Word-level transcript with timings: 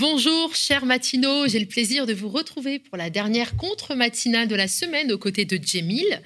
Bonjour, 0.00 0.54
chers 0.54 0.86
matinaux. 0.86 1.46
J'ai 1.46 1.58
le 1.58 1.66
plaisir 1.66 2.06
de 2.06 2.14
vous 2.14 2.30
retrouver 2.30 2.78
pour 2.78 2.96
la 2.96 3.10
dernière 3.10 3.54
contre-matinale 3.58 4.48
de 4.48 4.54
la 4.54 4.66
semaine 4.66 5.12
aux 5.12 5.18
côtés 5.18 5.44
de 5.44 5.60
Jemil, 5.62 6.22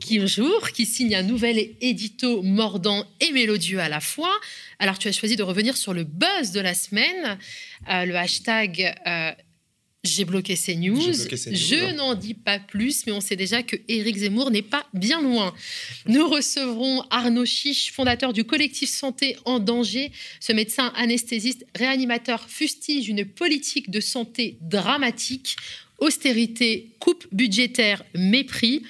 qui, 0.00 0.24
jour, 0.28 0.70
qui 0.70 0.86
signe 0.86 1.16
un 1.16 1.24
nouvel 1.24 1.70
édito 1.80 2.40
mordant 2.42 3.04
et 3.18 3.32
mélodieux 3.32 3.80
à 3.80 3.88
la 3.88 3.98
fois. 3.98 4.32
Alors, 4.78 4.96
tu 5.00 5.08
as 5.08 5.12
choisi 5.12 5.34
de 5.34 5.42
revenir 5.42 5.76
sur 5.76 5.92
le 5.92 6.04
buzz 6.04 6.52
de 6.52 6.60
la 6.60 6.72
semaine, 6.72 7.36
euh, 7.90 8.04
le 8.04 8.14
hashtag 8.14 8.94
euh, 9.08 9.32
j'ai 10.06 10.24
bloqué 10.24 10.56
ces 10.56 10.76
news. 10.76 11.00
Je 11.00 11.94
n'en 11.94 12.14
dis 12.14 12.34
pas 12.34 12.58
plus, 12.58 13.06
mais 13.06 13.12
on 13.12 13.20
sait 13.20 13.36
déjà 13.36 13.62
que 13.62 13.76
Éric 13.88 14.16
Zemmour 14.16 14.50
n'est 14.50 14.62
pas 14.62 14.86
bien 14.94 15.20
loin. 15.20 15.54
Nous 16.06 16.26
recevrons 16.28 17.02
Arnaud 17.10 17.44
Chiche, 17.44 17.92
fondateur 17.92 18.32
du 18.32 18.44
collectif 18.44 18.88
Santé 18.88 19.36
en 19.44 19.58
danger. 19.58 20.12
Ce 20.40 20.52
médecin 20.52 20.92
anesthésiste 20.96 21.66
réanimateur 21.74 22.48
fustige 22.48 23.08
une 23.08 23.24
politique 23.24 23.90
de 23.90 24.00
santé 24.00 24.56
dramatique. 24.60 25.56
Austérité, 25.98 26.90
coupe 26.98 27.26
budgétaire, 27.32 28.02
mépris. 28.14 28.82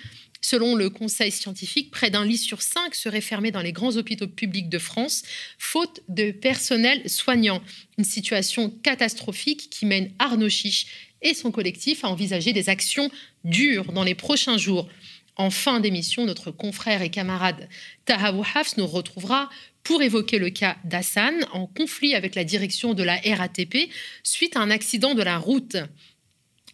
Selon 0.42 0.76
le 0.76 0.90
Conseil 0.90 1.32
scientifique, 1.32 1.90
près 1.90 2.08
d'un 2.08 2.24
lit 2.24 2.38
sur 2.38 2.62
cinq 2.62 2.94
serait 2.94 3.20
fermé 3.20 3.50
dans 3.50 3.62
les 3.62 3.72
grands 3.72 3.96
hôpitaux 3.96 4.28
publics 4.28 4.68
de 4.68 4.78
France, 4.78 5.24
faute 5.58 6.02
de 6.08 6.30
personnel 6.30 7.02
soignant. 7.10 7.60
Une 7.98 8.04
situation 8.04 8.70
catastrophique 8.70 9.68
qui 9.70 9.86
mène 9.86 10.12
Arnaud 10.20 10.48
Chiche 10.48 10.86
et 11.22 11.34
son 11.34 11.50
collectif 11.50 12.04
à 12.04 12.08
envisager 12.08 12.52
des 12.52 12.68
actions 12.68 13.10
dures 13.44 13.92
dans 13.92 14.04
les 14.04 14.14
prochains 14.14 14.58
jours. 14.58 14.88
En 15.36 15.50
fin 15.50 15.80
d'émission, 15.80 16.24
notre 16.24 16.50
confrère 16.50 17.02
et 17.02 17.10
camarade 17.10 17.68
Tahabou 18.06 18.42
Hafs 18.54 18.76
nous 18.78 18.86
retrouvera 18.86 19.50
pour 19.82 20.02
évoquer 20.02 20.38
le 20.38 20.50
cas 20.50 20.76
d'Hassan 20.84 21.34
en 21.52 21.66
conflit 21.66 22.14
avec 22.14 22.34
la 22.34 22.44
direction 22.44 22.94
de 22.94 23.02
la 23.02 23.16
RATP 23.16 23.90
suite 24.22 24.56
à 24.56 24.60
un 24.60 24.70
accident 24.70 25.14
de 25.14 25.22
la 25.22 25.38
route. 25.38 25.76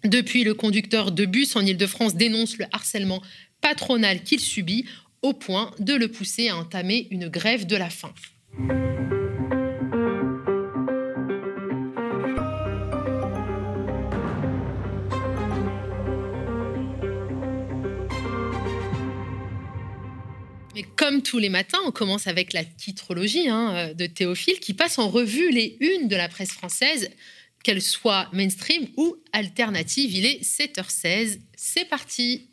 Depuis, 0.04 0.44
le 0.44 0.54
conducteur 0.54 1.12
de 1.12 1.26
bus 1.26 1.56
en 1.56 1.64
Ile-de-France 1.64 2.14
dénonce 2.14 2.56
le 2.58 2.66
harcèlement 2.72 3.22
patronal 3.60 4.22
qu'il 4.22 4.40
subit 4.40 4.86
au 5.22 5.32
point 5.32 5.72
de 5.78 5.94
le 5.94 6.08
pousser 6.08 6.48
à 6.48 6.56
entamer 6.56 7.06
une 7.10 7.28
grève 7.28 7.66
de 7.66 7.76
la 7.76 7.90
faim. 7.90 8.14
Comme 20.96 21.22
tous 21.22 21.38
les 21.38 21.48
matins, 21.48 21.78
on 21.84 21.90
commence 21.90 22.26
avec 22.26 22.52
la 22.52 22.64
titrologie 22.64 23.48
hein, 23.48 23.92
de 23.94 24.06
Théophile 24.06 24.58
qui 24.60 24.74
passe 24.74 24.98
en 24.98 25.08
revue 25.08 25.50
les 25.50 25.76
unes 25.80 26.08
de 26.08 26.16
la 26.16 26.28
presse 26.28 26.52
française, 26.52 27.10
qu'elle 27.62 27.82
soit 27.82 28.28
mainstream 28.32 28.88
ou 28.96 29.16
alternative. 29.32 30.14
Il 30.14 30.26
est 30.26 30.42
7h16. 30.42 31.38
C'est 31.56 31.84
parti. 31.84 32.48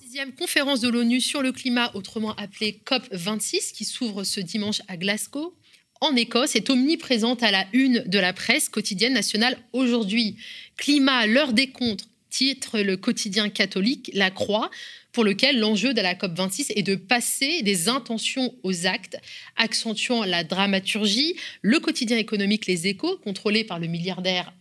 Sixième 0.00 0.32
conférence 0.34 0.80
de 0.80 0.88
l'ONU 0.88 1.20
sur 1.20 1.42
le 1.42 1.52
climat, 1.52 1.90
autrement 1.94 2.34
appelée 2.36 2.80
COP26, 2.84 3.72
qui 3.72 3.84
s'ouvre 3.84 4.24
ce 4.24 4.40
dimanche 4.40 4.82
à 4.88 4.96
Glasgow 4.96 5.54
en 6.00 6.16
Écosse 6.16 6.56
est 6.56 6.70
omniprésente 6.70 7.42
à 7.42 7.50
la 7.50 7.66
une 7.72 8.02
de 8.06 8.18
la 8.18 8.32
presse 8.32 8.68
quotidienne 8.68 9.12
nationale 9.12 9.58
aujourd'hui. 9.72 10.36
Climat, 10.76 11.26
l'heure 11.26 11.52
des 11.52 11.70
contres, 11.70 12.06
titre 12.30 12.80
le 12.80 12.96
quotidien 12.96 13.50
catholique 13.50 14.10
La 14.14 14.30
Croix, 14.30 14.70
pour 15.12 15.24
lequel 15.24 15.58
l'enjeu 15.58 15.94
de 15.94 16.00
la 16.00 16.14
COP26 16.14 16.72
est 16.74 16.82
de 16.82 16.94
passer 16.94 17.62
des 17.62 17.88
intentions 17.88 18.54
aux 18.62 18.86
actes, 18.86 19.18
accentuant 19.56 20.24
la 20.24 20.44
dramaturgie. 20.44 21.34
Le 21.62 21.80
quotidien 21.80 22.18
économique 22.18 22.66
Les 22.66 22.86
Échos, 22.86 23.18
contrôlé 23.18 23.64
par 23.64 23.78
le 23.78 23.86
milliardaire 23.86 24.52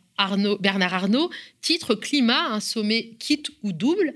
Bernard 0.60 0.94
Arnault, 0.94 1.30
titre 1.62 1.96
Climat, 1.96 2.48
un 2.52 2.60
sommet 2.60 3.12
quitte 3.20 3.52
ou 3.64 3.72
double. 3.72 4.14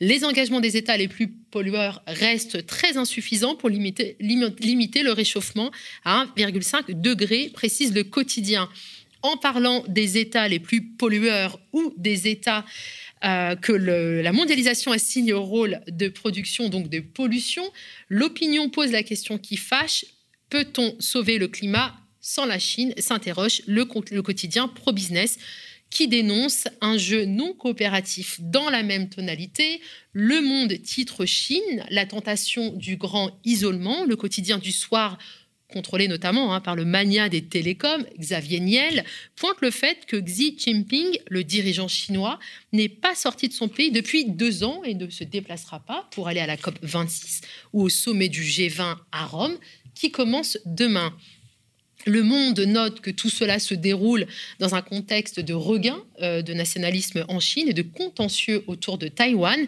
Les 0.00 0.24
engagements 0.24 0.60
des 0.60 0.76
États 0.76 0.96
les 0.96 1.06
plus 1.06 1.28
pollueurs 1.28 2.02
restent 2.06 2.66
très 2.66 2.96
insuffisants 2.96 3.54
pour 3.54 3.68
limiter, 3.68 4.16
limiter 4.18 5.02
le 5.02 5.12
réchauffement 5.12 5.70
à 6.04 6.26
1,5 6.36 7.00
degré, 7.00 7.50
précise 7.54 7.94
le 7.94 8.02
quotidien. 8.02 8.68
En 9.22 9.36
parlant 9.36 9.84
des 9.88 10.18
États 10.18 10.48
les 10.48 10.58
plus 10.58 10.82
pollueurs 10.82 11.58
ou 11.72 11.94
des 11.96 12.28
États 12.28 12.64
euh, 13.24 13.56
que 13.56 13.72
la 13.72 14.32
mondialisation 14.32 14.92
assigne 14.92 15.32
au 15.32 15.42
rôle 15.42 15.80
de 15.88 16.08
production, 16.08 16.68
donc 16.68 16.88
de 16.88 17.00
pollution, 17.00 17.64
l'opinion 18.08 18.68
pose 18.68 18.92
la 18.92 19.02
question 19.02 19.38
qui 19.38 19.56
fâche 19.56 20.04
peut-on 20.50 20.94
sauver 21.00 21.38
le 21.38 21.48
climat 21.48 21.94
sans 22.20 22.46
la 22.46 22.58
Chine? 22.58 22.94
s'interroge 22.98 23.62
le, 23.66 23.84
quotidien 24.22 24.68
pro-business 24.68 25.38
qui 25.90 26.08
dénonce 26.08 26.68
un 26.80 26.98
jeu 26.98 27.24
non 27.24 27.52
coopératif 27.54 28.40
dans 28.40 28.70
la 28.70 28.82
même 28.82 29.08
tonalité. 29.08 29.80
Le 30.12 30.40
Monde 30.40 30.80
titre 30.82 31.24
Chine, 31.24 31.84
la 31.90 32.06
tentation 32.06 32.72
du 32.72 32.96
grand 32.96 33.38
isolement. 33.44 34.04
Le 34.04 34.16
quotidien 34.16 34.58
du 34.58 34.72
soir 34.72 35.18
contrôlé 35.74 36.06
notamment 36.06 36.54
hein, 36.54 36.60
par 36.60 36.76
le 36.76 36.84
mania 36.84 37.28
des 37.28 37.42
télécoms, 37.42 38.06
Xavier 38.18 38.60
Niel, 38.60 39.04
pointe 39.34 39.60
le 39.60 39.72
fait 39.72 40.06
que 40.06 40.16
Xi 40.16 40.56
Jinping, 40.56 41.18
le 41.28 41.42
dirigeant 41.42 41.88
chinois, 41.88 42.38
n'est 42.72 42.88
pas 42.88 43.16
sorti 43.16 43.48
de 43.48 43.52
son 43.52 43.68
pays 43.68 43.90
depuis 43.90 44.24
deux 44.24 44.62
ans 44.62 44.82
et 44.84 44.94
ne 44.94 45.10
se 45.10 45.24
déplacera 45.24 45.80
pas 45.80 46.08
pour 46.12 46.28
aller 46.28 46.40
à 46.40 46.46
la 46.46 46.56
COP 46.56 46.78
26 46.82 47.40
ou 47.72 47.82
au 47.82 47.88
sommet 47.88 48.28
du 48.28 48.42
G20 48.42 48.96
à 49.10 49.26
Rome, 49.26 49.56
qui 49.94 50.10
commence 50.12 50.58
demain. 50.64 51.12
Le 52.06 52.22
Monde 52.22 52.60
note 52.60 53.00
que 53.00 53.10
tout 53.10 53.30
cela 53.30 53.58
se 53.58 53.74
déroule 53.74 54.26
dans 54.58 54.74
un 54.74 54.82
contexte 54.82 55.40
de 55.40 55.54
regain 55.54 55.98
euh, 56.20 56.42
de 56.42 56.52
nationalisme 56.52 57.24
en 57.28 57.40
Chine 57.40 57.68
et 57.68 57.72
de 57.72 57.82
contentieux 57.82 58.62
autour 58.66 58.98
de 58.98 59.08
Taïwan. 59.08 59.58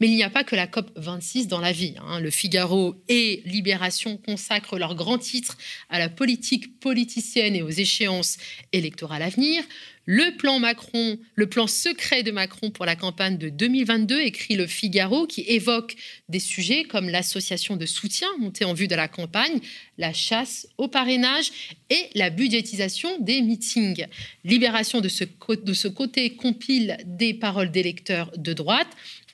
Mais 0.00 0.08
il 0.08 0.14
n'y 0.14 0.22
a 0.22 0.30
pas 0.30 0.44
que 0.44 0.56
la 0.56 0.66
COP 0.66 0.90
26 0.96 1.48
dans 1.48 1.60
la 1.60 1.72
vie. 1.72 1.94
Hein. 2.06 2.20
Le 2.20 2.30
Figaro 2.30 2.94
et 3.08 3.42
Libération 3.46 4.16
consacrent 4.16 4.78
leurs 4.78 4.94
grands 4.94 5.18
titres 5.18 5.56
à 5.88 5.98
la 5.98 6.08
politique 6.08 6.78
politicienne 6.80 7.56
et 7.56 7.62
aux 7.62 7.70
échéances 7.70 8.36
électorales 8.72 9.22
à 9.22 9.28
venir. 9.28 9.62
Le 10.08 10.36
plan 10.36 10.60
Macron, 10.60 11.18
le 11.34 11.48
plan 11.48 11.66
secret 11.66 12.22
de 12.22 12.30
Macron 12.30 12.70
pour 12.70 12.86
la 12.86 12.94
campagne 12.94 13.38
de 13.38 13.48
2022, 13.48 14.20
écrit 14.20 14.54
le 14.54 14.68
Figaro, 14.68 15.26
qui 15.26 15.40
évoque 15.42 15.96
des 16.28 16.38
sujets 16.38 16.84
comme 16.84 17.08
l'association 17.08 17.74
de 17.74 17.86
soutien 17.86 18.28
montée 18.38 18.64
en 18.64 18.72
vue 18.72 18.86
de 18.86 18.94
la 18.94 19.08
campagne, 19.08 19.58
la 19.98 20.12
chasse 20.12 20.68
au 20.78 20.86
parrainage 20.86 21.50
et 21.90 22.08
la 22.14 22.30
budgétisation 22.30 23.18
des 23.18 23.42
meetings. 23.42 24.06
Libération 24.44 25.00
de 25.00 25.08
ce, 25.08 25.24
de 25.24 25.74
ce 25.74 25.88
côté 25.88 26.36
compile 26.36 26.98
des 27.04 27.34
paroles 27.34 27.72
d'électeurs 27.72 28.30
de 28.36 28.52
droite. 28.52 28.88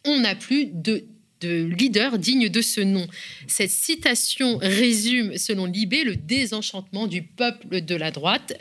On 0.07 0.21
n'a 0.21 0.35
plus 0.35 0.67
de 0.73 1.05
de 1.43 1.65
leader 1.65 2.19
digne 2.19 2.49
de 2.49 2.63
ce 2.63 2.81
nom. 2.81 3.07
Cette 3.47 3.71
citation 3.71 4.59
résume, 4.59 5.37
selon 5.37 5.67
Libé, 5.67 6.05
le 6.05 6.17
désenchantement 6.17 7.07
du 7.07 7.23
peuple 7.23 7.83
de 7.83 7.95
la 7.95 8.11
droite. 8.11 8.59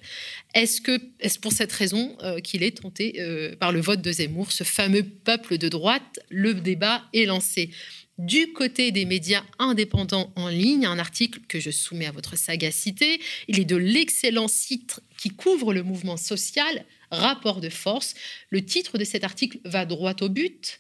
Est-ce 0.54 0.82
que 0.82 1.00
est-ce 1.20 1.40
pour 1.40 1.54
cette 1.54 1.72
raison 1.72 2.18
euh, 2.24 2.40
qu'il 2.40 2.64
est 2.64 2.82
tenté 2.82 3.22
euh, 3.22 3.56
par 3.56 3.72
le 3.72 3.80
vote 3.80 4.02
de 4.02 4.12
Zemmour, 4.12 4.52
ce 4.52 4.64
fameux 4.64 5.04
peuple 5.04 5.58
de 5.58 5.70
droite? 5.70 6.20
Le 6.30 6.54
débat 6.54 7.04
est 7.14 7.26
lancé. 7.26 7.70
Du 8.18 8.54
côté 8.54 8.92
des 8.92 9.06
médias 9.06 9.44
indépendants 9.58 10.32
en 10.36 10.48
ligne, 10.48 10.86
un 10.86 11.00
article 11.00 11.40
que 11.48 11.60
je 11.60 11.72
soumets 11.72 12.06
à 12.06 12.12
votre 12.12 12.38
sagacité, 12.38 13.20
il 13.48 13.60
est 13.60 13.66
de 13.66 13.78
l'excellent 13.78 14.48
site 14.48 15.00
qui 15.18 15.30
couvre 15.30 15.74
le 15.74 15.84
mouvement 15.84 16.18
social, 16.18 16.86
Rapport 17.12 17.60
de 17.60 17.70
force. 17.70 18.14
Le 18.52 18.64
titre 18.64 18.98
de 18.98 19.04
cet 19.04 19.26
article 19.26 19.60
va 19.66 19.86
droit 19.86 20.16
au 20.22 20.30
but. 20.30 20.80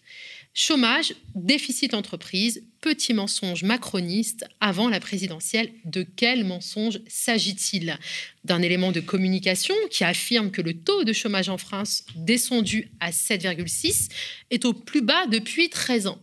Chômage, 0.54 1.14
déficit 1.34 1.94
entreprise, 1.94 2.64
petit 2.82 3.14
mensonge 3.14 3.64
macroniste 3.64 4.44
avant 4.60 4.90
la 4.90 5.00
présidentielle. 5.00 5.72
De 5.86 6.04
quel 6.04 6.44
mensonge 6.44 7.00
s'agit-il? 7.08 7.98
D'un 8.44 8.62
élément 8.62 8.92
de 8.92 9.00
communication 9.00 9.76
qui 9.90 10.04
affirme 10.04 10.52
que 10.52 10.62
le 10.62 10.74
taux 10.74 11.06
de 11.06 11.14
chômage 11.14 11.48
en 11.48 11.58
France, 11.58 12.04
descendu 12.18 12.92
à 13.00 13.12
7,6, 13.12 14.10
est 14.50 14.66
au 14.66 14.74
plus 14.74 15.02
bas 15.02 15.26
depuis 15.28 15.70
13 15.70 16.08
ans. 16.08 16.20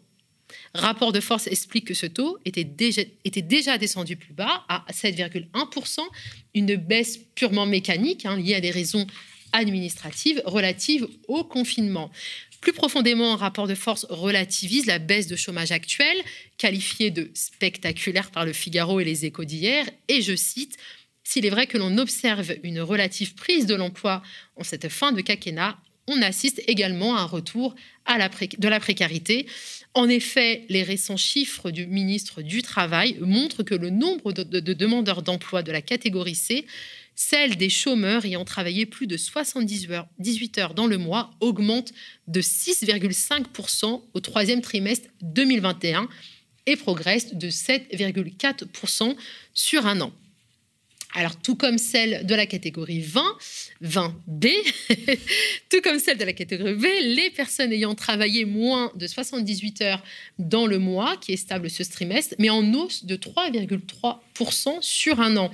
Rapport 0.75 1.13
de 1.13 1.21
force 1.21 1.47
explique 1.47 1.87
que 1.87 1.95
ce 1.95 2.07
taux 2.07 2.39
était 2.45 2.65
déjà, 2.65 3.79
descendu 3.79 4.17
plus 4.17 4.35
bas, 4.35 4.67
à 4.69 4.85
7,1%, 4.93 6.01
une 6.55 6.77
baisse 6.77 7.19
purement 7.35 7.65
mécanique 7.65 8.27
hein, 8.27 8.37
liée 8.37 8.57
à 8.57 8.61
des 8.61 8.71
raisons 8.71 9.07
administratives 9.53 10.43
relatives 10.45 11.09
au 11.27 11.45
confinement. 11.45 12.11
Plus 12.61 12.73
profondément, 12.73 13.33
un 13.33 13.37
rapport 13.37 13.69
de 13.69 13.75
force 13.75 14.05
relativise 14.11 14.87
la 14.87 14.99
baisse 14.99 15.29
de 15.29 15.37
chômage 15.37 15.71
actuelle, 15.71 16.19
qualifiée 16.57 17.11
de 17.11 17.31
spectaculaire 17.35 18.31
par 18.31 18.45
le 18.45 18.53
Figaro 18.53 19.01
et 19.01 19.05
les 19.05 19.25
échos 19.25 19.45
d'hier, 19.45 19.89
et 20.09 20.23
je 20.23 20.35
cite, 20.35 20.77
S'il 21.23 21.47
est 21.47 21.51
vrai 21.51 21.67
que 21.67 21.79
l'on 21.79 21.99
observe 21.99 22.55
une 22.65 22.81
relative 22.81 23.35
prise 23.35 23.67
de 23.67 23.75
l'emploi 23.75 24.23
en 24.57 24.65
cette 24.65 24.89
fin 24.89 25.13
de 25.13 25.21
quinquennat, 25.21 25.79
on 26.09 26.23
assiste 26.23 26.63
également 26.67 27.17
à 27.17 27.21
un 27.21 27.27
retour 27.27 27.75
de 28.09 28.69
la 28.69 28.81
précarité. 28.81 29.47
En 29.93 30.09
effet, 30.09 30.65
les 30.71 30.83
récents 30.83 31.19
chiffres 31.19 31.71
du 31.71 31.87
ministre 31.87 32.41
du 32.41 32.63
Travail 32.63 33.19
montrent 33.21 33.63
que 33.63 33.75
le 33.75 33.91
nombre 33.91 34.33
de 34.33 34.73
demandeurs 34.73 35.23
d'emploi 35.23 35.63
de 35.63 35.71
la 35.71 35.83
catégorie 35.83 36.35
C 36.35 36.65
celle 37.21 37.57
des 37.57 37.69
chômeurs 37.69 38.25
ayant 38.25 38.45
travaillé 38.45 38.87
plus 38.87 39.09
de 39.09 39.17
78 39.17 39.91
heures, 39.91 40.07
18 40.21 40.59
heures 40.59 40.75
dans 40.75 40.87
le 40.87 40.99
mois 40.99 41.33
augmente 41.41 41.93
de 42.29 42.41
6,5% 42.41 44.03
au 44.15 44.21
troisième 44.21 44.61
trimestre 44.61 45.09
2021 45.23 46.09
et 46.67 46.77
progresse 46.77 47.35
de 47.35 47.51
7,4% 47.51 49.17
sur 49.53 49.85
un 49.85 50.01
an. 50.01 50.13
Alors, 51.15 51.35
tout 51.37 51.57
comme 51.57 51.79
celle 51.79 52.25
de 52.25 52.35
la 52.37 52.47
catégorie 52.47 53.01
20, 53.01 53.25
20B, 53.83 54.53
tout 55.71 55.81
comme 55.83 55.99
celle 55.99 56.19
de 56.19 56.25
la 56.25 56.35
catégorie 56.35 56.75
B, 56.75 56.85
les 57.03 57.31
personnes 57.31 57.73
ayant 57.73 57.97
travaillé 57.97 58.45
moins 58.45 58.93
de 58.95 59.09
78 59.09 59.83
heures 59.83 60.05
dans 60.39 60.67
le 60.67 60.79
mois, 60.79 61.17
qui 61.17 61.33
est 61.33 61.37
stable 61.37 61.69
ce 61.69 61.83
trimestre, 61.83 62.37
mais 62.39 62.51
en 62.51 62.75
hausse 62.75 63.07
de 63.07 63.17
3,3% 63.17 64.83
sur 64.83 65.21
un 65.21 65.37
an. 65.37 65.51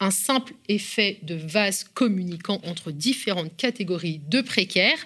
Un 0.00 0.10
simple 0.10 0.54
effet 0.68 1.18
de 1.22 1.34
vase 1.34 1.84
communiquant 1.84 2.60
entre 2.64 2.90
différentes 2.90 3.56
catégories 3.56 4.20
de 4.28 4.40
précaires. 4.40 5.04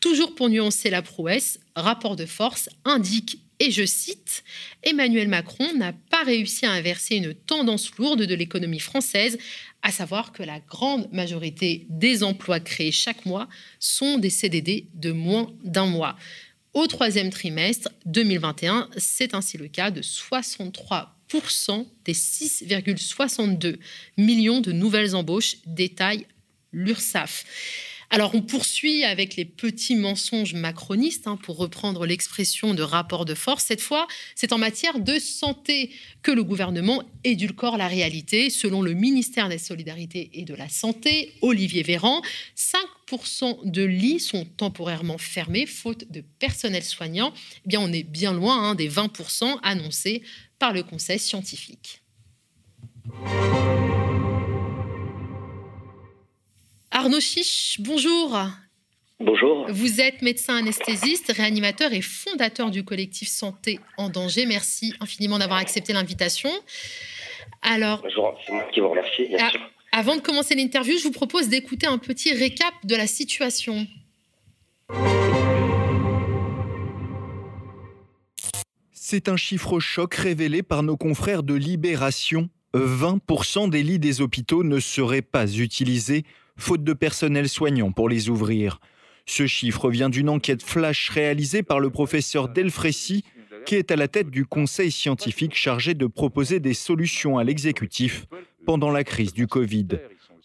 Toujours 0.00 0.34
pour 0.34 0.48
nuancer 0.48 0.90
la 0.90 1.02
prouesse, 1.02 1.58
rapport 1.74 2.16
de 2.16 2.26
force 2.26 2.68
indique 2.84 3.40
et 3.60 3.70
je 3.72 3.84
cite, 3.84 4.44
Emmanuel 4.84 5.26
Macron 5.26 5.74
n'a 5.74 5.92
pas 5.92 6.22
réussi 6.22 6.64
à 6.64 6.72
inverser 6.72 7.16
une 7.16 7.34
tendance 7.34 7.90
lourde 7.96 8.22
de 8.22 8.34
l'économie 8.34 8.78
française, 8.78 9.36
à 9.82 9.90
savoir 9.90 10.32
que 10.32 10.44
la 10.44 10.60
grande 10.60 11.12
majorité 11.12 11.86
des 11.88 12.22
emplois 12.22 12.60
créés 12.60 12.92
chaque 12.92 13.26
mois 13.26 13.48
sont 13.80 14.18
des 14.18 14.30
CDD 14.30 14.88
de 14.94 15.10
moins 15.10 15.52
d'un 15.64 15.86
mois. 15.86 16.16
Au 16.72 16.86
troisième 16.86 17.30
trimestre 17.30 17.88
2021, 18.06 18.90
c'est 18.96 19.34
ainsi 19.34 19.58
le 19.58 19.66
cas 19.66 19.90
de 19.90 20.02
63 20.02 21.17
des 22.04 22.14
6,62 22.14 23.78
millions 24.16 24.60
de 24.60 24.72
nouvelles 24.72 25.14
embauches, 25.14 25.56
détaille 25.66 26.26
l'URSSAF. 26.72 27.44
Alors 28.10 28.34
on 28.34 28.40
poursuit 28.40 29.04
avec 29.04 29.36
les 29.36 29.44
petits 29.44 29.94
mensonges 29.94 30.54
macronistes, 30.54 31.26
hein, 31.26 31.36
pour 31.36 31.58
reprendre 31.58 32.06
l'expression 32.06 32.72
de 32.72 32.82
rapport 32.82 33.26
de 33.26 33.34
force. 33.34 33.64
Cette 33.64 33.82
fois, 33.82 34.06
c'est 34.34 34.52
en 34.52 34.58
matière 34.58 34.98
de 34.98 35.18
santé 35.18 35.90
que 36.22 36.30
le 36.30 36.42
gouvernement 36.42 37.02
édulcore 37.24 37.76
la 37.76 37.86
réalité. 37.86 38.48
Selon 38.48 38.80
le 38.80 38.94
ministère 38.94 39.50
des 39.50 39.58
Solidarités 39.58 40.30
et 40.32 40.44
de 40.44 40.54
la 40.54 40.70
Santé, 40.70 41.34
Olivier 41.42 41.82
Véran, 41.82 42.22
5% 42.56 43.70
de 43.70 43.82
lits 43.82 44.20
sont 44.20 44.46
temporairement 44.56 45.18
fermés 45.18 45.66
faute 45.66 46.10
de 46.10 46.22
personnel 46.38 46.82
soignant. 46.82 47.34
Eh 47.66 47.68
bien, 47.68 47.80
on 47.80 47.92
est 47.92 48.04
bien 48.04 48.32
loin 48.32 48.70
hein, 48.70 48.74
des 48.74 48.88
20% 48.88 49.58
annoncés 49.62 50.22
par 50.58 50.72
le 50.72 50.82
Conseil 50.82 51.18
scientifique. 51.18 52.00
Arnaud 56.98 57.20
Chiche, 57.20 57.76
bonjour. 57.78 58.36
Bonjour. 59.20 59.66
Vous 59.68 60.00
êtes 60.00 60.20
médecin 60.20 60.56
anesthésiste, 60.56 61.30
réanimateur 61.30 61.92
et 61.92 62.00
fondateur 62.00 62.72
du 62.72 62.82
collectif 62.82 63.28
Santé 63.28 63.78
en 63.98 64.08
danger. 64.08 64.46
Merci 64.46 64.92
infiniment 64.98 65.38
d'avoir 65.38 65.60
accepté 65.60 65.92
l'invitation. 65.92 66.50
Alors, 67.62 68.02
Bonjour, 68.02 68.36
c'est 68.44 68.52
moi 68.52 68.64
qui 68.72 68.80
vous 68.80 68.88
remercie, 68.88 69.28
bien 69.28 69.48
sûr. 69.48 69.60
Avant 69.92 70.16
de 70.16 70.20
commencer 70.20 70.56
l'interview, 70.56 70.98
je 70.98 71.04
vous 71.04 71.12
propose 71.12 71.48
d'écouter 71.48 71.86
un 71.86 71.98
petit 71.98 72.32
récap 72.32 72.74
de 72.82 72.96
la 72.96 73.06
situation. 73.06 73.86
C'est 78.90 79.28
un 79.28 79.36
chiffre 79.36 79.78
choc 79.78 80.16
révélé 80.16 80.64
par 80.64 80.82
nos 80.82 80.96
confrères 80.96 81.44
de 81.44 81.54
Libération. 81.54 82.50
20% 82.74 83.70
des 83.70 83.84
lits 83.84 84.00
des 84.00 84.20
hôpitaux 84.20 84.64
ne 84.64 84.80
seraient 84.80 85.22
pas 85.22 85.46
utilisés 85.46 86.24
faute 86.58 86.84
de 86.84 86.92
personnel 86.92 87.48
soignant 87.48 87.92
pour 87.92 88.08
les 88.08 88.28
ouvrir. 88.28 88.80
Ce 89.24 89.46
chiffre 89.46 89.90
vient 89.90 90.10
d'une 90.10 90.28
enquête 90.28 90.62
flash 90.62 91.10
réalisée 91.10 91.62
par 91.62 91.80
le 91.80 91.90
professeur 91.90 92.48
Delfrécy, 92.48 93.24
qui 93.64 93.74
est 93.74 93.90
à 93.90 93.96
la 93.96 94.08
tête 94.08 94.30
du 94.30 94.44
conseil 94.44 94.90
scientifique 94.90 95.54
chargé 95.54 95.94
de 95.94 96.06
proposer 96.06 96.60
des 96.60 96.74
solutions 96.74 97.38
à 97.38 97.44
l'exécutif 97.44 98.26
pendant 98.66 98.90
la 98.90 99.04
crise 99.04 99.32
du 99.32 99.46
Covid. 99.46 99.88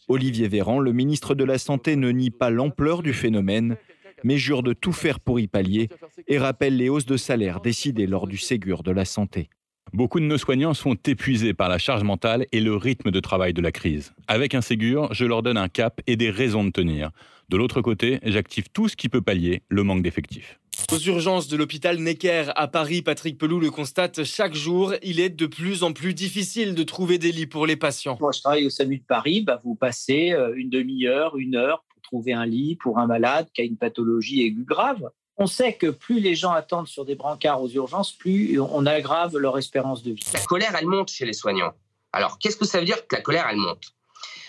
Olivier 0.08 0.48
Véran, 0.48 0.80
le 0.80 0.92
ministre 0.92 1.34
de 1.34 1.44
la 1.44 1.58
Santé, 1.58 1.96
ne 1.96 2.12
nie 2.12 2.30
pas 2.30 2.50
l'ampleur 2.50 3.02
du 3.02 3.14
phénomène, 3.14 3.78
mais 4.24 4.38
jure 4.38 4.64
de 4.64 4.74
tout 4.74 4.92
faire 4.92 5.20
pour 5.20 5.40
y 5.40 5.48
pallier 5.48 5.90
et 6.28 6.38
rappelle 6.38 6.78
les 6.78 6.90
hausses 6.90 7.06
de 7.06 7.18
salaire 7.18 7.62
décidées 7.62 8.08
lors 8.08 8.28
du 8.28 8.38
Ségur 8.38 8.84
de 8.84 8.92
la 8.92 9.06
Santé. 9.06 9.50
Beaucoup 9.94 10.20
de 10.20 10.26
nos 10.26 10.40
soignants 10.40 10.74
sont 10.74 10.96
épuisés 11.06 11.54
par 11.54 11.70
la 11.70 11.78
charge 11.78 12.02
mentale 12.02 12.48
et 12.52 12.62
le 12.62 12.76
rythme 12.76 13.12
de 13.12 13.20
travail 13.20 13.54
de 13.54 13.62
la 13.62 13.72
crise. 13.72 14.12
Avec 14.28 14.56
un 14.56 14.62
Ségur, 14.62 15.14
je 15.14 15.24
leur 15.24 15.44
donne 15.44 15.56
un 15.56 15.68
cap 15.68 16.02
et 16.08 16.16
des 16.16 16.32
raisons 16.32 16.64
de 16.64 16.72
tenir. 16.72 17.12
De 17.50 17.58
l'autre 17.58 17.80
côté, 17.82 18.18
j'active 18.24 18.70
tout 18.74 18.90
ce 18.90 18.96
qui 18.96 19.08
peut 19.08 19.22
pallier 19.22 19.62
le 19.70 19.84
manque 19.84 20.02
d'effectifs. 20.02 20.60
Aux 20.92 20.98
urgences 20.98 21.48
de 21.48 21.56
l'hôpital 21.58 22.00
Necker 22.00 22.46
à 22.56 22.68
Paris, 22.68 23.04
Patrick 23.04 23.38
Pelou 23.38 23.60
le 23.60 23.70
constate 23.70 24.24
chaque 24.24 24.56
jour, 24.56 24.96
il 25.04 25.20
est 25.20 25.30
de 25.30 25.46
plus 25.46 25.84
en 25.84 25.94
plus 25.94 26.16
difficile 26.16 26.74
de 26.74 26.82
trouver 26.82 27.20
des 27.20 27.32
lits 27.32 27.46
pour 27.46 27.68
les 27.68 27.76
patients. 27.76 28.18
Moi, 28.20 28.32
je 28.32 28.42
travaille 28.42 28.66
au 28.66 28.72
SAMU 28.72 28.98
de 28.98 29.04
Paris, 29.04 29.42
bah, 29.42 29.62
vous 29.64 29.76
passez 29.76 30.32
euh, 30.32 30.56
une 30.56 30.72
demi-heure, 30.72 31.38
une 31.38 31.56
heure 31.56 31.84
pour 31.90 32.02
trouver 32.02 32.34
un 32.34 32.48
lit 32.48 32.78
pour 32.78 32.98
un 32.98 33.06
malade 33.06 33.48
qui 33.54 33.62
a 33.62 33.64
une 33.64 33.78
pathologie 33.78 34.42
aiguë 34.42 34.66
grave. 34.66 35.12
On 35.38 35.48
sait 35.48 35.74
que 35.74 35.88
plus 35.88 36.20
les 36.20 36.36
gens 36.36 36.52
attendent 36.52 36.88
sur 36.88 37.06
des 37.06 37.16
brancards 37.16 37.62
aux 37.62 37.70
urgences, 37.70 38.12
plus 38.12 38.60
on 38.60 38.86
aggrave 38.86 39.36
leur 39.38 39.58
espérance 39.58 40.04
de 40.04 40.12
vie. 40.12 40.26
La 40.34 40.42
colère, 40.42 40.76
elle 40.80 40.86
monte 40.86 41.10
chez 41.10 41.26
les 41.26 41.34
soignants. 41.34 41.74
Alors, 42.12 42.38
qu'est-ce 42.38 42.58
que 42.58 42.66
ça 42.66 42.80
veut 42.80 42.86
dire 42.86 43.08
que 43.08 43.16
la 43.16 43.22
colère, 43.22 43.48
elle 43.50 43.58
monte? 43.58 43.94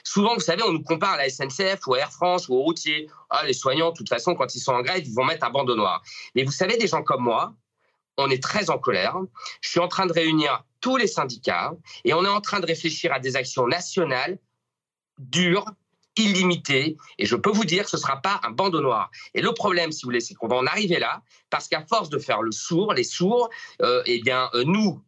Souvent, 0.06 0.34
vous 0.34 0.40
savez, 0.40 0.62
on 0.62 0.72
nous 0.72 0.82
compare 0.82 1.14
à 1.14 1.16
la 1.16 1.30
SNCF 1.30 1.86
ou 1.86 1.94
à 1.94 2.00
Air 2.00 2.12
France 2.12 2.48
ou 2.48 2.54
aux 2.54 2.62
routiers. 2.62 3.08
Ah, 3.30 3.46
les 3.46 3.54
soignants, 3.54 3.90
de 3.90 3.96
toute 3.96 4.10
façon, 4.10 4.34
quand 4.34 4.54
ils 4.54 4.60
sont 4.60 4.72
en 4.72 4.82
grève, 4.82 5.02
ils 5.04 5.14
vont 5.14 5.24
mettre 5.24 5.46
un 5.46 5.50
bandeau 5.50 5.74
noir. 5.74 6.02
Mais 6.34 6.44
vous 6.44 6.52
savez, 6.52 6.76
des 6.76 6.86
gens 6.86 7.02
comme 7.02 7.22
moi, 7.22 7.54
on 8.18 8.30
est 8.30 8.42
très 8.42 8.68
en 8.68 8.78
colère. 8.78 9.16
Je 9.62 9.70
suis 9.70 9.80
en 9.80 9.88
train 9.88 10.04
de 10.04 10.12
réunir 10.12 10.62
tous 10.80 10.98
les 10.98 11.06
syndicats 11.06 11.72
et 12.04 12.12
on 12.12 12.22
est 12.24 12.28
en 12.28 12.42
train 12.42 12.60
de 12.60 12.66
réfléchir 12.66 13.12
à 13.14 13.18
des 13.18 13.34
actions 13.36 13.66
nationales 13.66 14.38
dures, 15.18 15.64
illimité. 16.16 16.96
Et 17.18 17.26
je 17.26 17.36
peux 17.36 17.50
vous 17.50 17.64
dire 17.64 17.84
que 17.84 17.90
ce 17.90 17.96
ne 17.96 18.02
sera 18.02 18.20
pas 18.20 18.40
un 18.44 18.50
bandeau 18.50 18.80
noir. 18.80 19.10
Et 19.34 19.42
le 19.42 19.52
problème, 19.52 19.92
si 19.92 20.02
vous 20.02 20.08
voulez, 20.08 20.20
c'est 20.20 20.34
qu'on 20.34 20.48
va 20.48 20.56
en 20.56 20.66
arriver 20.66 20.98
là, 20.98 21.22
parce 21.50 21.68
qu'à 21.68 21.84
force 21.86 22.08
de 22.08 22.18
faire 22.18 22.42
le 22.42 22.52
sourd, 22.52 22.94
les 22.94 23.04
sourds, 23.04 23.50
euh, 23.82 24.02
eh 24.06 24.20
bien, 24.22 24.50
euh, 24.54 24.64
nous, 24.64 25.02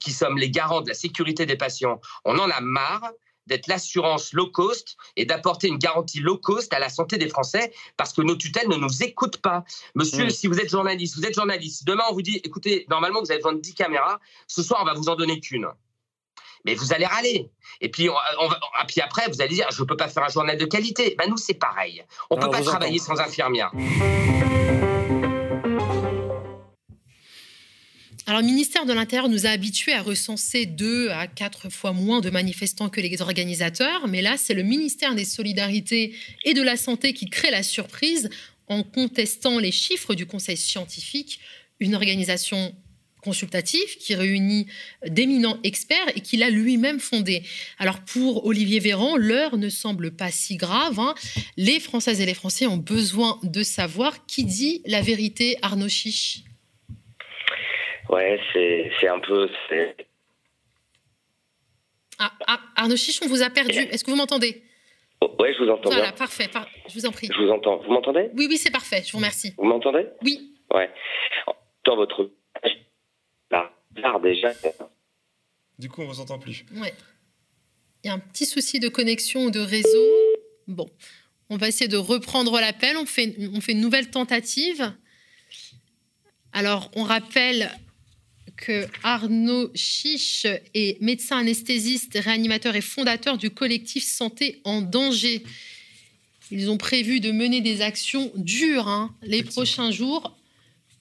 qui 0.00 0.12
sommes 0.12 0.38
les 0.38 0.50
garants 0.50 0.82
de 0.82 0.88
la 0.88 0.94
sécurité 0.94 1.46
des 1.46 1.56
patients, 1.56 2.00
on 2.24 2.38
en 2.38 2.50
a 2.50 2.60
marre 2.60 3.10
d'être 3.46 3.66
l'assurance 3.66 4.34
low 4.34 4.50
cost 4.50 4.96
et 5.16 5.24
d'apporter 5.24 5.68
une 5.68 5.78
garantie 5.78 6.20
low 6.20 6.36
cost 6.36 6.72
à 6.74 6.78
la 6.78 6.90
santé 6.90 7.16
des 7.16 7.28
Français 7.28 7.72
parce 7.96 8.12
que 8.12 8.20
nos 8.20 8.36
tutelles 8.36 8.68
ne 8.68 8.76
nous 8.76 9.02
écoutent 9.02 9.38
pas. 9.38 9.64
Monsieur, 9.94 10.26
mmh. 10.26 10.30
si 10.30 10.46
vous 10.46 10.60
êtes 10.60 10.70
journaliste, 10.70 11.16
vous 11.16 11.24
êtes 11.24 11.34
journaliste. 11.34 11.84
Demain, 11.84 12.04
on 12.10 12.12
vous 12.12 12.22
dit, 12.22 12.40
écoutez, 12.44 12.84
normalement, 12.90 13.20
vous 13.20 13.30
avez 13.30 13.38
besoin 13.38 13.54
de 13.54 13.60
10 13.60 13.74
caméras. 13.74 14.20
Ce 14.46 14.62
soir, 14.62 14.80
on 14.82 14.84
va 14.84 14.92
vous 14.92 15.08
en 15.08 15.16
donner 15.16 15.40
qu'une 15.40 15.66
mais 16.64 16.74
vous 16.74 16.92
allez 16.92 17.06
râler. 17.06 17.50
Et 17.80 17.88
puis, 17.88 18.08
on, 18.08 18.14
ah, 18.14 18.84
puis 18.86 19.00
après, 19.00 19.28
vous 19.28 19.40
allez 19.40 19.54
dire, 19.54 19.66
je 19.70 19.82
ne 19.82 19.86
peux 19.86 19.96
pas 19.96 20.08
faire 20.08 20.24
un 20.24 20.28
journal 20.28 20.56
de 20.56 20.64
qualité. 20.64 21.14
Ben, 21.18 21.28
nous, 21.28 21.36
c'est 21.36 21.54
pareil. 21.54 22.02
On 22.30 22.36
ne 22.36 22.42
peut 22.42 22.50
pas 22.50 22.62
travailler 22.62 22.98
sans 22.98 23.18
infirmière. 23.20 23.70
Alors, 28.28 28.42
le 28.42 28.46
ministère 28.46 28.84
de 28.84 28.92
l'Intérieur 28.92 29.30
nous 29.30 29.46
a 29.46 29.48
habitués 29.48 29.94
à 29.94 30.02
recenser 30.02 30.66
deux 30.66 31.08
à 31.08 31.26
quatre 31.26 31.70
fois 31.70 31.92
moins 31.94 32.20
de 32.20 32.28
manifestants 32.28 32.90
que 32.90 33.00
les 33.00 33.22
organisateurs, 33.22 34.06
mais 34.06 34.20
là, 34.20 34.36
c'est 34.36 34.52
le 34.52 34.62
ministère 34.62 35.14
des 35.14 35.24
Solidarités 35.24 36.14
et 36.44 36.52
de 36.52 36.60
la 36.60 36.76
Santé 36.76 37.14
qui 37.14 37.30
crée 37.30 37.50
la 37.50 37.62
surprise 37.62 38.28
en 38.66 38.82
contestant 38.82 39.58
les 39.58 39.72
chiffres 39.72 40.14
du 40.14 40.26
Conseil 40.26 40.58
scientifique, 40.58 41.40
une 41.80 41.94
organisation 41.94 42.74
consultatif 43.22 43.98
qui 43.98 44.14
réunit 44.14 44.66
d'éminents 45.06 45.58
experts 45.64 46.08
et 46.16 46.20
qu'il 46.20 46.42
a 46.42 46.50
lui-même 46.50 47.00
fondé. 47.00 47.42
Alors 47.78 48.00
pour 48.00 48.46
Olivier 48.46 48.80
Véran, 48.80 49.16
l'heure 49.16 49.56
ne 49.56 49.68
semble 49.68 50.10
pas 50.14 50.30
si 50.30 50.56
grave. 50.56 50.98
Hein. 50.98 51.14
Les 51.56 51.80
Françaises 51.80 52.20
et 52.20 52.26
les 52.26 52.34
Français 52.34 52.66
ont 52.66 52.76
besoin 52.76 53.38
de 53.42 53.62
savoir 53.62 54.26
qui 54.26 54.44
dit 54.44 54.82
la 54.86 55.00
vérité, 55.00 55.56
Arnaud 55.62 55.88
Chiche. 55.88 56.40
Ouais, 58.08 58.40
c'est 58.52 59.08
un 59.08 59.20
peu... 59.20 59.48
Ah, 62.18 62.32
ah, 62.46 62.60
Arnaud 62.76 62.96
Chiche, 62.96 63.20
on 63.22 63.28
vous 63.28 63.42
a 63.42 63.50
perdu. 63.50 63.78
Est-ce 63.78 64.02
que 64.02 64.10
vous 64.10 64.16
m'entendez? 64.16 64.62
Oh, 65.20 65.34
Ouais, 65.38 65.52
je 65.54 65.62
vous 65.62 65.70
entends. 65.70 65.90
Voilà, 65.90 66.12
parfait. 66.12 66.48
Je 66.88 66.94
vous 66.94 67.06
en 67.06 67.12
prie. 67.12 67.28
Je 67.32 67.40
vous 67.40 67.50
entends. 67.50 67.78
Vous 67.78 67.92
m'entendez? 67.92 68.30
Oui, 68.34 68.46
oui, 68.48 68.56
c'est 68.56 68.72
parfait. 68.72 69.02
Je 69.06 69.12
vous 69.12 69.18
remercie. 69.18 69.52
Vous 69.56 69.64
m'entendez? 69.64 70.06
Oui. 70.22 70.56
Ouais. 70.72 70.90
Dans 71.84 71.96
votre 71.96 72.30
déjà. 74.22 74.52
Du 75.78 75.88
coup, 75.88 76.02
on 76.02 76.04
ne 76.04 76.12
vous 76.12 76.20
entend 76.20 76.38
plus. 76.38 76.64
Ouais. 76.74 76.94
Il 78.02 78.08
y 78.08 78.10
a 78.10 78.14
un 78.14 78.18
petit 78.18 78.46
souci 78.46 78.80
de 78.80 78.88
connexion 78.88 79.44
ou 79.44 79.50
de 79.50 79.60
réseau. 79.60 80.06
Bon, 80.66 80.88
on 81.50 81.56
va 81.56 81.68
essayer 81.68 81.88
de 81.88 81.96
reprendre 81.96 82.60
l'appel. 82.60 82.96
On 82.96 83.06
fait, 83.06 83.34
on 83.52 83.60
fait 83.60 83.72
une 83.72 83.80
nouvelle 83.80 84.10
tentative. 84.10 84.92
Alors, 86.52 86.90
on 86.94 87.02
rappelle 87.02 87.70
que 88.56 88.86
Arnaud 89.04 89.70
Chiche 89.74 90.46
est 90.74 91.00
médecin 91.00 91.38
anesthésiste, 91.38 92.18
réanimateur 92.18 92.74
et 92.74 92.80
fondateur 92.80 93.38
du 93.38 93.50
collectif 93.50 94.04
Santé 94.04 94.60
en 94.64 94.82
danger. 94.82 95.44
Ils 96.50 96.70
ont 96.70 96.78
prévu 96.78 97.20
de 97.20 97.30
mener 97.30 97.60
des 97.60 97.82
actions 97.82 98.32
dures 98.34 98.88
hein, 98.88 99.14
les 99.22 99.42
prochains 99.42 99.90
jours 99.90 100.36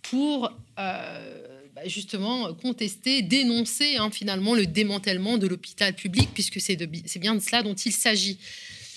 pour 0.04 0.52
euh, 0.78 1.57
justement 1.86 2.54
contester, 2.54 3.22
dénoncer 3.22 3.98
hein, 3.98 4.10
finalement 4.12 4.56
le 4.56 4.66
démantèlement 4.66 5.38
de 5.38 5.48
l'hôpital 5.48 5.94
public, 5.94 6.30
puisque 6.34 6.60
c'est 6.60 7.20
bien 7.20 7.36
de 7.36 7.40
cela 7.40 7.64
dont 7.64 7.76
il 7.76 7.92
s'agit. 7.92 8.38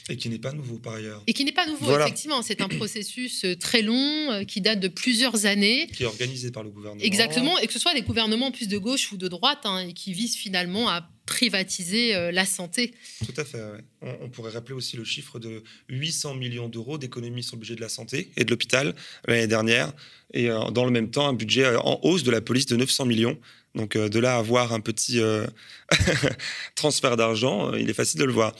Et 0.09 0.17
qui 0.17 0.29
n'est 0.29 0.39
pas 0.39 0.53
nouveau 0.53 0.79
par 0.79 0.95
ailleurs. 0.95 1.23
Et 1.27 1.33
qui 1.33 1.45
n'est 1.45 1.53
pas 1.53 1.67
nouveau, 1.67 1.99
effectivement. 1.99 2.43
C'est 2.43 2.61
un 2.61 2.69
processus 2.69 3.45
euh, 3.45 3.57
très 3.57 3.83
long 3.83 4.31
euh, 4.31 4.45
qui 4.45 4.61
date 4.61 4.81
de 4.81 4.89
plusieurs 4.89 5.47
années. 5.47 5.89
Qui 5.95 6.05
est 6.05 6.07
organisé 6.07 6.51
par 6.51 6.63
le 6.63 6.71
gouvernement. 6.71 7.03
Exactement, 7.03 7.59
et 7.59 7.67
que 7.67 7.73
ce 7.73 7.79
soit 7.79 7.95
des 7.95 8.03
gouvernements 8.03 8.51
plus 8.51 8.69
de 8.69 8.79
gauche 8.79 9.13
ou 9.13 9.17
de 9.17 9.29
droite, 9.29 9.61
hein, 9.65 9.87
et 9.89 9.93
qui 9.93 10.13
visent 10.13 10.37
finalement 10.37 10.89
à 10.89 11.09
privatiser 11.27 12.15
euh, 12.15 12.33
la 12.33 12.45
santé. 12.45 12.93
Tout 13.25 13.41
à 13.41 13.45
fait. 13.45 13.61
On, 14.03 14.29
pourrait 14.31 14.51
rappeler 14.51 14.75
aussi 14.75 14.97
le 14.97 15.05
chiffre 15.05 15.39
de 15.39 15.63
800 15.89 16.35
millions 16.35 16.69
d'euros 16.69 16.99
d'économies 16.99 17.43
sur 17.43 17.57
le 17.57 17.61
budget 17.61 17.77
de 17.77 17.81
la 17.81 17.89
santé 17.89 18.31
et 18.37 18.45
de 18.45 18.51
l'hôpital 18.51 18.95
l'année 19.27 19.47
dernière. 19.47 19.93
Et 20.33 20.49
dans 20.49 20.85
le 20.85 20.91
même 20.91 21.11
temps, 21.11 21.29
un 21.29 21.33
budget 21.33 21.77
en 21.77 22.01
hausse 22.03 22.23
de 22.23 22.31
la 22.31 22.41
police 22.41 22.67
de 22.67 22.77
900 22.77 23.05
millions. 23.05 23.39
Donc 23.75 23.97
de 23.97 24.19
là 24.19 24.37
à 24.37 24.39
avoir 24.39 24.73
un 24.73 24.81
petit 24.81 25.21
transfert 26.75 27.17
d'argent, 27.17 27.75
il 27.75 27.91
est 27.91 27.95
facile 27.95 28.21
de 28.21 28.25
le 28.25 28.33
voir. 28.33 28.55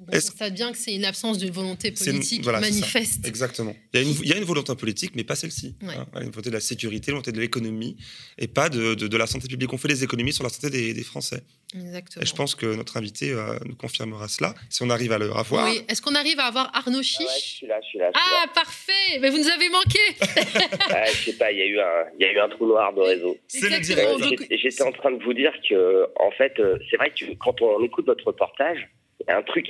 On 0.00 0.06
constate 0.06 0.54
bien 0.54 0.72
que 0.72 0.78
c'est 0.78 0.92
une 0.92 1.04
absence 1.04 1.38
de 1.38 1.48
volonté 1.50 1.92
politique 1.92 2.44
manifeste. 2.44 3.26
Exactement. 3.26 3.74
Il 3.92 4.26
y, 4.26 4.32
a 4.32 4.36
une, 4.36 4.44
volonté 4.44 4.74
politique, 4.74 5.12
mais 5.14 5.22
pas 5.22 5.36
celle-ci. 5.36 5.76
Hein. 5.82 6.06
Une 6.16 6.30
volonté 6.30 6.50
de 6.50 6.54
la 6.54 6.60
sécurité, 6.60 7.12
une 7.12 7.14
volonté 7.14 7.30
de 7.30 7.40
l'économie, 7.40 7.96
et 8.36 8.48
pas 8.48 8.68
de, 8.68 9.16
la 9.16 9.26
santé 9.28 9.46
publique. 9.46 9.72
On 9.72 9.78
fait 9.78 9.88
des 9.88 10.02
économies 10.02 10.32
sur 10.32 10.42
la 10.42 10.50
santé 10.50 10.70
des, 10.70 11.04
Français. 11.04 11.42
Exactement. 11.74 12.22
Et 12.22 12.26
je 12.26 12.34
pense 12.34 12.54
que 12.54 12.74
notre 12.74 12.96
invité 12.96 13.30
euh, 13.30 13.58
nous 13.66 13.76
confirmera 13.76 14.26
cela, 14.26 14.54
si 14.68 14.82
on 14.82 14.90
arrive 14.90 15.12
à 15.12 15.18
le 15.18 15.30
revoir. 15.30 15.68
Oui. 15.68 15.82
Est-ce 15.88 16.02
qu'on 16.02 16.14
arrive 16.14 16.40
à 16.40 16.46
avoir 16.46 16.74
Arnaud 16.74 17.02
Chiche 17.02 17.26
ah 17.28 17.38
je 17.38 17.50
suis 17.50 17.66
là, 17.66 17.80
je 17.82 17.88
suis 17.88 17.98
là. 17.98 18.10
ah, 18.14 18.46
parfait 18.52 19.18
Mais 19.20 19.30
vous 19.30 19.38
nous 19.38 19.48
avez 19.48 19.68
manqué 19.68 20.00
ah, 20.90 21.04
Je 21.06 21.30
sais 21.30 21.32
pas, 21.34 21.52
il 21.52 21.58
y, 21.58 21.62
a 21.62 21.66
eu 21.66 21.78
un, 21.78 22.04
y 22.18 22.24
a 22.24 22.32
eu 22.32 22.38
un 22.38 22.48
trou 22.48 22.66
noir 22.66 22.92
de 22.94 23.00
réseau. 23.00 23.36
J'étais 23.52 24.82
en 24.82 24.92
train 24.92 25.12
de 25.12 25.22
vous 25.22 25.34
dire 25.34 25.52
que, 25.68 26.06
en 26.18 26.30
fait, 26.32 26.54
euh, 26.58 26.78
c'est 26.90 26.96
vrai 26.96 27.10
que 27.10 27.32
quand 27.34 27.60
on 27.62 27.84
écoute 27.84 28.06
votre 28.06 28.26
reportage, 28.26 28.88
un 29.28 29.42
truc 29.42 29.68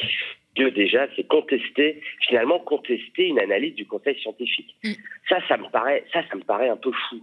Dieu 0.55 0.71
déjà, 0.71 1.09
c'est 1.17 1.27
contester, 1.27 2.01
finalement 2.21 2.61
contester 2.61 3.27
une 3.27 3.41
analyse 3.41 3.75
du 3.75 3.87
Conseil 3.87 4.19
scientifique. 4.21 4.77
Mm. 4.85 4.93
Ça, 5.29 5.39
ça 5.49 5.57
me 5.57 5.69
paraît, 5.69 6.05
ça, 6.13 6.23
ça 6.29 6.37
me 6.37 6.43
paraît 6.43 6.69
un 6.69 6.77
peu 6.77 6.93
fou. 6.93 7.21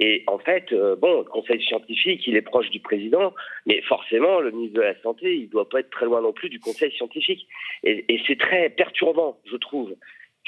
Et 0.00 0.24
en 0.26 0.38
fait, 0.38 0.72
euh, 0.72 0.96
bon, 0.96 1.18
le 1.18 1.24
Conseil 1.24 1.62
scientifique, 1.62 2.26
il 2.26 2.36
est 2.36 2.42
proche 2.42 2.68
du 2.70 2.80
président, 2.80 3.32
mais 3.66 3.80
forcément, 3.82 4.40
le 4.40 4.50
ministre 4.50 4.76
de 4.76 4.82
la 4.82 5.00
Santé, 5.00 5.36
il 5.36 5.48
doit 5.48 5.68
pas 5.68 5.80
être 5.80 5.90
très 5.90 6.06
loin 6.06 6.20
non 6.20 6.32
plus 6.32 6.48
du 6.48 6.58
Conseil 6.58 6.92
scientifique. 6.92 7.46
Et, 7.84 8.20
c'est 8.26 8.38
très 8.38 8.70
perturbant, 8.70 9.38
je 9.50 9.56
trouve, 9.56 9.94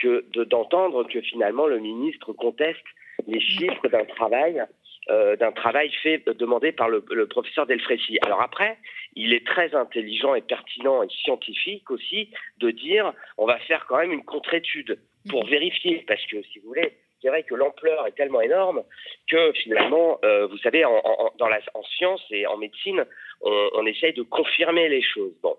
que 0.00 0.26
d'entendre 0.44 1.04
que 1.04 1.20
finalement 1.22 1.66
le 1.66 1.78
ministre 1.78 2.32
conteste 2.32 2.84
les 3.26 3.40
chiffres 3.40 3.88
d'un 3.88 4.04
travail 4.04 4.62
euh, 5.08 5.36
d'un 5.36 5.52
travail 5.52 5.90
fait 6.02 6.22
demandé 6.26 6.72
par 6.72 6.88
le, 6.88 7.04
le 7.10 7.26
professeur 7.26 7.66
Delfrécy. 7.66 8.18
Alors 8.22 8.40
après, 8.40 8.76
il 9.14 9.32
est 9.32 9.46
très 9.46 9.74
intelligent 9.74 10.34
et 10.34 10.42
pertinent 10.42 11.02
et 11.02 11.08
scientifique 11.08 11.90
aussi 11.90 12.30
de 12.58 12.70
dire 12.70 13.12
on 13.38 13.46
va 13.46 13.58
faire 13.60 13.86
quand 13.86 13.98
même 13.98 14.12
une 14.12 14.24
contre-étude 14.24 14.98
pour 15.28 15.44
mhm. 15.44 15.50
vérifier, 15.50 16.04
parce 16.06 16.24
que 16.26 16.42
si 16.42 16.58
vous 16.58 16.68
voulez, 16.68 16.96
c'est 17.22 17.28
vrai 17.28 17.42
que 17.42 17.54
l'ampleur 17.54 18.06
est 18.06 18.12
tellement 18.12 18.40
énorme 18.40 18.82
que 19.30 19.52
finalement, 19.52 20.18
euh, 20.24 20.46
vous 20.46 20.58
savez, 20.58 20.84
en, 20.84 21.02
dans 21.38 21.48
la, 21.48 21.60
en 21.74 21.82
science 21.82 22.22
et 22.30 22.46
en 22.46 22.56
médecine, 22.56 23.04
on, 23.40 23.70
on 23.74 23.86
essaye 23.86 24.12
de 24.12 24.22
confirmer 24.22 24.88
les 24.88 25.02
choses. 25.02 25.32
Bon, 25.42 25.56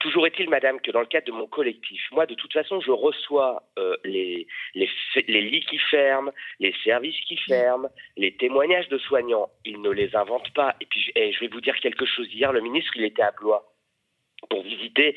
Toujours 0.00 0.26
est-il, 0.26 0.48
madame, 0.48 0.80
que 0.80 0.90
dans 0.90 1.00
le 1.00 1.06
cadre 1.06 1.26
de 1.26 1.32
mon 1.32 1.46
collectif, 1.46 2.02
moi, 2.12 2.24
de 2.26 2.34
toute 2.34 2.52
façon, 2.52 2.80
je 2.80 2.90
reçois 2.90 3.62
euh, 3.78 3.96
les, 4.04 4.46
les, 4.74 4.88
les, 5.28 5.40
lits 5.42 5.66
qui 5.66 5.78
ferment, 5.78 6.32
les 6.58 6.74
services 6.84 7.20
qui 7.26 7.36
ferment, 7.36 7.88
les 8.16 8.34
témoignages 8.36 8.88
de 8.88 8.98
soignants. 8.98 9.50
Ils 9.64 9.80
ne 9.82 9.90
les 9.90 10.16
inventent 10.16 10.52
pas. 10.54 10.74
Et 10.80 10.86
puis, 10.86 11.12
je 11.14 11.40
vais 11.40 11.48
vous 11.48 11.60
dire 11.60 11.76
quelque 11.80 12.06
chose. 12.06 12.32
Hier, 12.32 12.52
le 12.52 12.60
ministre, 12.60 12.92
il 12.96 13.04
était 13.04 13.22
à 13.22 13.32
Blois 13.32 13.74
pour 14.48 14.62
visiter 14.62 15.16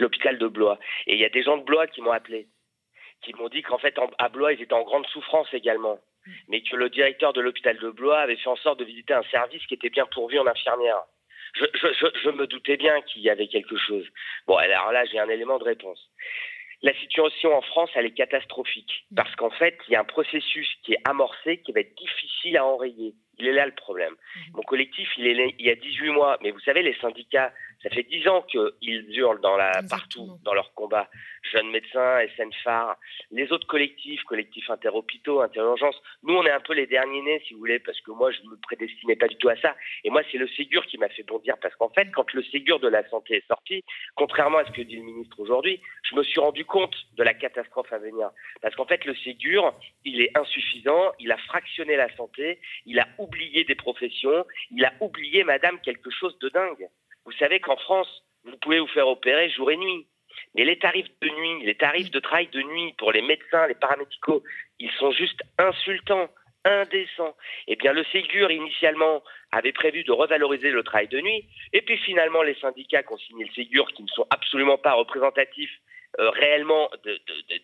l'hôpital 0.00 0.36
de 0.38 0.48
Blois. 0.48 0.80
Et 1.06 1.14
il 1.14 1.20
y 1.20 1.24
a 1.24 1.28
des 1.28 1.44
gens 1.44 1.56
de 1.56 1.62
Blois 1.62 1.86
qui 1.86 2.02
m'ont 2.02 2.10
appelé, 2.10 2.48
qui 3.22 3.32
m'ont 3.34 3.48
dit 3.48 3.62
qu'en 3.62 3.78
fait, 3.78 3.94
à 4.18 4.28
Blois, 4.28 4.52
ils 4.52 4.62
étaient 4.62 4.74
en 4.74 4.82
grande 4.82 5.06
souffrance 5.06 5.52
également 5.54 6.00
mais 6.48 6.62
que 6.62 6.76
le 6.76 6.88
directeur 6.90 7.32
de 7.32 7.40
l'hôpital 7.40 7.76
de 7.78 7.90
Blois 7.90 8.20
avait 8.20 8.36
fait 8.36 8.48
en 8.48 8.56
sorte 8.56 8.78
de 8.78 8.84
visiter 8.84 9.12
un 9.12 9.22
service 9.24 9.64
qui 9.66 9.74
était 9.74 9.90
bien 9.90 10.06
pourvu 10.06 10.38
en 10.38 10.46
infirmières 10.46 11.04
je, 11.54 11.64
je, 11.74 12.06
je, 12.22 12.30
me 12.30 12.46
doutais 12.46 12.76
bien 12.76 13.00
qu'il 13.02 13.22
y 13.22 13.30
avait 13.30 13.48
quelque 13.48 13.76
chose. 13.76 14.06
Bon, 14.46 14.56
alors 14.56 14.92
là, 14.92 15.04
j'ai 15.04 15.18
un 15.18 15.28
élément 15.28 15.58
de 15.58 15.64
réponse. 15.64 16.10
La 16.82 16.92
situation 17.00 17.56
en 17.56 17.62
France, 17.62 17.90
elle 17.94 18.06
est 18.06 18.14
catastrophique 18.14 19.06
parce 19.16 19.34
qu'en 19.36 19.50
fait, 19.50 19.78
il 19.88 19.92
y 19.92 19.96
a 19.96 20.00
un 20.00 20.04
processus 20.04 20.68
qui 20.82 20.92
est 20.92 21.00
amorcé 21.06 21.62
qui 21.62 21.72
va 21.72 21.80
être 21.80 21.96
difficile 21.96 22.58
à 22.58 22.66
enrayer. 22.66 23.14
Il 23.38 23.46
est 23.46 23.52
là 23.52 23.64
le 23.64 23.74
problème. 23.74 24.12
Mhm. 24.12 24.42
Mon 24.56 24.62
collectif, 24.62 25.08
il 25.16 25.26
est 25.26 25.34
né 25.34 25.54
il 25.58 25.66
y 25.66 25.70
a 25.70 25.76
18 25.76 26.10
mois, 26.10 26.38
mais 26.42 26.50
vous 26.50 26.60
savez, 26.60 26.82
les 26.82 26.94
syndicats, 26.96 27.52
ça 27.84 27.90
fait 27.90 28.02
10 28.02 28.28
ans 28.28 28.42
qu'ils 28.42 29.18
hurlent 29.18 29.42
dans 29.42 29.56
la, 29.56 29.82
partout 29.88 30.38
dans 30.42 30.54
leur 30.54 30.72
combat. 30.72 31.08
Jeunes 31.52 31.70
médecins, 31.70 32.20
SNFAR, 32.36 32.96
les 33.30 33.52
autres 33.52 33.66
collectifs, 33.66 34.22
collectifs 34.24 34.70
interhôpitaux, 34.70 35.42
interurgences. 35.42 36.00
Nous, 36.22 36.34
on 36.34 36.44
est 36.46 36.50
un 36.50 36.60
peu 36.60 36.72
les 36.72 36.86
derniers 36.86 37.20
nés, 37.20 37.42
si 37.46 37.52
vous 37.52 37.60
voulez, 37.60 37.78
parce 37.78 38.00
que 38.00 38.10
moi, 38.10 38.32
je 38.32 38.40
ne 38.42 38.48
me 38.48 38.56
prédestinais 38.56 39.16
pas 39.16 39.28
du 39.28 39.36
tout 39.36 39.50
à 39.50 39.56
ça. 39.56 39.76
Et 40.02 40.10
moi, 40.10 40.22
c'est 40.32 40.38
le 40.38 40.48
Ségur 40.48 40.86
qui 40.86 40.96
m'a 40.96 41.10
fait 41.10 41.24
bondir, 41.24 41.56
parce 41.60 41.76
qu'en 41.76 41.90
fait, 41.90 42.10
quand 42.12 42.32
le 42.32 42.42
Ségur 42.44 42.80
de 42.80 42.88
la 42.88 43.06
santé 43.10 43.36
est 43.36 43.46
sorti, 43.46 43.84
contrairement 44.14 44.58
à 44.58 44.64
ce 44.64 44.72
que 44.72 44.80
dit 44.80 44.96
le 44.96 45.02
ministre 45.02 45.38
aujourd'hui, 45.38 45.78
je 46.10 46.16
me 46.16 46.22
suis 46.22 46.40
rendu 46.40 46.64
compte 46.64 46.96
de 47.18 47.22
la 47.22 47.34
catastrophe 47.34 47.92
à 47.92 47.98
venir. 47.98 48.30
Parce 48.62 48.74
qu'en 48.74 48.86
fait, 48.86 49.04
le 49.04 49.14
Ségur, 49.16 49.78
il 50.06 50.22
est 50.22 50.36
insuffisant, 50.38 51.12
il 51.18 51.30
a 51.30 51.36
fractionné 51.36 51.96
la 51.96 52.08
santé, 52.16 52.58
il 52.86 52.98
a 52.98 53.06
oublié 53.18 53.64
des 53.64 53.74
professions, 53.74 54.46
il 54.70 54.82
a 54.86 54.94
oublié, 55.00 55.44
madame, 55.44 55.78
quelque 55.80 56.10
chose 56.10 56.38
de 56.38 56.48
dingue. 56.48 56.88
Vous 57.24 57.32
savez 57.32 57.60
qu'en 57.60 57.76
France, 57.76 58.08
vous 58.44 58.56
pouvez 58.58 58.80
vous 58.80 58.88
faire 58.88 59.08
opérer 59.08 59.50
jour 59.50 59.70
et 59.70 59.76
nuit. 59.76 60.06
Mais 60.54 60.64
les 60.64 60.78
tarifs 60.78 61.08
de 61.20 61.28
nuit, 61.28 61.64
les 61.64 61.76
tarifs 61.76 62.10
de 62.10 62.20
travail 62.20 62.48
de 62.48 62.62
nuit 62.62 62.94
pour 62.98 63.12
les 63.12 63.22
médecins, 63.22 63.66
les 63.66 63.74
paramédicaux, 63.74 64.42
ils 64.78 64.90
sont 64.92 65.12
juste 65.12 65.40
insultants, 65.58 66.28
indécents. 66.64 67.36
Eh 67.66 67.76
bien, 67.76 67.92
le 67.92 68.04
Ségur, 68.04 68.50
initialement, 68.50 69.22
avait 69.52 69.72
prévu 69.72 70.04
de 70.04 70.12
revaloriser 70.12 70.70
le 70.70 70.82
travail 70.82 71.08
de 71.08 71.20
nuit. 71.20 71.48
Et 71.72 71.82
puis, 71.82 71.96
finalement, 71.98 72.42
les 72.42 72.54
syndicats 72.56 73.02
qui 73.02 73.12
ont 73.12 73.18
signé 73.18 73.44
le 73.44 73.52
Ségur, 73.52 73.86
qui 73.92 74.02
ne 74.02 74.08
sont 74.08 74.26
absolument 74.30 74.78
pas 74.78 74.94
représentatifs 74.94 75.78
euh, 76.20 76.30
réellement 76.30 76.90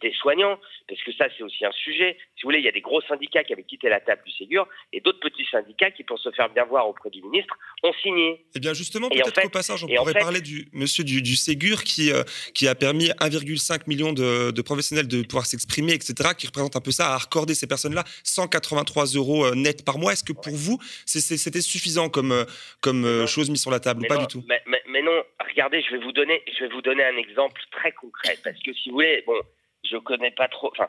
des 0.01 0.13
soignants, 0.15 0.59
parce 0.89 1.01
que 1.03 1.13
ça 1.13 1.27
c'est 1.37 1.43
aussi 1.45 1.65
un 1.65 1.73
sujet. 1.73 2.17
Si 2.35 2.43
vous 2.43 2.49
voulez, 2.49 2.59
il 2.59 2.65
y 2.65 2.69
a 2.69 2.73
des 2.73 2.81
gros 2.81 3.01
syndicats 3.03 3.45
qui 3.45 3.53
avaient 3.53 3.65
quitté 3.65 3.89
la 3.89 4.01
table 4.01 4.23
du 4.25 4.33
Ségur 4.33 4.67
et 4.93 5.01
d'autres 5.01 5.21
petits 5.21 5.47
syndicats 5.51 5.91
qui, 5.91 6.05
pour 6.05 6.19
se 6.19 6.31
faire 6.33 6.49
bien 6.49 6.65
voir 6.65 6.89
auprès 6.89 7.11
du 7.11 7.23
ministre, 7.23 7.57
ont 7.83 7.93
signé. 8.03 8.45
Eh 8.55 8.61
bien 8.61 8.75
justement, 8.75 9.09
peut-être 9.09 9.43
qu'au 9.43 9.49
passage, 9.51 9.85
on 9.85 9.89
pourrait 9.95 10.15
parler 10.15 10.41
du 10.41 10.69
monsieur 10.73 11.05
du, 11.05 11.37
Ségur 11.37 11.85
qui, 11.85 12.13
euh, 12.13 12.23
qui 12.55 12.67
a 12.67 12.75
permis 12.75 13.11
1,5 13.21 13.83
million 13.87 14.13
de, 14.13 14.61
professionnels 14.63 15.09
de 15.09 15.23
pouvoir 15.23 15.47
s'exprimer, 15.47 15.93
etc., 15.93 16.31
qui 16.37 16.47
représente 16.47 16.77
un 16.77 16.81
peu 16.81 16.91
ça, 16.91 17.15
à 17.15 17.17
accorder 17.17 17.55
ces 17.55 17.67
personnes-là 17.67 18.05
183 18.25 19.07
euros 19.17 19.47
euh, 19.47 19.55
net 19.55 19.85
par 19.85 19.99
mois. 19.99 20.13
Est-ce 20.13 20.25
que 20.25 20.33
pour 20.33 20.55
vous, 20.55 20.79
c'était 21.07 21.61
suffisant 21.61 22.09
comme, 22.09 22.47
comme 22.81 23.27
chose 23.27 23.51
mise 23.51 23.63
sur 23.63 23.71
la 23.71 23.81
table 23.81 24.05
ou 24.05 24.09
pas 24.09 24.17
du 24.17 24.27
tout? 24.27 24.45
mais, 24.49 24.61
mais 24.89 25.03
non, 25.03 25.23
regardez, 25.49 25.83
je 25.83 25.93
vais 25.93 26.03
vous 26.03 26.13
donner, 26.13 26.43
je 26.59 26.65
vais 26.65 26.71
vous 26.71 26.83
donner 26.83 27.05
un 27.05 27.17
exemple 27.17 27.61
très 27.71 27.93
concret 27.93 28.37
parce 28.43 28.61
que 28.63 28.73
si 28.73 28.91
vous 28.91 28.97
voulez, 28.97 29.23
bon, 29.27 29.41
je 29.85 29.97
connais 29.97 30.31
pas 30.31 30.49
trop. 30.49 30.71
Enfin, 30.73 30.89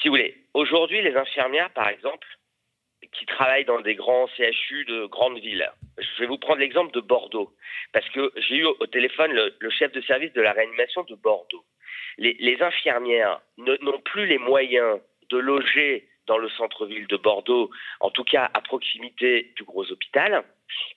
si 0.00 0.08
vous 0.08 0.12
voulez, 0.14 0.36
aujourd'hui, 0.54 1.02
les 1.02 1.16
infirmières, 1.16 1.70
par 1.70 1.88
exemple, 1.88 2.26
qui 3.12 3.26
travaillent 3.26 3.64
dans 3.64 3.80
des 3.80 3.94
grands 3.94 4.26
CHU 4.28 4.84
de 4.84 5.06
grandes 5.06 5.38
villes. 5.38 5.70
Je 5.98 6.20
vais 6.20 6.26
vous 6.26 6.38
prendre 6.38 6.60
l'exemple 6.60 6.92
de 6.92 7.00
Bordeaux, 7.00 7.54
parce 7.92 8.08
que 8.10 8.32
j'ai 8.36 8.56
eu 8.56 8.64
au 8.64 8.86
téléphone 8.86 9.32
le, 9.32 9.70
chef 9.70 9.92
de 9.92 10.00
service 10.02 10.32
de 10.32 10.40
la 10.40 10.52
réanimation 10.52 11.04
de 11.04 11.14
Bordeaux. 11.14 11.64
Les, 12.18 12.36
les 12.38 12.60
infirmières 12.62 13.40
n'ont 13.58 14.00
plus 14.00 14.26
les 14.26 14.38
moyens 14.38 15.00
de 15.30 15.38
loger 15.38 16.08
dans 16.26 16.38
le 16.38 16.48
centre-ville 16.50 17.06
de 17.06 17.16
Bordeaux, 17.16 17.70
en 18.00 18.10
tout 18.10 18.24
cas 18.24 18.50
à 18.52 18.60
proximité 18.60 19.52
du 19.56 19.64
gros 19.64 19.90
hôpital. 19.90 20.44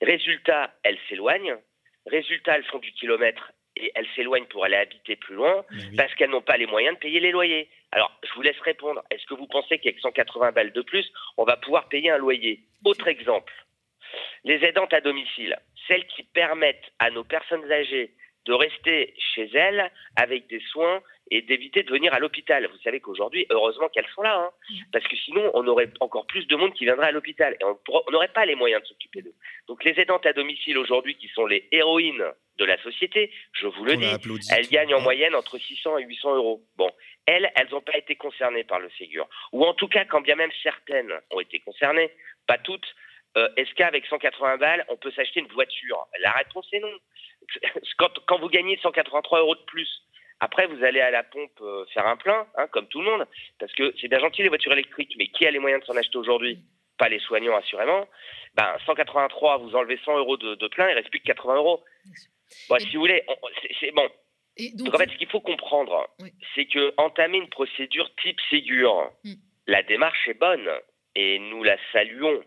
Résultat, 0.02 0.74
elles 0.84 1.00
s'éloignent. 1.08 1.58
Résultat, 2.06 2.56
elles 2.56 2.66
font 2.66 2.80
du 2.80 2.92
kilomètre 2.94 3.52
et 3.80 3.92
elles 3.96 4.08
s'éloignent 4.16 4.48
pour 4.48 4.66
aller 4.66 4.76
habiter 4.76 5.16
plus 5.16 5.36
loin 5.36 5.64
parce 5.98 6.14
qu'elles 6.16 6.30
n'ont 6.30 6.42
pas 6.42 6.58
les 6.58 6.68
moyens 6.68 6.96
de 6.96 7.00
payer 7.00 7.20
les 7.20 7.32
loyers. 7.32 7.70
Alors, 7.92 8.12
je 8.24 8.34
vous 8.34 8.42
laisse 8.42 8.60
répondre. 8.60 9.04
Est-ce 9.10 9.26
que 9.26 9.34
vous 9.34 9.48
pensez 9.48 9.80
qu'avec 9.80 10.00
180 10.00 10.52
balles 10.52 10.72
de 10.72 10.82
plus, 10.82 11.12
on 11.38 11.44
va 11.44 11.58
pouvoir 11.58 11.90
payer 11.90 12.12
un 12.12 12.18
loyer? 12.18 12.62
Autre 12.86 13.08
exemple, 13.08 13.54
les 14.44 14.64
aidantes 14.64 14.94
à 14.94 15.02
domicile, 15.02 15.58
celles 15.88 16.06
qui 16.08 16.24
permettent 16.24 16.92
à 17.00 17.10
nos 17.10 17.24
personnes 17.24 17.72
âgées 17.72 18.12
de 18.46 18.54
rester 18.54 19.14
chez 19.34 19.50
elles 19.54 19.92
avec 20.16 20.48
des 20.48 20.62
soins 20.72 21.02
et 21.32 21.42
d'éviter 21.42 21.84
de 21.84 21.92
venir 21.92 22.14
à 22.14 22.20
l'hôpital. 22.20 22.68
Vous 22.68 22.82
savez 22.84 23.00
qu'aujourd'hui, 23.00 23.46
heureusement 23.50 23.90
qu'elles 23.90 24.08
sont 24.16 24.22
là, 24.22 24.38
hein, 24.40 24.76
parce 24.92 25.08
que 25.08 25.16
sinon, 25.16 25.52
on 25.54 25.68
aurait 25.68 25.92
encore 26.00 26.26
plus 26.26 26.48
de 26.48 26.56
monde 26.56 26.74
qui 26.74 26.86
viendrait 26.86 27.08
à 27.08 27.12
l'hôpital 27.12 27.56
et 27.60 27.64
on 27.64 28.12
n'aurait 28.12 28.30
pas 28.34 28.46
les 28.46 28.56
moyens 28.56 28.82
de 28.82 28.88
s'occuper 28.88 29.22
d'eux. 29.22 29.36
Donc 29.68 29.84
les 29.84 30.00
aidantes 30.00 30.26
à 30.26 30.34
domicile 30.34 30.78
aujourd'hui, 30.78 31.16
qui 31.16 31.28
sont 31.30 31.46
les 31.46 31.68
héroïnes 31.72 32.26
de 32.58 32.66
la 32.66 32.82
société, 32.82 33.32
je 33.54 33.68
vous 33.68 33.86
le 33.86 33.96
dis, 33.96 34.06
elles 34.52 34.68
gagnent 34.68 34.96
en 34.96 35.02
moyenne 35.02 35.36
entre 35.36 35.58
600 35.58 36.00
et 36.00 36.04
800 36.04 36.36
euros. 36.36 36.64
Bon, 36.76 36.92
elles, 37.26 37.50
elles 37.56 37.70
n'ont 37.70 37.82
pas 37.82 37.98
été 37.98 38.16
concernées 38.16 38.64
par 38.64 38.80
le 38.80 38.90
Ségur. 38.98 39.28
Ou 39.54 39.64
en 39.66 39.74
tout 39.74 39.88
cas, 39.88 40.06
quand 40.06 40.22
bien 40.22 40.36
même 40.36 40.52
certaines 40.64 41.14
ont 41.32 41.40
été 41.40 41.60
concernées, 41.60 42.12
pas 42.48 42.58
toutes, 42.58 42.88
euh, 43.38 43.48
est-ce 43.56 43.74
qu'avec 43.76 44.06
180 44.08 44.58
balles, 44.58 44.86
on 44.90 44.98
peut 44.98 45.12
s'acheter 45.12 45.40
une 45.40 45.48
voiture? 45.48 46.08
La 46.20 46.32
réponse 46.32 46.68
est 46.74 46.80
non. 46.80 46.92
Quand, 47.98 48.12
quand, 48.26 48.40
vous 48.40 48.50
gagnez 48.50 48.78
183 48.82 49.40
euros 49.40 49.56
de 49.56 49.62
plus, 49.62 49.90
après, 50.40 50.68
vous 50.68 50.84
allez 50.84 51.02
à 51.02 51.12
la 51.12 51.24
pompe 51.24 51.60
euh, 51.62 51.86
faire 51.94 52.08
un 52.08 52.16
plein, 52.16 52.48
hein, 52.56 52.68
comme 52.68 52.88
tout 52.88 53.02
le 53.02 53.06
monde, 53.06 53.28
parce 53.60 53.74
que 53.74 53.94
c'est 54.00 54.08
bien 54.08 54.20
gentil 54.20 54.42
les 54.42 54.50
voitures 54.50 54.72
électriques, 54.72 55.16
mais 55.18 55.28
qui 55.28 55.46
a 55.46 55.52
les 55.52 55.60
moyens 55.60 55.82
de 55.82 55.86
s'en 55.86 55.98
acheter 55.98 56.18
aujourd'hui? 56.18 56.60
Pas 56.98 57.10
les 57.10 57.20
soignants, 57.20 57.56
assurément. 57.56 58.08
Ben, 58.56 58.76
183, 58.86 59.58
vous 59.58 59.76
enlevez 59.76 60.00
100 60.04 60.18
euros 60.18 60.38
de, 60.38 60.68
plein, 60.68 60.90
il 60.90 60.94
reste 60.94 61.10
plus 61.10 61.20
que 61.20 61.26
80 61.26 61.56
euros. 61.56 61.84
Bon, 62.70 62.80
si 62.80 62.96
vous 62.96 63.02
voulez, 63.02 63.24
c'est 63.80 63.92
bon. 63.92 64.10
donc, 64.76 64.96
en 64.96 64.98
fait, 64.98 65.10
ce 65.10 65.18
qu'il 65.18 65.30
faut 65.30 65.42
comprendre, 65.42 66.10
c'est 66.56 66.66
que 66.66 66.94
entamer 66.98 67.38
une 67.38 67.50
procédure 67.50 68.10
type 68.22 68.40
Ségur, 68.50 69.12
hmm. 69.24 69.34
la 69.68 69.84
démarche 69.84 70.28
est 70.28 70.40
bonne 70.40 70.70
et 71.16 71.40
nous 71.40 71.64
la 71.64 71.78
saluons, 71.92 72.42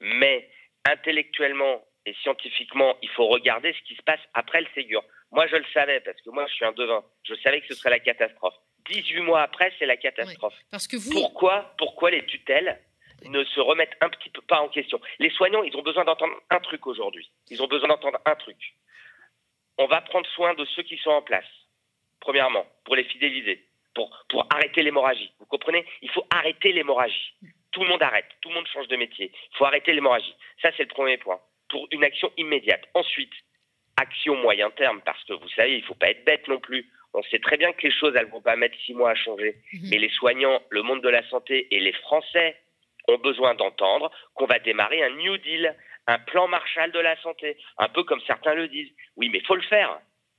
mais 0.00 0.48
intellectuellement 0.84 1.82
et 2.08 2.14
scientifiquement, 2.22 2.96
il 3.02 3.08
faut 3.10 3.26
regarder 3.26 3.74
ce 3.74 3.82
qui 3.86 3.94
se 3.94 4.02
passe 4.02 4.20
après 4.32 4.62
le 4.62 4.66
Ségur. 4.74 5.04
Moi, 5.30 5.46
je 5.46 5.56
le 5.56 5.64
savais 5.74 6.00
parce 6.00 6.18
que 6.22 6.30
moi, 6.30 6.46
je 6.46 6.54
suis 6.54 6.64
un 6.64 6.72
devin. 6.72 7.04
Je 7.22 7.34
savais 7.34 7.60
que 7.60 7.66
ce 7.68 7.74
serait 7.74 7.90
la 7.90 7.98
catastrophe. 7.98 8.54
18 8.86 9.20
mois 9.20 9.42
après, 9.42 9.70
c'est 9.78 9.84
la 9.84 9.98
catastrophe. 9.98 10.54
parce 10.70 10.88
que 10.88 10.96
vous... 10.96 11.10
Pourquoi, 11.12 11.74
pourquoi 11.76 12.10
les 12.10 12.24
tutelles 12.24 12.80
ne 13.26 13.44
se 13.44 13.60
remettent 13.60 13.96
un 14.00 14.08
petit 14.08 14.30
peu 14.30 14.40
pas 14.40 14.62
en 14.62 14.68
question? 14.68 14.98
Les 15.18 15.28
soignants, 15.28 15.62
ils 15.62 15.76
ont 15.76 15.82
besoin 15.82 16.04
d'entendre 16.04 16.34
un 16.48 16.60
truc 16.60 16.86
aujourd'hui. 16.86 17.30
Ils 17.50 17.62
ont 17.62 17.66
besoin 17.66 17.88
d'entendre 17.88 18.18
un 18.24 18.36
truc. 18.36 18.56
On 19.76 19.86
va 19.86 20.00
prendre 20.00 20.26
soin 20.28 20.54
de 20.54 20.64
ceux 20.64 20.82
qui 20.82 20.96
sont 20.96 21.10
en 21.10 21.22
place, 21.22 21.44
premièrement, 22.20 22.66
pour 22.86 22.96
les 22.96 23.04
fidéliser, 23.04 23.68
pour, 23.94 24.24
pour 24.30 24.46
arrêter 24.50 24.82
l'hémorragie. 24.82 25.30
Vous 25.38 25.46
comprenez? 25.46 25.84
Il 26.00 26.10
faut 26.10 26.26
arrêter 26.30 26.72
l'hémorragie. 26.72 27.34
Tout 27.72 27.82
le 27.82 27.88
monde 27.90 28.02
arrête, 28.02 28.26
tout 28.40 28.48
le 28.48 28.54
monde 28.54 28.66
change 28.72 28.88
de 28.88 28.96
métier. 28.96 29.30
Il 29.52 29.56
faut 29.58 29.66
arrêter 29.66 29.92
l'hémorragie. 29.92 30.34
Ça, 30.62 30.70
c'est 30.76 30.84
le 30.84 30.88
premier 30.88 31.18
point, 31.18 31.38
pour 31.68 31.86
une 31.90 32.04
action 32.04 32.30
immédiate. 32.36 32.84
Ensuite, 32.94 33.32
action 33.96 34.36
moyen 34.36 34.70
terme, 34.70 35.00
parce 35.04 35.22
que 35.24 35.34
vous 35.34 35.48
savez, 35.50 35.74
il 35.74 35.80
ne 35.80 35.86
faut 35.86 35.94
pas 35.94 36.10
être 36.10 36.24
bête 36.24 36.46
non 36.48 36.60
plus. 36.60 36.90
On 37.14 37.22
sait 37.24 37.38
très 37.38 37.56
bien 37.56 37.72
que 37.72 37.86
les 37.86 37.92
choses, 37.92 38.14
elles 38.16 38.26
ne 38.26 38.30
vont 38.30 38.42
pas 38.42 38.56
mettre 38.56 38.76
six 38.84 38.94
mois 38.94 39.10
à 39.10 39.14
changer. 39.14 39.56
Mhm. 39.72 39.88
Mais 39.90 39.98
les 39.98 40.10
soignants, 40.10 40.62
le 40.70 40.82
monde 40.82 41.02
de 41.02 41.08
la 41.08 41.26
santé 41.28 41.66
et 41.70 41.80
les 41.80 41.92
Français 41.92 42.56
ont 43.08 43.18
besoin 43.18 43.54
d'entendre 43.54 44.10
qu'on 44.34 44.46
va 44.46 44.58
démarrer 44.58 45.02
un 45.02 45.10
New 45.10 45.38
Deal, 45.38 45.74
un 46.06 46.18
plan 46.18 46.46
Marshall 46.48 46.92
de 46.92 47.00
la 47.00 47.20
santé, 47.22 47.56
un 47.78 47.88
peu 47.88 48.04
comme 48.04 48.20
certains 48.26 48.54
le 48.54 48.68
disent. 48.68 48.92
Oui, 49.16 49.30
mais 49.30 49.38
il 49.38 49.46
faut 49.46 49.54
le 49.54 49.62
faire 49.62 49.98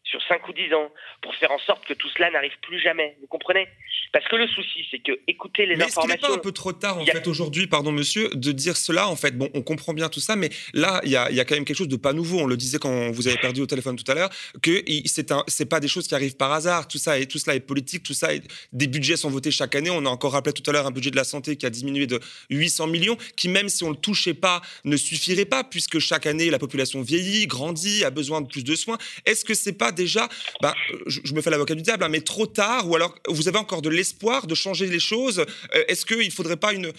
sur 0.09 0.21
5 0.27 0.47
ou 0.47 0.53
10 0.53 0.73
ans 0.73 0.91
pour 1.21 1.35
faire 1.35 1.51
en 1.51 1.59
sorte 1.59 1.85
que 1.85 1.93
tout 1.93 2.09
cela 2.09 2.31
n'arrive 2.31 2.57
plus 2.61 2.79
jamais. 2.79 3.15
Vous 3.21 3.27
comprenez? 3.27 3.67
Parce 4.11 4.27
que 4.27 4.35
le 4.35 4.47
souci, 4.47 4.85
c'est 4.89 4.99
que 4.99 5.11
écoutez 5.27 5.65
les 5.65 5.75
mais 5.75 5.83
informations. 5.83 6.15
Est-ce 6.15 6.21
n'est 6.23 6.27
pas 6.29 6.35
un 6.35 6.41
peu 6.41 6.51
trop 6.51 6.73
tard, 6.73 6.97
en 6.97 7.05
fait, 7.05 7.27
aujourd'hui, 7.27 7.67
pardon, 7.67 7.91
monsieur, 7.91 8.29
de 8.29 8.51
dire 8.51 8.75
cela 8.75 9.07
En 9.07 9.15
fait, 9.15 9.37
bon, 9.37 9.49
on 9.53 9.61
comprend 9.61 9.93
bien 9.93 10.09
tout 10.09 10.19
ça, 10.19 10.35
mais 10.35 10.49
là, 10.73 10.99
il 11.03 11.11
y 11.11 11.15
a, 11.15 11.29
y 11.31 11.39
a, 11.39 11.45
quand 11.45 11.55
même 11.55 11.65
quelque 11.65 11.77
chose 11.77 11.87
de 11.87 11.95
pas 11.95 12.13
nouveau. 12.13 12.39
On 12.39 12.47
le 12.47 12.57
disait 12.57 12.79
quand 12.79 13.11
vous 13.11 13.27
avez 13.27 13.37
perdu 13.37 13.61
au 13.61 13.67
téléphone 13.67 13.95
tout 13.95 14.09
à 14.11 14.15
l'heure, 14.15 14.29
que 14.63 14.83
c'est 15.05 15.29
c'est 15.47 15.67
pas 15.67 15.79
des 15.79 15.87
choses 15.87 16.07
qui 16.07 16.15
arrivent 16.15 16.37
par 16.37 16.51
hasard. 16.51 16.87
Tout 16.87 16.97
ça, 16.97 17.19
et 17.19 17.27
tout 17.27 17.37
cela 17.37 17.55
est 17.55 17.59
politique, 17.59 18.03
tout 18.03 18.13
ça, 18.13 18.33
est, 18.33 18.43
des 18.73 18.87
budgets 18.87 19.17
sont 19.17 19.29
votés 19.29 19.51
chaque 19.51 19.75
année. 19.75 19.91
On 19.91 20.05
a 20.05 20.09
encore 20.09 20.31
rappelé 20.31 20.53
tout 20.53 20.67
à 20.67 20.73
l'heure 20.73 20.87
un 20.87 20.91
budget 20.91 21.11
de 21.11 21.15
la 21.15 21.23
santé 21.23 21.55
qui 21.55 21.65
a 21.67 21.69
diminué 21.69 22.07
de 22.07 22.19
800 22.49 22.87
millions, 22.87 23.17
qui 23.35 23.47
même 23.47 23.69
si 23.69 23.83
on 23.83 23.91
le 23.91 23.95
touchait 23.95 24.33
pas, 24.33 24.61
ne 24.85 24.97
suffirait 24.97 25.45
pas, 25.45 25.63
puisque 25.63 25.99
chaque 25.99 26.25
année, 26.25 26.49
la 26.49 26.59
population 26.59 27.01
vieillit, 27.01 27.45
grandit, 27.45 28.03
a 28.03 28.09
besoin 28.09 28.41
de 28.41 28.47
plus 28.47 28.63
de 28.63 28.75
soins. 28.75 28.97
Est-ce 29.25 29.45
que 29.45 29.53
c'est 29.53 29.73
pas 29.73 29.91
déjà 29.99 30.27
bah, 30.61 30.73
je, 31.07 31.33
me 31.33 31.41
fais 31.41 31.49
l'avocat 31.49 31.75
du 31.75 31.81
diable, 31.81 32.03
hein, 32.03 32.09
mais 32.09 32.21
trop 32.21 32.47
tard, 32.47 32.89
ou 32.89 32.95
alors 32.95 33.13
vous 33.27 33.47
avez 33.47 33.57
encore 33.57 33.81
de 33.81 33.89
l'espoir 33.89 34.47
de 34.47 34.55
changer 34.55 34.87
les 34.87 34.99
choses 34.99 35.39
euh, 35.39 35.83
Est-ce 35.87 36.05
qu'il 36.05 36.25
ne 36.25 36.31
faudrait 36.31 36.57
pas 36.57 36.73
une, 36.73 36.91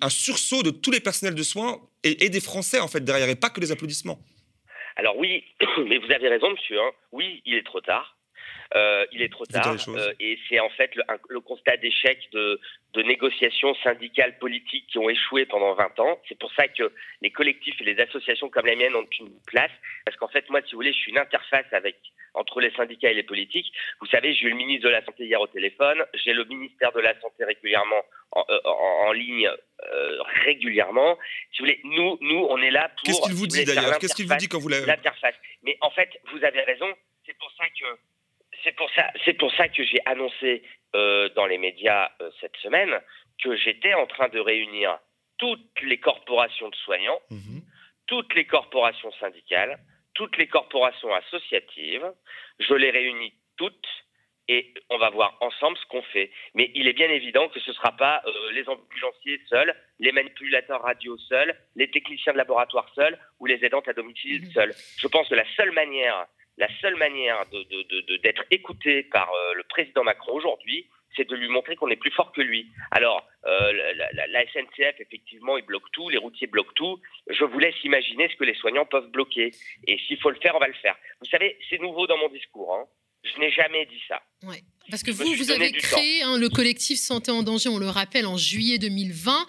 un 0.00 0.08
sursaut 0.08 0.62
de 0.62 0.70
tous 0.70 0.90
les 0.90 1.00
personnels 1.00 1.34
de 1.34 1.42
soins 1.42 1.80
et, 2.02 2.30
des 2.30 2.40
Français, 2.40 2.80
en 2.80 2.88
fait, 2.88 3.04
derrière, 3.04 3.28
et 3.28 3.36
pas 3.36 3.50
que 3.50 3.60
des 3.60 3.72
applaudissements? 3.72 4.18
Alors 4.96 5.16
oui, 5.18 5.44
mais 5.86 5.98
vous 5.98 6.10
avez 6.12 6.28
raison, 6.28 6.50
monsieur. 6.50 6.80
Hein. 6.80 6.90
Oui, 7.12 7.42
il 7.44 7.54
est 7.54 7.66
trop 7.66 7.80
tard. 7.80 8.16
Euh, 8.76 9.04
il 9.12 9.22
est 9.22 9.32
trop 9.32 9.46
tard. 9.46 9.76
Euh, 9.88 10.12
et 10.20 10.38
c'est 10.48 10.60
en 10.60 10.70
fait 10.70 10.92
le, 10.94 11.40
constat 11.40 11.76
d'échec 11.78 12.18
de, 12.32 12.60
de, 12.94 13.02
négociations 13.02 13.74
syndicales 13.82 14.38
politiques 14.38 14.86
qui 14.88 14.98
ont 14.98 15.10
échoué 15.10 15.44
pendant 15.44 15.74
20 15.74 15.98
ans. 15.98 16.20
C'est 16.28 16.38
pour 16.38 16.52
ça 16.52 16.68
que 16.68 16.92
les 17.20 17.30
collectifs 17.30 17.80
et 17.80 17.84
les 17.84 18.00
associations 18.00 18.48
comme 18.48 18.66
la 18.66 18.76
mienne 18.76 18.94
ont 18.94 19.06
une 19.18 19.32
place. 19.46 19.72
Parce 20.04 20.16
qu'en 20.16 20.28
fait, 20.28 20.48
moi, 20.50 20.60
si 20.62 20.72
vous 20.72 20.78
voulez, 20.78 20.92
je 20.92 20.98
suis 20.98 21.10
une 21.10 21.18
interface 21.18 21.66
avec 21.72 21.96
entre 22.34 22.60
les 22.60 22.70
syndicats 22.72 23.10
et 23.10 23.14
les 23.14 23.22
politiques. 23.22 23.72
Vous 24.00 24.06
savez, 24.06 24.34
j'ai 24.34 24.46
eu 24.46 24.50
le 24.50 24.56
ministre 24.56 24.84
de 24.84 24.90
la 24.90 25.04
Santé 25.04 25.24
hier 25.24 25.40
au 25.40 25.46
téléphone, 25.46 26.04
j'ai 26.14 26.32
le 26.32 26.44
ministère 26.44 26.92
de 26.92 27.00
la 27.00 27.18
Santé 27.20 27.44
régulièrement 27.44 28.02
en, 28.32 28.44
euh, 28.48 29.14
ligne 29.14 29.48
euh, 29.48 30.22
régulièrement. 30.44 31.18
Si 31.52 31.58
vous 31.58 31.66
voulez, 31.66 31.80
nous, 31.84 32.18
nous, 32.20 32.46
on 32.48 32.58
est 32.58 32.70
là 32.70 32.88
pour. 32.88 33.02
Qu'est-ce 33.04 33.22
qu'il 33.22 33.34
vous 33.34 33.46
dit 33.46 33.64
d'ailleurs? 33.64 33.98
Qu'est-ce 33.98 34.14
qu'il 34.14 34.28
vous 34.28 34.36
dit 34.36 34.48
quand 34.48 34.60
vous 34.60 34.68
l'avez 34.68 34.86
L'interface. 34.86 35.34
Mais 35.62 35.76
en 35.80 35.90
fait, 35.90 36.10
vous 36.32 36.44
avez 36.44 36.62
raison. 36.62 36.86
C'est 37.26 37.36
pour 37.38 37.50
ça 37.58 37.64
que 37.68 37.98
c'est 38.64 38.76
pour 38.76 38.90
ça, 38.90 39.10
c'est 39.24 39.34
pour 39.34 39.52
ça 39.54 39.68
que 39.68 39.84
j'ai 39.84 40.00
annoncé 40.06 40.62
euh, 40.94 41.28
dans 41.30 41.46
les 41.46 41.58
médias 41.58 42.10
cette 42.40 42.56
semaine 42.56 43.00
que 43.42 43.56
j'étais 43.56 43.94
en 43.94 44.06
train 44.06 44.28
de 44.28 44.38
réunir 44.38 44.98
toutes 45.38 45.80
les 45.82 45.98
corporations 45.98 46.68
de 46.68 46.76
soignants, 46.76 47.20
mhm. 47.30 47.62
toutes 48.06 48.34
les 48.34 48.44
corporations 48.44 49.10
syndicales, 49.12 49.78
toutes 50.14 50.36
les 50.36 50.46
corporations 50.46 51.12
associatives. 51.14 52.12
Je 52.58 52.74
les 52.74 52.90
réunis 52.90 53.32
toutes 53.56 53.88
et 54.48 54.74
on 54.90 54.98
va 54.98 55.10
voir 55.10 55.38
ensemble 55.40 55.78
ce 55.78 55.86
qu'on 55.86 56.02
fait. 56.02 56.30
Mais 56.54 56.70
il 56.74 56.88
est 56.88 56.92
bien 56.92 57.08
évident 57.08 57.48
que 57.48 57.60
ce 57.60 57.70
ne 57.70 57.74
sera 57.74 57.92
pas 57.96 58.20
euh, 58.26 58.50
les 58.52 58.68
ambulanciers 58.68 59.40
seuls, 59.48 59.74
les 59.98 60.12
manipulateurs 60.12 60.82
radio 60.82 61.16
seuls, 61.16 61.56
les 61.76 61.90
techniciens 61.90 62.32
de 62.32 62.38
laboratoire 62.38 62.92
seuls 62.94 63.18
ou 63.38 63.46
les 63.46 63.64
aidantes 63.64 63.88
à 63.88 63.92
domicile 63.92 64.42
mhm. 64.42 64.50
seuls. 64.50 64.74
Je 64.98 65.06
pense 65.06 65.28
que 65.28 65.36
la 65.36 65.46
seule 65.56 65.72
manière, 65.72 66.26
la 66.60 66.68
seule 66.82 66.96
manière 66.96 67.46
d'être 68.22 68.44
écouté 68.50 69.02
par 69.04 69.32
euh, 69.32 69.54
le 69.54 69.62
président 69.64 70.04
Macron 70.04 70.34
aujourd'hui, 70.34 70.86
c'est 71.16 71.26
de 71.26 71.34
lui 71.34 71.48
montrer 71.48 71.74
qu'on 71.74 71.88
est 71.88 71.96
plus 71.96 72.12
fort 72.12 72.32
que 72.32 72.42
lui. 72.42 72.70
Alors, 72.90 73.26
euh, 73.46 73.72
la, 74.12 74.42
SNCF, 74.52 75.00
effectivement, 75.00 75.56
il 75.56 75.64
bloque 75.64 75.90
tout, 75.92 76.10
les 76.10 76.18
routiers 76.18 76.46
bloquent 76.46 76.74
tout. 76.74 77.00
Je 77.28 77.44
vous 77.44 77.58
laisse 77.58 77.74
imaginer 77.82 78.28
ce 78.28 78.36
que 78.36 78.44
les 78.44 78.54
soignants 78.54 78.84
peuvent 78.84 79.10
bloquer. 79.10 79.52
Et 79.88 79.98
s'il 80.06 80.20
faut 80.20 80.30
le 80.30 80.36
faire, 80.36 80.54
on 80.54 80.60
va 80.60 80.68
le 80.68 80.74
faire. 80.74 80.94
Vous 81.20 81.28
savez, 81.30 81.58
c'est 81.68 81.80
nouveau 81.80 82.06
dans 82.06 82.18
mon 82.18 82.28
discours. 82.28 82.74
Hein. 82.74 82.84
Je 83.24 83.40
n'ai 83.40 83.50
jamais 83.50 83.86
dit 83.86 84.02
ça. 84.06 84.22
Ouais. 84.42 84.62
Parce 84.90 85.02
que 85.02 85.10
vous, 85.10 85.24
vous 85.34 85.50
avez 85.50 85.72
créé 85.72 86.22
hein, 86.22 86.38
le 86.38 86.48
collectif 86.50 86.98
Santé 86.98 87.30
en 87.30 87.42
danger, 87.42 87.70
on 87.70 87.78
le 87.78 87.88
rappelle, 87.88 88.26
en 88.26 88.36
juillet 88.36 88.78
2020. 88.78 89.46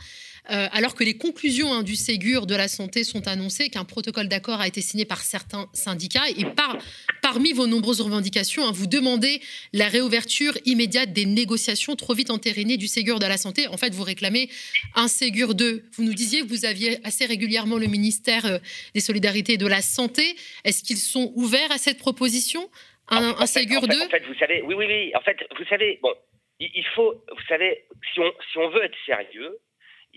Euh, 0.52 0.68
alors 0.74 0.96
que 0.96 1.04
les 1.04 1.18
conclusions 1.18 1.72
hein, 1.72 1.82
du 1.82 1.96
Ségur 1.96 2.46
de 2.46 2.56
la 2.56 2.68
santé 2.68 3.06
sont 3.06 3.28
annoncées, 3.28 3.70
qu'un 3.70 3.86
protocole 3.86 4.28
d'accord 4.28 4.60
a 4.60 4.68
été 4.68 4.82
signé 4.82 5.06
par 5.06 5.20
certains 5.20 5.70
syndicats. 5.72 6.28
Et 6.38 6.44
par, 6.44 6.78
parmi 7.22 7.54
vos 7.54 7.68
nombreuses 7.68 8.02
revendications, 8.02 8.66
hein, 8.66 8.72
vous 8.74 8.88
demandez 8.88 9.42
la 9.72 9.88
réouverture 9.88 10.54
immédiate 10.66 11.14
des 11.14 11.26
négociations 11.26 11.96
trop 11.96 12.14
vite 12.14 12.32
entérinées 12.32 12.76
du 12.76 12.88
Ségur 12.88 13.20
de 13.20 13.26
la 13.26 13.38
santé. 13.38 13.68
En 13.70 13.78
fait, 13.78 13.94
vous 13.94 14.04
réclamez 14.04 14.50
un 14.96 15.08
Ségur 15.08 15.56
2. 15.56 15.86
Vous 15.94 16.04
nous 16.04 16.14
disiez 16.14 16.42
que 16.42 16.48
vous 16.48 16.66
aviez 16.66 17.00
assez 17.06 17.26
régulièrement 17.26 17.78
le 17.78 17.88
ministère 17.88 18.46
euh, 18.46 18.58
des 18.94 19.02
Solidarités 19.02 19.54
et 19.54 19.58
de 19.58 19.68
la 19.68 19.82
Santé. 19.82 20.36
Est-ce 20.66 20.84
qu'ils 20.84 20.98
sont 20.98 21.32
ouverts 21.36 21.72
à 21.72 21.78
cette 21.78 21.98
proposition 21.98 22.70
un, 23.08 23.46
Ségur 23.46 23.88
2 23.88 24.02
En 24.02 24.10
fait, 24.10 24.24
vous 24.26 24.36
savez, 24.36 24.62
oui, 24.64 24.76
oui, 24.76 24.86
oui. 24.88 25.12
En 25.16 25.22
fait, 25.22 25.38
vous 25.58 25.66
savez, 25.66 26.00
bon, 26.02 26.14
il 26.60 26.86
faut, 26.96 27.14
vous 27.30 27.44
savez, 27.48 27.86
si 28.14 28.20
on, 28.20 28.32
si 28.52 28.58
on 28.58 28.70
veut 28.70 28.84
être 28.86 28.96
sérieux, 29.06 29.58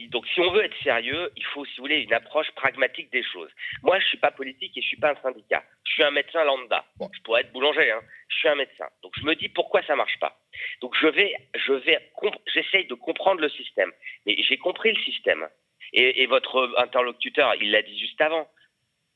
donc, 0.09 0.26
si 0.26 0.40
on 0.40 0.50
veut 0.50 0.64
être 0.64 0.76
sérieux, 0.83 1.30
il 1.37 1.44
faut, 1.44 1.64
si 1.64 1.76
vous 1.76 1.85
voulez, 1.85 2.00
une 2.00 2.12
approche 2.12 2.50
pragmatique 2.52 3.12
des 3.12 3.22
choses. 3.22 3.50
Moi, 3.83 3.98
je 4.00 4.07
suis 4.07 4.18
pas 4.18 4.33
politique 4.33 4.76
et 4.76 4.83
je 4.83 4.87
suis 4.87 4.96
pas 4.96 5.11
un 5.11 5.22
syndicat. 5.22 5.62
Je 5.85 5.92
suis 5.92 6.02
un 6.02 6.11
médecin 6.11 6.44
lambda. 6.44 6.85
Je 7.00 7.20
pourrais 7.22 7.42
être 7.42 7.52
boulanger, 7.52 7.90
hein. 7.92 8.00
Je 8.28 8.37
suis 8.37 8.48
un 8.48 8.57
médecin. 8.57 8.88
Donc, 9.02 9.12
je 9.16 9.24
me 9.24 9.35
dis 9.35 9.48
pourquoi 9.48 9.83
ça 9.85 9.94
marche 9.94 10.18
pas. 10.18 10.37
Donc, 10.80 10.96
je 11.00 11.07
vais, 11.07 11.35
je 11.54 11.72
vais, 11.72 12.11
j'essaye 12.52 12.87
de 12.87 12.94
comprendre 12.94 13.40
le 13.40 13.48
système. 13.50 13.92
Mais 14.26 14.37
j'ai 14.42 14.57
compris 14.57 14.92
le 14.92 15.00
système. 15.02 15.48
Et, 15.92 16.26
votre 16.26 16.74
interlocuteur, 16.78 17.54
il 17.61 17.70
l'a 17.70 17.83
dit 17.83 17.98
juste 17.98 18.20
avant. 18.20 18.48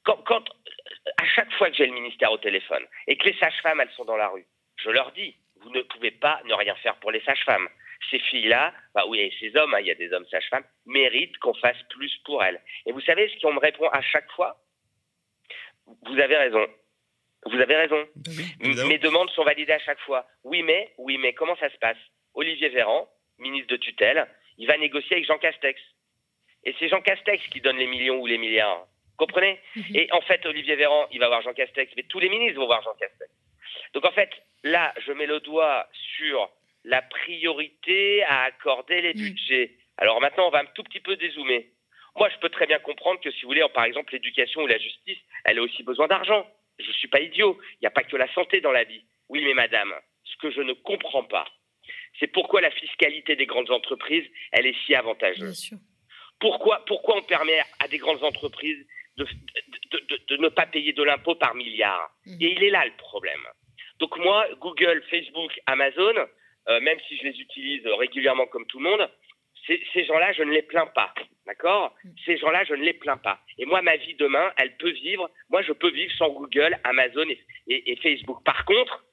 Quand, 0.05 0.23
quand, 0.25 0.45
à 1.21 1.25
chaque 1.25 1.53
fois 1.55 1.71
que 1.71 1.77
j'ai 1.77 1.87
le 1.87 1.93
ministère 1.93 2.31
au 2.31 2.39
téléphone 2.39 2.85
et 3.09 3.17
que 3.17 3.25
les 3.29 3.37
sages-femmes, 3.39 3.81
elles 3.81 3.91
sont 3.97 4.05
dans 4.05 4.17
la 4.17 4.29
rue, 4.29 4.47
je 4.77 4.91
leur 4.91 5.11
dis, 5.11 5.35
vous 5.61 5.71
ne 5.71 5.83
pouvez 5.83 6.13
pas 6.13 6.41
ne 6.45 6.55
rien 6.55 6.77
faire 6.77 6.95
pour 6.97 7.11
les 7.11 7.21
sages-femmes 7.23 7.69
ces 8.11 8.19
filles-là, 8.19 8.73
bah 8.95 9.05
oui, 9.09 9.21
et 9.21 9.33
ces 9.41 9.57
hommes, 9.57 9.75
hein, 9.75 9.81
il 9.81 9.87
y 9.87 9.91
a 9.91 9.95
des 9.95 10.13
hommes 10.13 10.27
sages-femmes, 10.27 10.65
méritent 10.87 11.39
qu'on 11.39 11.55
fasse 11.55 11.81
plus 11.91 12.17
pour 12.25 12.43
elles. 12.43 12.61
Et 12.87 12.93
vous 12.93 13.01
savez 13.01 13.29
ce 13.29 13.41
qu'on 13.41 13.53
me 13.53 13.61
répond 13.61 13.89
à 13.89 14.01
chaque 14.01 14.31
fois? 14.33 14.61
Vous 16.07 16.19
avez 16.19 16.37
raison. 16.37 16.67
Vous 17.47 17.61
avez 17.61 17.77
raison. 17.77 18.07
Ben 18.17 18.87
Mes 18.87 18.99
demandes 18.99 19.31
sont 19.31 19.45
validées 19.45 19.73
à 19.73 19.79
chaque 19.79 20.01
fois. 20.01 20.27
Oui, 20.45 20.63
mais, 20.63 20.93
oui, 20.99 21.19
mais 21.19 21.33
comment 21.33 21.57
ça 21.57 21.71
se 21.71 21.79
passe? 21.79 21.99
Olivier 22.35 22.69
Véran, 22.69 23.09
ministre 23.39 23.69
de 23.69 23.77
tutelle, 23.77 24.27
il 24.59 24.67
va 24.67 24.77
négocier 24.77 25.17
avec 25.17 25.27
Jean 25.27 25.39
Castex. 25.39 25.81
Et 26.65 26.75
c'est 26.79 26.89
Jean 26.89 27.01
Castex 27.01 27.47
qui 27.49 27.61
donne 27.61 27.77
les 27.77 27.87
millions 27.87 28.21
ou 28.21 28.27
les 28.27 28.39
milliards. 28.39 28.87
Comprenez? 29.17 29.61
Mhm. 29.77 29.97
Et 29.97 30.13
en 30.13 30.21
fait, 30.21 30.45
Olivier 30.47 30.77
Véran, 30.77 31.09
il 31.11 31.21
va 31.21 31.29
voir 31.29 31.43
Jean 31.43 31.55
Castex, 31.55 31.93
mais 31.97 32.05
tous 32.05 32.19
les 32.19 32.29
ministres 32.29 32.59
vont 32.59 32.67
voir 32.67 32.83
Jean 32.83 32.95
Castex. 32.95 33.31
Donc 33.95 34.05
en 34.05 34.13
fait, 34.13 34.31
là, 34.63 34.93
je 35.07 35.13
mets 35.13 35.27
le 35.27 35.41
doigt 35.41 35.89
sur 36.17 36.51
la 36.85 37.03
priorité 37.03 38.23
à 38.25 38.45
accorder 38.45 39.01
les 39.01 39.15
mm. 39.15 39.17
budgets. 39.17 39.73
Alors 39.97 40.21
maintenant, 40.21 40.49
on 40.49 40.51
va 40.51 40.61
un 40.61 40.67
tout 40.75 40.83
petit 40.85 41.01
peu 41.01 41.17
dézoomer. 41.17 41.73
Moi, 42.17 42.29
je 42.31 42.39
peux 42.39 42.49
très 42.49 42.67
bien 42.67 42.79
comprendre 42.79 43.21
que 43.21 43.31
si 43.31 43.43
vous 43.43 43.49
voulez, 43.49 43.65
par 43.75 43.85
exemple, 43.85 44.13
l'éducation 44.13 44.63
ou 44.63 44.67
la 44.67 44.79
justice, 44.79 45.19
elle 45.45 45.59
a 45.59 45.63
aussi 45.63 45.83
besoin 45.83 46.09
d'argent. 46.09 46.47
Je 46.79 46.89
ne 46.89 46.93
suis 46.93 47.09
pas 47.09 47.21
idiot. 47.21 47.59
Il 47.75 47.79
n'y 47.83 47.87
a 47.87 47.91
pas 47.91 48.03
que 48.03 48.17
la 48.17 48.33
santé 48.33 48.61
dans 48.61 48.73
la 48.73 48.85
vie. 48.85 49.05
Oui, 49.29 49.45
mais 49.45 49.55
madame, 49.55 49.93
ce 50.25 50.37
que 50.39 50.51
je 50.51 50.61
ne 50.61 50.73
comprends 50.73 51.25
pas, 51.25 51.47
c'est 52.19 52.27
pourquoi 52.27 52.61
la 52.61 52.71
fiscalité 52.71 53.37
des 53.37 53.47
grandes 53.47 53.71
entreprises, 53.71 54.25
elle 54.53 54.67
est 54.67 54.77
si 54.85 54.95
avantageuse. 54.95 55.75
Pourquoi, 56.41 56.85
pourquoi 56.87 57.19
on 57.19 57.23
permet 57.23 57.61
à 57.81 57.89
des 57.89 57.99
grandes 57.99 58.23
entreprises 58.23 58.87
de, 59.17 59.27
de, 60.29 60.37
ne 60.37 60.49
pas 60.49 60.67
payer 60.67 60.93
de 60.93 61.03
l'impôt 61.03 61.35
par 61.35 61.55
milliard? 61.55 62.11
Mm. 62.27 62.37
Et 62.41 62.53
il 62.53 62.63
est 62.65 62.71
là 62.71 62.85
le 62.85 62.97
problème. 62.97 63.45
Donc 63.99 64.17
moi, 64.19 64.47
Google, 64.61 65.03
Facebook, 65.11 65.61
Amazon, 65.67 66.15
euh, 66.69 66.81
même 66.81 66.99
si 67.09 67.17
je 67.17 67.25
les 67.25 67.41
utilise 67.41 67.87
régulièrement 67.87 68.47
comme 68.47 68.67
tout 68.67 68.79
le 68.79 68.91
monde, 68.91 69.11
ces 69.93 70.05
gens-là, 70.05 70.33
je 70.33 70.43
ne 70.43 70.53
les 70.53 70.63
plains 70.63 70.87
pas. 70.87 71.13
D'accord? 71.47 71.95
Ces 72.25 72.37
gens-là, 72.39 72.65
je 72.65 72.75
ne 72.75 72.83
les 72.83 72.93
plains 72.93 73.17
pas. 73.17 73.41
Et 73.59 73.67
moi, 73.67 73.83
ma 73.83 73.97
vie 73.97 74.15
demain, 74.15 74.53
elle 74.59 74.77
peut 74.77 74.91
vivre. 74.91 75.31
Moi, 75.51 75.63
je 75.63 75.73
peux 75.73 75.91
vivre 75.91 76.13
sans 76.17 76.29
Google, 76.31 76.79
Amazon 76.85 77.27
et, 77.67 77.97
Facebook. 77.97 78.45
Par 78.45 78.65
contre, 78.65 79.05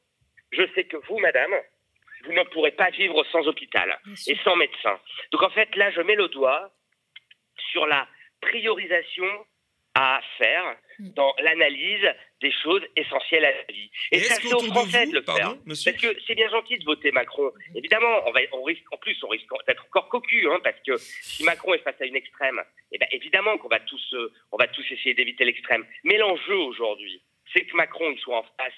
je 0.52 0.64
sais 0.76 0.86
que 0.86 0.98
vous, 1.08 1.18
madame, 1.20 1.54
vous 2.26 2.34
ne 2.34 2.44
pourrez 2.44 2.72
pas 2.72 2.90
vivre 2.90 3.24
sans 3.32 3.48
hôpital 3.48 3.98
et 4.28 4.38
sans 4.44 4.56
médecin. 4.56 5.00
Donc, 5.32 5.44
en 5.44 5.50
fait, 5.50 5.76
là, 5.76 5.92
je 5.92 6.02
mets 6.02 6.16
le 6.16 6.28
doigt 6.30 6.72
sur 7.72 7.86
la 7.88 8.08
priorisation 8.42 9.28
à 9.96 10.20
faire 10.38 10.76
hmm. 11.00 11.10
dans 11.14 11.34
l'analyse 11.40 12.06
des 12.42 12.52
choses 12.52 12.82
essentielles 12.98 13.46
à 13.46 13.52
la 13.52 13.64
vie. 13.74 13.90
Et, 14.12 14.20
ça, 14.20 14.36
c'est 14.36 14.54
aux 14.54 14.60
Français 14.60 15.08
de, 15.08 15.14
le 15.14 15.22
faire. 15.22 15.56
Parce 15.66 15.84
que 15.86 16.18
c'est 16.28 16.36
bien 16.36 16.50
gentil 16.50 16.78
de 16.78 16.84
voter 16.84 17.12
Macron. 17.12 17.46
Hmm. 17.46 17.78
Évidemment, 17.78 18.22
on, 18.28 18.32
va, 18.32 18.42
on 18.52 18.64
risque, 18.64 18.84
en 18.92 18.98
plus, 18.98 19.18
on 19.24 19.30
risque 19.30 19.48
d'être 19.68 19.86
encore 19.86 20.10
cocu, 20.10 20.48
hein, 20.52 20.60
parce 20.64 20.78
que 20.86 20.98
si 20.98 21.44
Macron 21.46 21.74
est 21.74 21.80
face 21.80 22.00
à 22.02 22.06
une 22.06 22.18
extrême, 22.18 22.62
eh 22.92 22.98
ben, 22.98 23.08
évidemment 23.12 23.58
qu'on 23.58 23.70
va 23.70 23.80
tous, 23.80 24.14
euh, 24.14 24.34
on 24.52 24.58
va 24.58 24.68
tous 24.68 24.86
essayer 24.92 25.16
d'éviter 25.16 25.46
l'extrême. 25.46 25.86
Mais 26.04 26.18
l'enjeu 26.18 26.56
aujourd'hui, 26.56 27.22
c'est 27.54 27.66
que 27.66 27.76
Macron 27.76 28.12
il 28.12 28.20
soit 28.20 28.38
en 28.38 28.44
face 28.44 28.74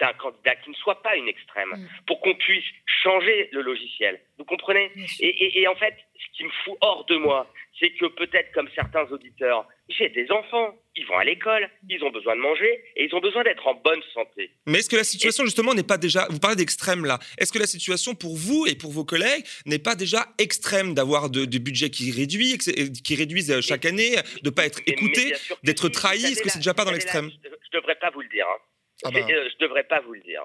d'un 0.00 0.12
candidat 0.14 0.56
qui 0.56 0.70
ne 0.70 0.74
soit 0.74 1.02
pas 1.02 1.16
une 1.16 1.28
extrême, 1.28 1.70
hmm. 1.70 1.88
pour 2.06 2.20
qu'on 2.20 2.34
puisse 2.34 2.64
changer 3.02 3.48
le 3.52 3.62
logiciel. 3.62 4.20
Vous 4.38 4.44
comprenez 4.44 4.90
et, 5.20 5.60
et, 5.60 5.68
en 5.68 5.76
fait, 5.76 5.94
ce 6.14 6.36
qui 6.36 6.44
me 6.44 6.50
fout 6.64 6.76
hors 6.80 7.04
de 7.06 7.16
moi, 7.16 7.50
c'est 7.78 7.90
que 7.90 8.06
peut-être 8.06 8.52
comme 8.52 8.68
certains 8.74 9.04
auditeurs, 9.10 9.66
j'ai 9.88 10.08
des 10.08 10.30
enfants, 10.30 10.74
ils 10.96 11.06
vont 11.06 11.16
à 11.16 11.24
l'école, 11.24 11.68
ils 11.88 12.02
ont 12.04 12.10
besoin 12.10 12.34
de 12.36 12.40
manger 12.40 12.82
et 12.96 13.04
ils 13.04 13.14
ont 13.14 13.20
besoin 13.20 13.42
d'être 13.42 13.66
en 13.66 13.74
bonne 13.74 14.00
santé. 14.12 14.50
Mais 14.66 14.78
est-ce 14.78 14.88
que 14.88 14.96
la 14.96 15.04
situation 15.04 15.44
justement 15.44 15.74
n'est 15.74 15.82
pas 15.82 15.98
déjà, 15.98 16.26
vous 16.30 16.38
parlez 16.38 16.56
d'extrême 16.56 17.04
là, 17.04 17.18
est-ce 17.38 17.52
que 17.52 17.58
la 17.58 17.66
situation 17.66 18.14
pour 18.14 18.36
vous 18.36 18.66
et 18.66 18.74
pour 18.74 18.92
vos 18.92 19.04
collègues 19.04 19.44
n'est 19.66 19.78
pas 19.78 19.94
déjà 19.94 20.26
extrême 20.38 20.94
d'avoir 20.94 21.30
des 21.30 21.58
budgets 21.58 21.90
qui, 21.90 22.10
réduit, 22.10 22.58
qui 22.58 23.14
réduisent 23.14 23.52
euh, 23.52 23.60
chaque 23.60 23.84
année, 23.84 24.16
de 24.42 24.50
ne 24.50 24.54
pas 24.54 24.66
être 24.66 24.80
écouté, 24.86 25.34
d'être 25.62 25.88
trahi, 25.88 26.24
est-ce 26.24 26.42
que 26.42 26.48
c'est 26.48 26.58
déjà 26.58 26.74
pas 26.74 26.84
dans 26.84 26.92
l'extrême? 26.92 27.30
Je 27.42 27.48
ne 27.48 27.80
devrais 27.80 27.96
pas 27.96 28.10
vous 28.10 28.20
le 28.20 28.28
dire. 28.28 28.46
Hein. 28.48 28.60
Ah 29.04 29.10
bah. 29.10 29.20
euh, 29.20 29.48
je 29.50 29.54
ne 29.54 29.60
devrais 29.60 29.84
pas 29.84 30.00
vous 30.00 30.14
le 30.14 30.20
dire. 30.20 30.44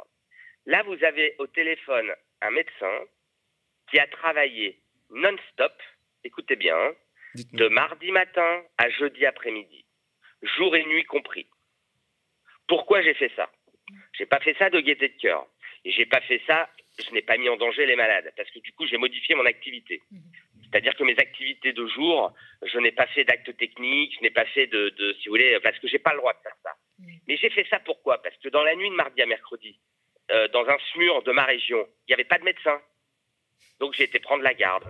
Là, 0.65 0.83
vous 0.83 1.03
avez 1.03 1.35
au 1.39 1.47
téléphone 1.47 2.13
un 2.41 2.51
médecin 2.51 2.99
qui 3.89 3.99
a 3.99 4.07
travaillé 4.07 4.79
non-stop, 5.09 5.73
écoutez 6.23 6.55
bien, 6.55 6.77
hein, 6.77 6.93
de 7.53 7.67
mardi 7.67 8.11
matin 8.11 8.63
à 8.77 8.89
jeudi 8.89 9.25
après-midi, 9.25 9.85
jour 10.43 10.75
et 10.75 10.85
nuit 10.85 11.05
compris. 11.05 11.47
Pourquoi 12.67 13.01
j'ai 13.01 13.13
fait 13.15 13.31
ça? 13.35 13.49
J'ai 14.13 14.25
pas 14.25 14.39
fait 14.39 14.55
ça 14.59 14.69
de 14.69 14.79
gaieté 14.79 15.09
de 15.09 15.17
cœur. 15.19 15.47
Et 15.85 15.91
j'ai 15.91 16.05
pas 16.05 16.21
fait 16.21 16.41
ça, 16.45 16.69
je 17.03 17.11
n'ai 17.11 17.21
pas 17.21 17.37
mis 17.37 17.49
en 17.49 17.57
danger 17.57 17.85
les 17.85 17.95
malades, 17.95 18.31
parce 18.35 18.51
que 18.51 18.59
du 18.59 18.71
coup, 18.73 18.85
j'ai 18.85 18.97
modifié 18.97 19.33
mon 19.33 19.45
activité. 19.45 20.01
C'est-à-dire 20.71 20.95
que 20.95 21.03
mes 21.03 21.17
activités 21.17 21.73
de 21.73 21.87
jour, 21.87 22.33
je 22.63 22.77
n'ai 22.77 22.91
pas 22.91 23.07
fait 23.07 23.23
d'actes 23.23 23.55
techniques, 23.57 24.15
je 24.17 24.21
n'ai 24.21 24.29
pas 24.29 24.45
fait 24.45 24.67
de, 24.67 24.93
si 25.19 25.27
vous 25.27 25.33
voulez, 25.33 25.59
parce 25.61 25.77
que 25.79 25.87
j'ai 25.87 25.99
pas 25.99 26.13
le 26.13 26.19
droit 26.19 26.33
de 26.33 26.39
faire 26.43 26.55
ça. 26.63 26.71
Mais 27.27 27.37
j'ai 27.37 27.49
fait 27.49 27.65
ça 27.69 27.79
pourquoi? 27.79 28.21
Parce 28.21 28.35
que 28.37 28.49
dans 28.49 28.63
la 28.63 28.75
nuit 28.75 28.89
de 28.89 28.95
mardi 28.95 29.21
à 29.21 29.25
mercredi, 29.25 29.79
euh, 30.31 30.47
dans 30.49 30.67
un 30.67 30.77
SMUR 30.91 31.23
de 31.23 31.31
ma 31.31 31.45
région, 31.45 31.87
il 32.07 32.11
n'y 32.11 32.13
avait 32.13 32.23
pas 32.23 32.37
de 32.37 32.43
médecin. 32.43 32.79
Donc 33.79 33.93
j'ai 33.93 34.03
été 34.03 34.19
prendre 34.19 34.43
la 34.43 34.53
garde. 34.53 34.83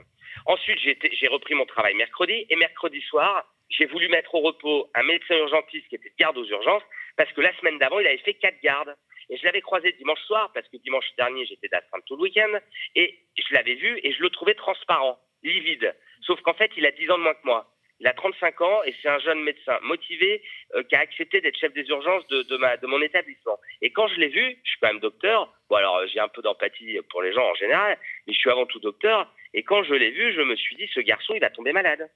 Ensuite, 0.45 0.79
j'ai 0.79 1.27
repris 1.27 1.53
mon 1.53 1.65
travail 1.65 1.93
mercredi 1.95 2.45
et 2.49 2.55
mercredi 2.55 3.01
soir, 3.01 3.45
j'ai 3.69 3.85
voulu 3.85 4.09
mettre 4.09 4.33
au 4.35 4.41
repos 4.41 4.89
un 4.95 5.03
médecin 5.03 5.35
urgentiste 5.37 5.87
qui 5.87 5.95
était 5.95 6.09
de 6.09 6.15
garde 6.17 6.37
aux 6.37 6.45
urgences 6.45 6.83
parce 7.15 7.31
que 7.33 7.41
la 7.41 7.55
semaine 7.57 7.77
d'avant, 7.77 7.99
il 7.99 8.07
avait 8.07 8.17
fait 8.17 8.33
quatre 8.33 8.59
gardes. 8.61 8.95
Et 9.29 9.37
je 9.37 9.45
l'avais 9.45 9.61
croisé 9.61 9.91
dimanche 9.93 10.21
soir 10.21 10.51
parce 10.53 10.67
que 10.69 10.77
dimanche 10.77 11.05
dernier, 11.15 11.45
j'étais 11.45 11.67
d'astreinte 11.67 12.03
tout 12.05 12.15
le 12.15 12.23
week-end 12.23 12.51
et 12.95 13.19
je 13.37 13.53
l'avais 13.53 13.75
vu 13.75 13.99
et 14.03 14.11
je 14.11 14.21
le 14.21 14.29
trouvais 14.31 14.55
transparent, 14.55 15.19
livide. 15.43 15.95
Sauf 16.21 16.41
qu'en 16.41 16.53
fait, 16.53 16.71
il 16.77 16.85
a 16.85 16.91
10 16.91 17.11
ans 17.11 17.17
de 17.17 17.23
moins 17.23 17.33
que 17.33 17.45
moi. 17.45 17.69
Il 17.99 18.07
a 18.07 18.13
35 18.13 18.61
ans 18.61 18.81
et 18.85 18.95
c'est 19.01 19.09
un 19.09 19.19
jeune 19.19 19.43
médecin 19.43 19.77
motivé 19.81 20.41
euh, 20.75 20.83
qui 20.83 20.95
a 20.95 20.99
accepté 20.99 21.41
d'être 21.41 21.57
chef 21.57 21.73
des 21.73 21.85
urgences 21.89 22.25
de, 22.27 22.43
de, 22.43 22.57
ma, 22.57 22.77
de 22.77 22.87
mon 22.87 23.01
établissement. 23.01 23.59
Et 23.81 23.91
quand 23.91 24.07
je 24.07 24.15
l'ai 24.15 24.29
vu, 24.29 24.57
je 24.63 24.69
suis 24.69 24.79
quand 24.79 24.87
même 24.87 25.01
docteur. 25.01 25.53
Bon, 25.69 25.75
alors 25.75 25.97
euh, 25.97 26.07
j'ai 26.07 26.19
un 26.19 26.29
peu 26.29 26.41
d'empathie 26.41 26.97
pour 27.09 27.21
les 27.21 27.33
gens 27.33 27.45
en 27.45 27.55
général, 27.55 27.97
mais 28.25 28.33
je 28.33 28.39
suis 28.39 28.49
avant 28.49 28.65
tout 28.65 28.79
docteur. 28.79 29.29
Et 29.53 29.63
quand 29.63 29.83
je 29.83 29.93
l'ai 29.93 30.11
vu, 30.11 30.31
je 30.33 30.41
me 30.41 30.55
suis 30.55 30.75
dit, 30.75 30.87
ce 30.93 31.01
garçon, 31.01 31.33
il 31.33 31.41
va 31.41 31.49
tomber 31.49 31.73
malade. 31.73 32.09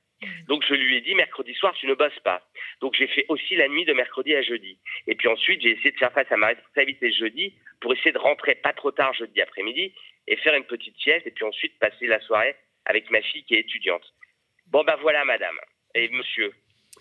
Donc 0.47 0.63
je 0.67 0.73
lui 0.73 0.97
ai 0.97 1.01
dit, 1.01 1.15
mercredi 1.15 1.53
soir, 1.53 1.73
tu 1.73 1.87
ne 1.87 1.95
bosses 1.95 2.19
pas. 2.23 2.47
Donc 2.79 2.93
j'ai 2.95 3.07
fait 3.07 3.25
aussi 3.27 3.55
la 3.55 3.67
nuit 3.67 3.83
de 3.83 3.93
mercredi 3.93 4.33
à 4.35 4.41
jeudi. 4.41 4.77
Et 5.07 5.15
puis 5.15 5.27
ensuite, 5.27 5.61
j'ai 5.61 5.71
essayé 5.71 5.91
de 5.91 5.97
faire 5.97 6.13
face 6.13 6.31
à 6.31 6.37
ma 6.37 6.47
responsabilité 6.47 7.11
jeudi 7.11 7.55
pour 7.81 7.91
essayer 7.91 8.13
de 8.13 8.19
rentrer 8.19 8.55
pas 8.55 8.71
trop 8.71 8.91
tard 8.91 9.13
jeudi 9.13 9.41
après-midi 9.41 9.93
et 10.27 10.35
faire 10.37 10.55
une 10.55 10.63
petite 10.63 10.95
sieste 10.97 11.27
et 11.27 11.31
puis 11.31 11.43
ensuite 11.43 11.77
passer 11.79 12.07
la 12.07 12.21
soirée 12.21 12.55
avec 12.85 13.09
ma 13.09 13.21
fille 13.21 13.43
qui 13.45 13.55
est 13.55 13.59
étudiante. 13.59 14.13
Bon 14.67 14.83
ben 14.83 14.95
voilà, 14.97 15.25
madame 15.25 15.59
et 15.95 16.09
monsieur, 16.09 16.53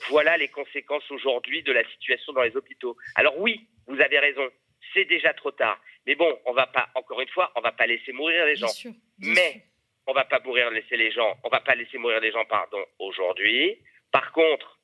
voilà 0.09 0.37
les 0.37 0.49
conséquences 0.49 1.11
aujourd'hui 1.11 1.63
de 1.63 1.73
la 1.73 1.85
situation 1.91 2.33
dans 2.33 2.43
les 2.43 2.57
hôpitaux. 2.57 2.97
Alors 3.15 3.39
oui, 3.39 3.67
vous 3.87 4.01
avez 4.01 4.19
raison, 4.19 4.49
c'est 4.93 5.05
déjà 5.05 5.33
trop 5.35 5.51
tard. 5.51 5.81
Mais 6.07 6.15
bon, 6.15 6.39
on 6.47 6.53
va 6.53 6.67
pas, 6.67 6.89
encore 6.95 7.21
une 7.21 7.29
fois, 7.29 7.53
on 7.55 7.61
va 7.61 7.73
pas 7.73 7.87
laisser 7.87 8.13
mourir 8.13 8.45
les 8.45 8.57
gens. 8.57 8.73
Mais 9.19 9.65
on 10.07 10.13
va 10.13 10.25
pas 10.25 10.41
mourir 10.41 10.71
laisser 10.71 10.97
les 10.97 11.13
gens, 11.13 11.37
on 11.45 11.49
va 11.49 11.61
pas 11.61 11.75
laisser 11.75 11.99
mourir 11.99 12.21
les 12.21 12.33
gens, 12.33 12.45
pardon, 12.45 12.85
aujourd'hui. 12.99 13.79
Par 14.11 14.33
contre, 14.33 14.81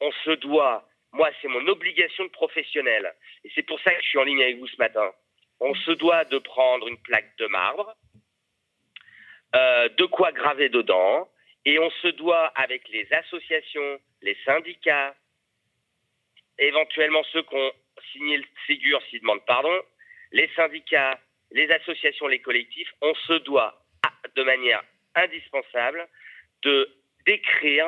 on 0.00 0.12
se 0.24 0.30
doit, 0.32 0.88
moi 1.12 1.30
c'est 1.40 1.48
mon 1.48 1.66
obligation 1.66 2.24
de 2.24 2.30
professionnel, 2.30 3.12
et 3.44 3.50
c'est 3.54 3.64
pour 3.64 3.80
ça 3.80 3.92
que 3.92 4.02
je 4.02 4.08
suis 4.08 4.18
en 4.18 4.24
ligne 4.24 4.42
avec 4.42 4.58
vous 4.58 4.68
ce 4.68 4.76
matin. 4.76 5.12
On 5.60 5.74
se 5.74 5.90
doit 5.92 6.24
de 6.24 6.38
prendre 6.38 6.88
une 6.88 6.98
plaque 6.98 7.36
de 7.38 7.46
marbre, 7.46 7.94
euh, 9.54 9.88
de 9.90 10.04
quoi 10.06 10.32
graver 10.32 10.68
dedans, 10.68 11.28
et 11.64 11.78
on 11.78 11.90
se 11.90 12.08
doit, 12.08 12.46
avec 12.56 12.88
les 12.88 13.06
associations, 13.12 14.00
les 14.22 14.36
syndicats, 14.44 15.14
éventuellement 16.58 17.22
ceux 17.32 17.42
qui 17.42 17.54
ont 17.54 17.72
signé 18.12 18.38
le 18.38 18.44
Ségur 18.66 19.00
s'ils 19.08 19.20
demandent 19.20 19.44
pardon, 19.46 19.76
les 20.32 20.48
syndicats, 20.56 21.18
les 21.50 21.70
associations, 21.70 22.26
les 22.26 22.40
collectifs, 22.40 22.92
on 23.00 23.14
se 23.14 23.34
doit 23.34 23.82
de 24.34 24.42
manière 24.42 24.82
indispensable 25.14 26.08
de 26.62 26.88
d'écrire 27.26 27.86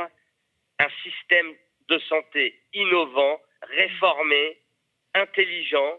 un 0.79 0.89
système 1.03 1.55
de 1.89 1.99
santé 1.99 2.61
innovant, 2.73 3.41
réformé, 3.63 4.59
intelligent, 5.15 5.99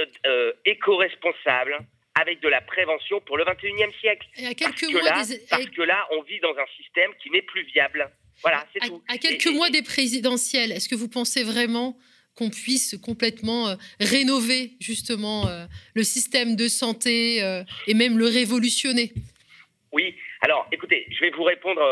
euh, 0.00 0.06
euh, 0.26 0.52
éco-responsable, 0.64 1.78
avec 2.14 2.40
de 2.40 2.48
la 2.48 2.60
prévention 2.60 3.20
pour 3.20 3.36
le 3.36 3.44
21e 3.44 3.92
siècle. 4.00 4.26
à 4.38 4.54
quelques 4.54 4.62
parce, 4.62 4.80
que 4.80 4.92
mois 4.92 5.02
là, 5.02 5.24
parce 5.50 5.66
que 5.66 5.82
là, 5.82 6.06
on 6.12 6.22
vit 6.22 6.40
dans 6.40 6.52
un 6.56 6.66
système 6.76 7.10
qui 7.22 7.30
n'est 7.30 7.42
plus 7.42 7.64
viable. 7.64 8.10
Voilà, 8.42 8.66
c'est 8.72 8.80
tout. 8.80 9.02
À 9.08 9.18
quelques 9.18 9.46
mois 9.46 9.70
des 9.70 9.82
présidentielles, 9.82 10.72
est-ce 10.72 10.88
que 10.88 10.94
vous 10.94 11.08
pensez 11.08 11.42
vraiment 11.42 11.96
qu'on 12.34 12.50
puisse 12.50 12.96
complètement 13.02 13.68
euh, 13.68 13.74
rénover 14.00 14.72
justement 14.80 15.46
euh, 15.48 15.66
le 15.94 16.02
système 16.02 16.56
de 16.56 16.66
santé 16.66 17.42
euh, 17.42 17.62
et 17.86 17.94
même 17.94 18.18
le 18.18 18.26
révolutionner? 18.26 19.12
Oui, 19.92 20.16
alors 20.40 20.66
écoutez, 20.72 21.06
je 21.10 21.20
vais 21.20 21.30
vous 21.30 21.44
répondre 21.44 21.82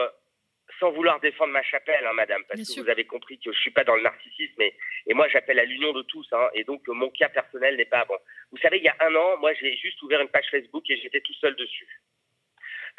sans 0.80 0.90
vouloir 0.90 1.20
défendre 1.20 1.52
ma 1.52 1.62
chapelle, 1.62 2.04
hein, 2.06 2.14
madame, 2.14 2.42
parce 2.48 2.74
que 2.74 2.80
vous 2.80 2.88
avez 2.88 3.04
compris 3.04 3.36
que 3.36 3.44
je 3.44 3.50
ne 3.50 3.60
suis 3.60 3.70
pas 3.70 3.84
dans 3.84 3.94
le 3.94 4.02
narcissisme, 4.02 4.62
et, 4.62 4.74
et 5.06 5.14
moi 5.14 5.28
j'appelle 5.28 5.58
à 5.58 5.64
l'union 5.64 5.92
de 5.92 6.02
tous, 6.02 6.26
hein, 6.32 6.48
et 6.54 6.64
donc 6.64 6.88
mon 6.88 7.10
cas 7.10 7.28
personnel 7.28 7.76
n'est 7.76 7.84
pas 7.84 8.04
bon. 8.06 8.16
Vous 8.50 8.58
savez, 8.58 8.78
il 8.78 8.84
y 8.84 8.88
a 8.88 8.96
un 9.00 9.14
an, 9.14 9.36
moi 9.38 9.52
j'ai 9.54 9.76
juste 9.76 10.02
ouvert 10.02 10.20
une 10.20 10.28
page 10.28 10.46
Facebook 10.50 10.88
et 10.90 10.96
j'étais 10.96 11.20
tout 11.20 11.34
seul 11.34 11.54
dessus. 11.54 11.86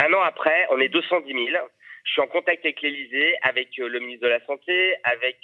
Un 0.04 0.14
an 0.14 0.22
après, 0.22 0.68
on 0.70 0.80
est 0.80 0.90
210 0.90 1.34
000. 1.34 1.68
Je 2.04 2.12
suis 2.12 2.22
en 2.22 2.28
contact 2.28 2.66
avec 2.66 2.82
l'Élysée, 2.82 3.36
avec 3.44 3.76
le 3.78 4.00
ministre 4.00 4.24
de 4.24 4.30
la 4.30 4.44
Santé, 4.46 4.96
avec 5.04 5.38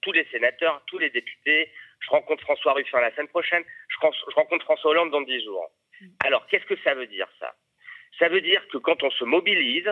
tous 0.00 0.12
les 0.12 0.24
sénateurs, 0.32 0.82
tous 0.86 0.98
les 0.98 1.10
députés. 1.10 1.70
Je 2.00 2.10
rencontre 2.10 2.42
François 2.42 2.72
Ruffin 2.72 3.00
la 3.00 3.12
semaine 3.12 3.28
prochaine. 3.28 3.62
Je, 3.88 4.34
rencontre 4.34 4.64
François 4.64 4.90
Hollande 4.90 5.10
dans 5.10 5.20
10 5.20 5.44
jours. 5.44 5.70
Mm. 6.00 6.06
Alors, 6.24 6.46
qu'est-ce 6.48 6.64
que 6.64 6.76
ça 6.82 6.94
veut 6.94 7.06
dire, 7.06 7.28
ça? 7.38 7.54
Ça 8.18 8.28
veut 8.28 8.40
dire 8.40 8.66
que 8.68 8.78
quand 8.78 9.02
on 9.02 9.10
se 9.10 9.24
mobilise 9.24 9.90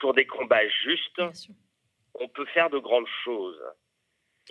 pour 0.00 0.14
des 0.14 0.26
combats 0.26 0.66
justes, 0.84 1.22
on 2.14 2.28
peut 2.28 2.46
faire 2.46 2.70
de 2.70 2.78
grandes 2.78 3.08
choses. 3.24 3.60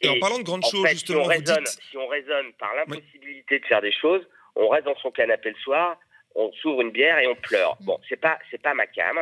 Et, 0.01 0.09
en 0.09 0.19
parlant 0.19 0.39
de 0.39 0.43
grandes 0.43 0.65
choses, 0.65 0.87
justement, 0.89 1.23
si 1.23 1.97
on, 1.97 2.07
raisonne, 2.07 2.53
par 2.53 2.73
l'impossibilité 2.75 3.59
de 3.59 3.65
faire 3.65 3.81
des 3.81 3.91
choses, 3.91 4.25
on 4.55 4.69
reste 4.69 4.85
dans 4.85 4.95
son 4.97 5.11
canapé 5.11 5.49
le 5.49 5.57
soir, 5.57 5.97
on 6.35 6.51
s'ouvre 6.53 6.81
une 6.81 6.91
bière 6.91 7.19
et 7.19 7.27
on 7.27 7.35
pleure. 7.35 7.75
Mm. 7.81 7.85
Bon, 7.85 7.99
c'est 8.07 8.19
pas 8.19 8.39
c'est 8.49 8.61
pas 8.61 8.73
ma 8.73 8.87
cam, 8.87 9.17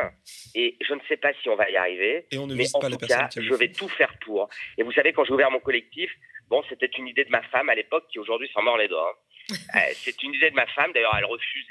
et 0.54 0.76
je 0.80 0.94
ne 0.94 1.00
sais 1.08 1.16
pas 1.16 1.32
si 1.42 1.48
on 1.48 1.56
va 1.56 1.68
y 1.70 1.76
arriver. 1.76 2.26
Et 2.30 2.38
on 2.38 2.46
ne 2.46 2.54
mais 2.54 2.66
en 2.74 2.80
pas 2.80 2.90
tout 2.90 2.98
cas, 2.98 3.28
je 3.34 3.54
vais 3.54 3.72
tout 3.72 3.88
faire 3.88 4.12
pour. 4.20 4.48
Et 4.76 4.82
vous 4.82 4.92
savez, 4.92 5.12
quand 5.12 5.24
j'ai 5.24 5.32
ouvert 5.32 5.50
mon 5.50 5.60
collectif, 5.60 6.12
bon, 6.48 6.62
c'était 6.68 6.86
une 6.86 7.08
idée 7.08 7.24
de 7.24 7.30
ma 7.30 7.42
femme 7.42 7.68
à 7.70 7.74
l'époque 7.74 8.04
qui 8.10 8.18
aujourd'hui 8.18 8.48
s'en 8.52 8.62
mord 8.62 8.78
les 8.78 8.88
doigts. 8.88 9.10
Hein. 9.10 9.24
Euh, 9.74 9.80
c'est 9.94 10.22
une 10.22 10.34
idée 10.34 10.50
de 10.50 10.54
ma 10.54 10.66
femme. 10.66 10.92
D'ailleurs, 10.92 11.14
elle 11.16 11.24
refuse, 11.24 11.66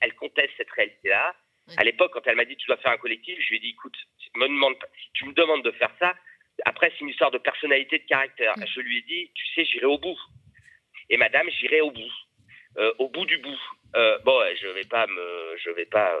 elle, 0.00 0.14
conteste 0.14 0.50
cette 0.56 0.70
réalité-là. 0.70 1.32
À 1.76 1.84
l'époque, 1.84 2.12
quand 2.14 2.26
elle 2.26 2.36
m'a 2.36 2.44
dit 2.44 2.56
tu 2.56 2.66
dois 2.66 2.78
faire 2.78 2.92
un 2.92 2.96
collectif, 2.96 3.38
je 3.40 3.50
lui 3.50 3.56
ai 3.56 3.60
dit 3.60 3.70
écoute, 3.70 3.96
me 4.36 4.46
demande, 4.48 4.74
si 5.02 5.10
tu 5.12 5.24
me 5.26 5.32
demandes 5.32 5.64
de 5.64 5.70
faire 5.72 5.90
ça, 5.98 6.14
après, 6.64 6.90
c'est 6.92 7.04
une 7.04 7.10
histoire 7.10 7.30
de 7.30 7.38
personnalité, 7.38 7.98
de 7.98 8.04
caractère. 8.04 8.54
Mm. 8.56 8.64
Je 8.74 8.80
lui 8.80 8.98
ai 8.98 9.02
dit, 9.02 9.30
tu 9.34 9.46
sais, 9.54 9.64
j'irai 9.64 9.86
au 9.86 9.98
bout. 9.98 10.18
Et 11.10 11.16
madame, 11.16 11.48
j'irai 11.60 11.80
au 11.80 11.90
bout. 11.90 12.12
Euh, 12.78 12.92
au 12.98 13.08
bout 13.08 13.24
du 13.24 13.38
bout. 13.38 13.58
Euh, 13.96 14.18
bon, 14.24 14.38
je 14.60 14.68
vais 14.68 14.84
pas 14.84 15.06
me, 15.06 15.56
je 15.64 15.70
vais 15.70 15.86
pas, 15.86 16.14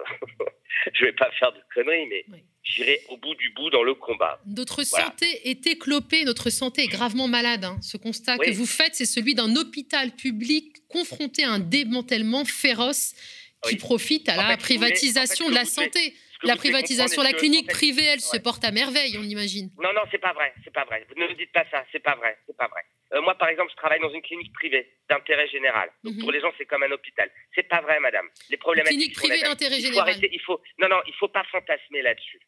je 0.94 1.04
vais 1.04 1.12
pas 1.12 1.30
faire 1.32 1.52
de 1.52 1.60
conneries, 1.74 2.06
mais 2.06 2.24
j'irai 2.64 3.00
au 3.10 3.16
bout 3.18 3.34
du 3.34 3.50
bout 3.50 3.68
dans 3.70 3.82
le 3.82 3.94
combat. 3.94 4.40
Notre 4.46 4.82
santé 4.84 5.26
est 5.50 5.66
éclopée, 5.66 6.24
notre 6.24 6.50
santé 6.50 6.84
est 6.84 6.88
gravement 6.88 7.28
malade. 7.28 7.64
Hein. 7.64 7.78
Ce 7.82 7.96
constat 7.96 8.38
que 8.38 8.50
vous 8.50 8.66
faites, 8.66 8.94
c'est 8.94 9.04
celui 9.04 9.34
d'un 9.34 9.54
hôpital 9.56 10.12
public 10.12 10.78
confronté 10.88 11.44
à 11.44 11.50
un 11.50 11.58
démantèlement 11.58 12.44
féroce 12.44 13.14
qui 13.64 13.76
profite 13.76 14.28
à 14.28 14.36
la 14.36 14.56
privatisation 14.56 15.48
de 15.48 15.54
la 15.54 15.64
santé 15.64 16.14
la 16.42 16.56
privatisation, 16.56 17.22
la 17.22 17.32
clinique 17.32 17.68
privée, 17.68 18.04
elle 18.04 18.20
se 18.20 18.36
porte 18.36 18.64
à 18.64 18.70
merveille, 18.70 19.16
on 19.18 19.24
imagine. 19.24 19.70
Non, 19.78 19.92
non, 19.92 20.02
c'est 20.10 20.18
pas 20.18 20.32
vrai, 20.32 20.52
c'est 20.64 20.72
pas 20.72 20.84
vrai. 20.84 21.04
Vous 21.08 21.20
ne 21.20 21.26
me 21.26 21.34
dites 21.34 21.52
pas 21.52 21.64
ça, 21.70 21.84
c'est 21.90 22.02
pas 22.02 22.14
vrai, 22.14 22.38
c'est 22.46 22.56
pas 22.56 22.68
vrai. 22.68 22.82
Euh, 23.14 23.22
moi, 23.22 23.34
par 23.34 23.48
exemple, 23.48 23.70
je 23.70 23.76
travaille 23.76 24.00
dans 24.00 24.12
une 24.12 24.22
clinique 24.22 24.52
privée 24.52 24.86
d'intérêt 25.08 25.48
général. 25.48 25.90
Donc, 26.04 26.14
mhm. 26.14 26.20
pour 26.20 26.32
les 26.32 26.40
gens, 26.40 26.52
c'est 26.58 26.66
comme 26.66 26.82
un 26.82 26.90
hôpital. 26.90 27.30
C'est 27.54 27.66
pas 27.68 27.80
vrai, 27.80 27.98
madame. 28.00 28.28
Les 28.50 28.56
problématiques. 28.56 28.98
Clinique 28.98 29.16
privée 29.16 29.40
d'intérêt 29.40 29.80
général. 29.80 30.14
il 30.20 30.40
faut, 30.40 30.60
non, 30.78 30.88
non, 30.88 31.00
il 31.06 31.14
faut 31.14 31.28
pas 31.28 31.44
fantasmer 31.44 32.02
là-dessus. 32.02 32.40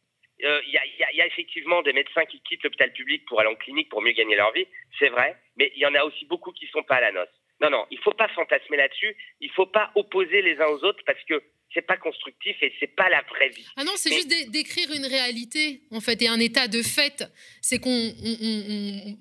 Euh, 0.44 0.61
il 0.66 0.70
y, 0.73 1.16
y, 1.16 1.20
a 1.20 1.27
effectivement 1.27 1.83
des 1.83 1.92
médecins 1.92 2.25
qui 2.25 2.40
quittent 2.40 2.62
l'hôpital 2.62 2.92
public 2.92 3.27
pour 3.27 3.40
aller 3.40 3.51
en 3.51 3.57
clinique 3.57 3.90
pour 3.90 4.01
mieux 4.01 4.12
gagner 4.12 4.37
leur 4.37 4.53
vie, 4.53 4.66
c'est 4.99 5.11
vrai, 5.11 5.37
mais 5.57 5.70
il 5.75 5.83
y 5.83 5.87
en 5.87 5.94
a 5.94 6.03
aussi 6.03 6.25
beaucoup 6.25 6.51
qui 6.53 6.66
sont 6.68 6.83
pas 6.83 6.96
à 6.96 7.01
la 7.03 7.12
noce. 7.12 7.29
Non, 7.61 7.70
non, 7.70 7.87
il 7.90 7.99
faut 7.99 8.14
pas 8.14 8.29
fantasmer 8.29 8.77
là-dessus. 8.77 9.14
Il 9.40 9.51
faut 9.51 9.66
pas 9.66 9.90
opposer 9.94 10.42
les 10.42 10.57
uns 10.59 10.68
aux 10.68 10.83
autres 10.85 11.03
parce 11.05 11.23
que 11.25 11.42
c'est 11.73 11.83
pas 11.83 11.96
constructif 11.96 12.57
et 12.62 12.73
c'est 12.81 12.94
pas 12.96 13.09
la 13.09 13.23
vraie 13.23 13.49
vie. 13.51 13.66
Ah 13.77 13.85
non, 13.85 13.92
c'est 13.94 14.12
juste 14.12 14.29
d'écrire 14.51 14.90
une 14.92 15.07
réalité 15.07 15.83
en 15.92 16.01
fait 16.01 16.20
et 16.23 16.29
un 16.29 16.40
état 16.40 16.68
de 16.68 16.83
fait. 16.83 17.25
C'est 17.61 17.79
qu'on 17.79 18.14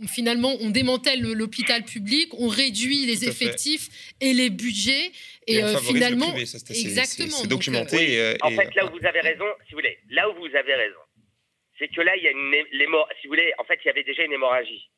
finalement 0.08 0.56
on 0.62 0.70
démantèle 0.70 1.22
l'hôpital 1.22 1.84
public, 1.84 2.34
on 2.40 2.48
réduit 2.48 3.06
les 3.06 3.28
effectifs 3.28 3.90
et 4.22 4.34
les 4.34 4.50
budgets 4.50 5.12
et, 5.48 5.64
euh, 5.64 5.78
finalement 5.78 6.34
exactement. 6.36 7.30
C'est 7.30 7.48
documenté. 7.48 8.20
Euh, 8.20 8.34
en 8.42 8.52
fait, 8.52 8.74
là 8.76 8.86
où 8.86 8.98
vous 8.98 9.06
avez 9.06 9.20
raison, 9.20 9.46
si 9.66 9.72
vous 9.72 9.78
voulez, 9.78 10.00
là 10.10 10.30
où 10.30 10.34
vous 10.36 10.56
avez 10.56 10.74
raison, 10.74 11.00
c'est 11.78 11.88
que 11.88 12.02
là 12.02 12.16
il 12.16 12.24
y 12.24 12.28
a 12.28 12.32
une 12.32 12.56
si 13.22 13.28
vous 13.28 13.32
voulez, 13.32 13.54
en 13.60 13.64
fait 13.64 13.80
il 13.84 13.88
y 13.88 13.92
avait 13.92 14.04
déjà 14.04 14.24
une 14.24 14.34
hémorragie. 14.34 14.90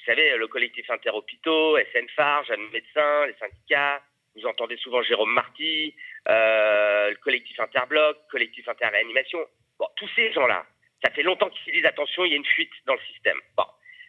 Vous 0.00 0.06
savez, 0.06 0.34
le 0.36 0.48
collectif 0.48 0.88
interhôpitaux, 0.90 1.76
SNFAR, 1.92 2.44
jeunes 2.44 2.70
médecins, 2.72 3.26
les 3.26 3.34
syndicats. 3.34 4.02
Vous 4.34 4.46
entendez 4.46 4.78
souvent 4.78 5.02
Jérôme 5.02 5.32
Marty, 5.34 5.94
euh, 6.28 7.10
le 7.10 7.16
collectif 7.16 7.60
Interbloc, 7.60 8.16
collectif 8.30 8.66
Interréanimation. 8.66 9.40
Bon, 9.78 9.86
tous 9.96 10.08
ces 10.16 10.32
gens-là, 10.32 10.64
ça 11.04 11.10
fait 11.12 11.22
longtemps 11.22 11.50
qu'ils 11.50 11.74
disent 11.74 11.84
attention, 11.84 12.24
il 12.24 12.30
y 12.30 12.34
a 12.34 12.36
une 12.36 12.46
fuite 12.46 12.72
dans 12.86 12.94
le 12.94 13.00
système. 13.12 13.38
Bon, 13.56 13.64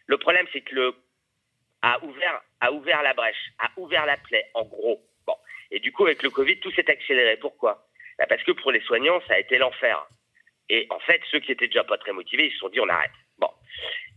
le 0.06 0.16
problème, 0.16 0.46
c'est 0.52 0.62
que 0.62 0.74
le 0.74 0.94
a 1.82 2.02
ouvert, 2.04 2.40
a 2.60 2.72
ouvert 2.72 3.02
la 3.02 3.12
brèche, 3.12 3.52
a 3.58 3.68
ouvert 3.76 4.06
la 4.06 4.16
plaie, 4.16 4.46
en 4.54 4.64
gros. 4.64 5.02
Bon, 5.26 5.36
et 5.70 5.80
du 5.80 5.92
coup, 5.92 6.06
avec 6.06 6.22
le 6.22 6.30
Covid, 6.30 6.58
tout 6.60 6.70
s'est 6.70 6.90
accéléré. 6.90 7.36
Pourquoi? 7.36 7.86
Bah, 8.18 8.26
Parce 8.28 8.42
que 8.44 8.52
pour 8.52 8.72
les 8.72 8.80
soignants, 8.80 9.20
ça 9.28 9.34
a 9.34 9.40
été 9.40 9.58
l'enfer. 9.58 10.06
Et 10.70 10.86
en 10.88 11.00
fait, 11.00 11.20
ceux 11.30 11.40
qui 11.40 11.52
étaient 11.52 11.66
déjà 11.66 11.84
pas 11.84 11.98
très 11.98 12.12
motivés, 12.12 12.46
ils 12.46 12.52
se 12.52 12.58
sont 12.58 12.68
dit 12.70 12.80
on 12.80 12.88
arrête. 12.88 13.10
Bon, 13.42 13.50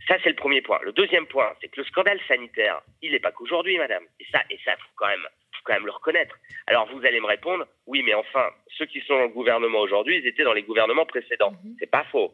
ça 0.07 0.17
c'est 0.23 0.29
le 0.29 0.35
premier 0.35 0.61
point. 0.61 0.79
Le 0.83 0.93
deuxième 0.93 1.25
point, 1.25 1.51
c'est 1.59 1.69
que 1.69 1.81
le 1.81 1.87
scandale 1.87 2.19
sanitaire, 2.27 2.81
il 3.01 3.11
n'est 3.11 3.19
pas 3.19 3.31
qu'aujourd'hui, 3.31 3.77
madame. 3.77 4.03
Et 4.19 4.25
ça, 4.31 4.43
et 4.51 4.59
ça 4.63 4.77
faut 4.77 4.93
quand 4.95 5.07
même 5.07 5.27
quand 5.65 5.73
même 5.73 5.85
le 5.85 5.91
reconnaître. 5.91 6.37
Alors 6.67 6.87
vous 6.87 7.03
allez 7.05 7.19
me 7.19 7.25
répondre, 7.25 7.67
oui, 7.87 8.03
mais 8.03 8.13
enfin, 8.13 8.49
ceux 8.77 8.85
qui 8.85 9.01
sont 9.01 9.15
dans 9.15 9.23
le 9.23 9.29
gouvernement 9.29 9.79
aujourd'hui, 9.79 10.19
ils 10.19 10.27
étaient 10.27 10.43
dans 10.43 10.53
les 10.53 10.63
gouvernements 10.63 11.05
précédents. 11.05 11.51
Mhm. 11.51 11.75
C'est 11.79 11.91
pas 11.91 12.05
faux. 12.05 12.33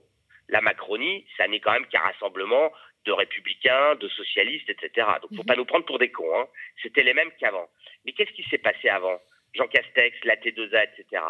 La 0.50 0.62
Macronie, 0.62 1.26
ça 1.38 1.48
n'est 1.48 1.60
quand 1.60 1.72
même 1.72 1.88
qu'un 1.88 2.02
rassemblement 2.02 2.72
de 3.06 3.12
républicains, 3.12 3.96
de 3.96 4.08
socialistes, 4.10 4.70
etc. 4.70 5.08
Donc 5.22 5.32
faut 5.32 5.44
mhm. 5.44 5.46
pas 5.46 5.56
nous 5.56 5.66
prendre 5.66 5.86
pour 5.86 5.98
des 5.98 6.12
cons. 6.12 6.40
Hein. 6.40 6.48
C'était 6.84 7.04
les 7.04 7.14
mêmes 7.14 7.32
qu'avant. 7.40 7.68
Mais 8.06 8.12
qu'est-ce 8.12 8.34
qui 8.34 8.44
s'est 8.44 8.60
passé 8.60 8.90
avant? 8.90 9.20
Jean 9.54 9.68
Castex, 9.68 10.18
la 10.24 10.36
T2A, 10.36 10.90
etc. 10.90 11.24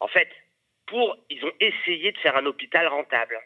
En 0.00 0.08
fait, 0.08 0.28
pour, 0.86 1.16
ils 1.30 1.44
ont 1.44 1.52
essayé 1.60 2.12
de 2.12 2.18
faire 2.18 2.36
un 2.36 2.46
hôpital 2.46 2.88
rentable. 2.88 3.38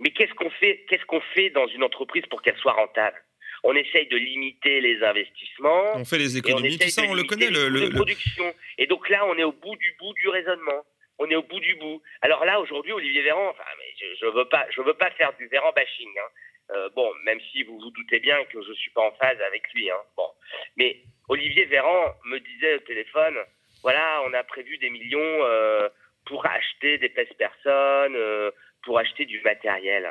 Mais 0.00 0.10
qu'est-ce 0.10 0.34
qu'on 0.34 0.50
fait 0.50 0.84
Qu'est-ce 0.88 1.04
qu'on 1.06 1.20
fait 1.34 1.50
dans 1.50 1.66
une 1.68 1.82
entreprise 1.82 2.24
pour 2.26 2.42
qu'elle 2.42 2.56
soit 2.58 2.72
rentable? 2.72 3.16
On 3.64 3.74
essaye 3.74 4.06
de 4.08 4.16
limiter 4.16 4.80
les 4.80 5.02
investissements. 5.02 5.96
On 5.96 6.04
fait 6.04 6.18
les 6.18 6.36
économies, 6.36 6.78
tout 6.78 6.88
ça, 6.88 7.02
on 7.08 7.14
le 7.14 7.24
connaît. 7.24 7.50
Le, 7.50 7.68
le, 7.68 7.90
production. 7.90 8.54
Et 8.78 8.86
donc 8.86 9.08
là, 9.08 9.24
on 9.26 9.36
est 9.36 9.44
au 9.44 9.52
bout 9.52 9.76
du 9.76 9.96
bout 9.98 10.12
du 10.14 10.28
raisonnement. 10.28 10.84
On 11.18 11.28
est 11.30 11.36
au 11.36 11.42
bout 11.42 11.60
du 11.60 11.74
bout. 11.76 12.02
Alors 12.20 12.44
là, 12.44 12.60
aujourd'hui, 12.60 12.92
Olivier 12.92 13.22
Véran, 13.22 13.48
enfin, 13.48 13.64
mais 13.78 14.06
je 14.20 14.26
ne 14.26 14.30
veux, 14.32 14.44
pas, 14.48 14.66
je 14.70 14.82
veux 14.82 14.94
pas 14.94 15.10
faire 15.12 15.32
du 15.38 15.46
Véran 15.48 15.72
bashing. 15.74 16.10
Hein. 16.18 16.28
Euh, 16.72 16.88
bon, 16.94 17.10
même 17.24 17.40
si 17.52 17.62
vous 17.62 17.78
vous 17.78 17.90
doutez 17.90 18.18
bien 18.18 18.44
que 18.44 18.62
je 18.62 18.68
ne 18.68 18.74
suis 18.74 18.90
pas 18.90 19.02
en 19.02 19.12
phase 19.12 19.40
avec 19.40 19.62
lui. 19.72 19.90
Hein. 19.90 20.00
Bon. 20.16 20.28
Mais 20.76 21.00
Olivier 21.28 21.64
Véran 21.64 22.14
me 22.24 22.38
disait 22.38 22.74
au 22.74 22.80
téléphone, 22.80 23.36
voilà, 23.82 24.22
on 24.26 24.32
a 24.32 24.42
prévu 24.42 24.76
des 24.78 24.90
millions 24.90 25.20
euh, 25.44 25.88
pour 26.26 26.44
acheter 26.44 26.98
des 26.98 27.08
pèse 27.08 27.32
personnes, 27.38 28.16
euh, 28.16 28.50
pour 28.86 28.98
acheter 28.98 29.26
du 29.26 29.40
matériel. 29.42 30.10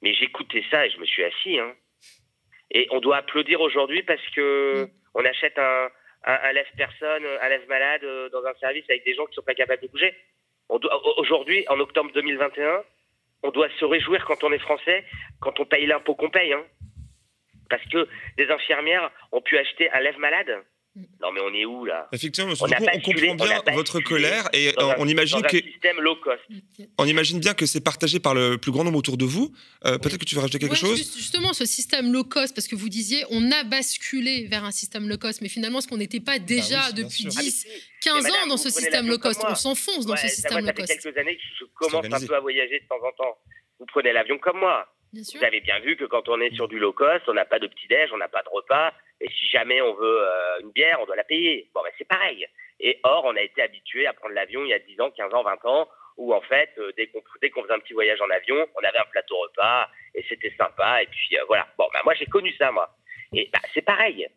Mais 0.00 0.14
j'écoutais 0.14 0.64
ça 0.70 0.86
et 0.86 0.90
je 0.90 0.98
me 0.98 1.04
suis 1.04 1.24
assis. 1.24 1.58
Hein. 1.58 1.74
Et 2.70 2.86
on 2.90 3.00
doit 3.00 3.18
applaudir 3.18 3.60
aujourd'hui 3.60 4.02
parce 4.04 4.26
que 4.34 4.88
on 5.14 5.24
achète 5.24 5.58
un, 5.58 5.88
un, 6.24 6.52
lève-personne, 6.52 7.24
un 7.42 7.48
lève-malade 7.48 8.04
euh, 8.04 8.28
dans 8.30 8.44
un 8.44 8.54
service 8.54 8.84
avec 8.88 9.04
des 9.04 9.14
gens 9.14 9.24
qui 9.24 9.32
ne 9.32 9.34
sont 9.34 9.42
pas 9.42 9.54
capables 9.54 9.82
de 9.82 9.88
bouger. 9.88 10.14
Aujourd'hui, 10.68 11.64
en 11.68 11.80
octobre 11.80 12.12
2021, 12.12 12.84
on 13.42 13.50
doit 13.50 13.68
se 13.80 13.84
réjouir 13.84 14.24
quand 14.26 14.44
on 14.44 14.52
est 14.52 14.58
français, 14.58 15.04
quand 15.40 15.58
on 15.60 15.64
paye 15.64 15.86
l'impôt 15.86 16.14
qu'on 16.14 16.30
paye. 16.30 16.52
Hein. 16.52 16.64
Parce 17.70 17.84
que 17.86 18.06
des 18.36 18.50
infirmières 18.50 19.10
ont 19.32 19.40
pu 19.40 19.58
acheter 19.58 19.90
un 19.90 20.00
lève-malade 20.00 20.62
non, 21.20 21.32
mais 21.32 21.40
on 21.40 21.52
est 21.54 21.64
où 21.64 21.84
là? 21.84 22.08
Effectivement, 22.12 22.52
on, 22.60 22.64
on 22.64 23.00
comprend 23.00 23.34
bien 23.34 23.60
votre 23.74 24.00
colère 24.00 24.48
et 24.52 24.72
on, 24.98 25.06
imagine 25.06 25.42
que. 25.42 25.58
système 25.58 26.00
low 26.00 26.16
cost. 26.16 26.40
On 26.98 27.04
imagine 27.04 27.40
bien 27.40 27.54
que 27.54 27.66
c'est 27.66 27.80
partagé 27.80 28.20
par 28.20 28.34
le 28.34 28.56
plus 28.56 28.70
grand 28.70 28.84
nombre 28.84 28.98
autour 28.98 29.16
de 29.16 29.24
vous. 29.24 29.52
Euh, 29.84 29.98
peut-être 29.98 30.18
que 30.18 30.24
tu 30.24 30.34
veux 30.34 30.40
rajouter 30.40 30.58
quelque 30.58 30.76
chose? 30.76 30.98
Justement, 30.98 31.52
ce 31.52 31.64
système 31.64 32.12
low 32.12 32.24
cost, 32.24 32.54
parce 32.54 32.68
que 32.68 32.76
vous 32.76 32.88
disiez, 32.88 33.24
on 33.30 33.50
a 33.50 33.64
basculé 33.64 34.46
vers 34.46 34.64
un 34.64 34.70
système 34.70 35.08
low 35.08 35.18
cost, 35.18 35.40
mais 35.40 35.48
finalement, 35.48 35.78
est-ce 35.78 35.88
qu'on 35.88 35.96
n'était 35.96 36.20
pas 36.20 36.38
bah 36.38 36.44
déjà 36.44 36.92
depuis 36.92 37.24
10, 37.24 37.66
15 38.02 38.26
ans 38.26 38.46
dans 38.48 38.56
ce 38.56 38.70
système 38.70 39.08
low 39.08 39.18
cost 39.18 39.40
On 39.48 39.54
s'enfonce 39.54 40.06
dans 40.06 40.16
ce 40.16 40.28
système 40.28 40.64
low 40.64 40.72
cost. 40.72 40.86
Ça 40.88 40.94
fait 40.94 41.00
quelques 41.02 41.18
années 41.18 41.36
que 41.36 41.42
je 41.60 41.64
commence 41.74 42.22
un 42.22 42.26
peu 42.26 42.34
à 42.34 42.40
voyager 42.40 42.80
de 42.80 42.86
temps 42.88 43.06
en 43.06 43.12
temps. 43.12 43.38
Vous 43.78 43.86
prenez 43.86 44.12
l'avion 44.12 44.38
comme 44.38 44.58
moi. 44.58 44.86
Vous 45.12 45.44
avez 45.44 45.60
bien 45.60 45.78
vu 45.80 45.96
que 45.96 46.04
quand 46.04 46.28
on 46.28 46.40
est 46.40 46.54
sur 46.54 46.68
du 46.68 46.78
low 46.78 46.92
cost, 46.92 47.28
on 47.28 47.34
n'a 47.34 47.44
pas 47.44 47.58
de 47.58 47.66
petit-déj, 47.66 48.10
on 48.12 48.18
n'a 48.18 48.28
pas 48.28 48.42
de 48.42 48.48
repas. 48.50 48.92
Et 49.20 49.28
si 49.28 49.48
jamais 49.48 49.80
on 49.80 49.94
veut 49.94 50.22
euh, 50.22 50.60
une 50.60 50.70
bière, 50.70 50.98
on 51.00 51.06
doit 51.06 51.16
la 51.16 51.24
payer. 51.24 51.68
Bon, 51.74 51.80
ben, 51.82 51.90
c'est 51.98 52.06
pareil. 52.06 52.46
Et 52.80 53.00
or, 53.02 53.24
on 53.24 53.34
a 53.36 53.40
été 53.40 53.62
habitué 53.62 54.06
à 54.06 54.12
prendre 54.12 54.34
l'avion 54.34 54.64
il 54.64 54.68
y 54.68 54.74
a 54.74 54.78
10 54.78 55.00
ans, 55.00 55.10
15 55.10 55.34
ans, 55.34 55.42
20 55.42 55.64
ans, 55.64 55.88
où 56.16 56.34
en 56.34 56.40
fait, 56.42 56.70
euh, 56.78 56.92
dès 56.96 57.08
qu'on 57.08 57.62
faisait 57.62 57.74
un 57.74 57.80
petit 57.80 57.94
voyage 57.94 58.20
en 58.20 58.30
avion, 58.30 58.66
on 58.76 58.84
avait 58.84 58.98
un 58.98 59.10
plateau 59.10 59.38
repas 59.38 59.88
et 60.14 60.24
c'était 60.28 60.54
sympa. 60.56 61.02
Et 61.02 61.06
puis 61.06 61.38
euh, 61.38 61.44
voilà. 61.48 61.66
Bon, 61.78 61.88
ben, 61.92 62.00
moi, 62.04 62.14
j'ai 62.14 62.26
connu 62.26 62.52
ça, 62.54 62.70
moi. 62.70 62.90
Et 63.32 63.48
bah, 63.52 63.60
c'est 63.74 63.82
pareil. 63.82 64.28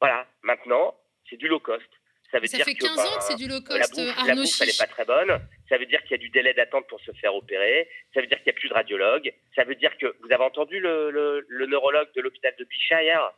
Voilà. 0.00 0.26
Maintenant, 0.42 0.94
c'est 1.28 1.36
du 1.36 1.48
low 1.48 1.60
cost. 1.60 1.88
Ça, 2.30 2.40
veut 2.40 2.46
ça 2.46 2.64
fait 2.64 2.74
15 2.74 2.98
ans 2.98 3.18
que 3.18 3.24
c'est 3.24 3.36
du 3.36 3.48
low 3.48 3.60
cost, 3.60 3.78
la 3.78 4.04
bouffe, 4.04 4.26
la 4.26 4.34
bouffe 4.34 4.60
elle 4.60 4.66
n'est 4.66 4.72
pas 4.78 4.86
très 4.86 5.04
bonne. 5.04 5.40
Ça 5.68 5.78
veut 5.78 5.86
dire 5.86 6.02
qu'il 6.02 6.12
y 6.12 6.14
a 6.14 6.18
du 6.18 6.28
délai 6.30 6.54
d'attente 6.54 6.86
pour 6.88 7.00
se 7.00 7.12
faire 7.12 7.34
opérer. 7.34 7.88
Ça 8.14 8.20
veut 8.20 8.26
dire 8.26 8.38
qu'il 8.38 8.52
n'y 8.52 8.56
a 8.56 8.60
plus 8.60 8.68
de 8.68 8.74
radiologue. 8.74 9.32
Ça 9.54 9.64
veut 9.64 9.76
dire 9.76 9.96
que 9.98 10.16
vous 10.20 10.32
avez 10.32 10.42
entendu 10.42 10.80
le, 10.80 11.44
le 11.46 11.66
neurologue 11.66 12.08
de 12.14 12.20
l'hôpital 12.20 12.54
de 12.58 12.64
Bichat 12.64 13.02
hier? 13.02 13.32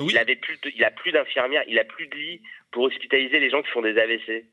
Il 0.00 0.18
avait 0.18 0.36
plus, 0.36 0.58
il 0.74 0.84
a 0.84 0.90
plus 0.90 1.12
d'infirmières, 1.12 1.64
il 1.66 1.78
a 1.78 1.84
plus 1.84 2.06
de 2.06 2.14
lits 2.14 2.42
pour 2.70 2.84
hospitaliser 2.84 3.38
les 3.38 3.50
gens 3.50 3.62
qui 3.62 3.70
font 3.70 3.82
des 3.82 3.98
AVC. 3.98 4.46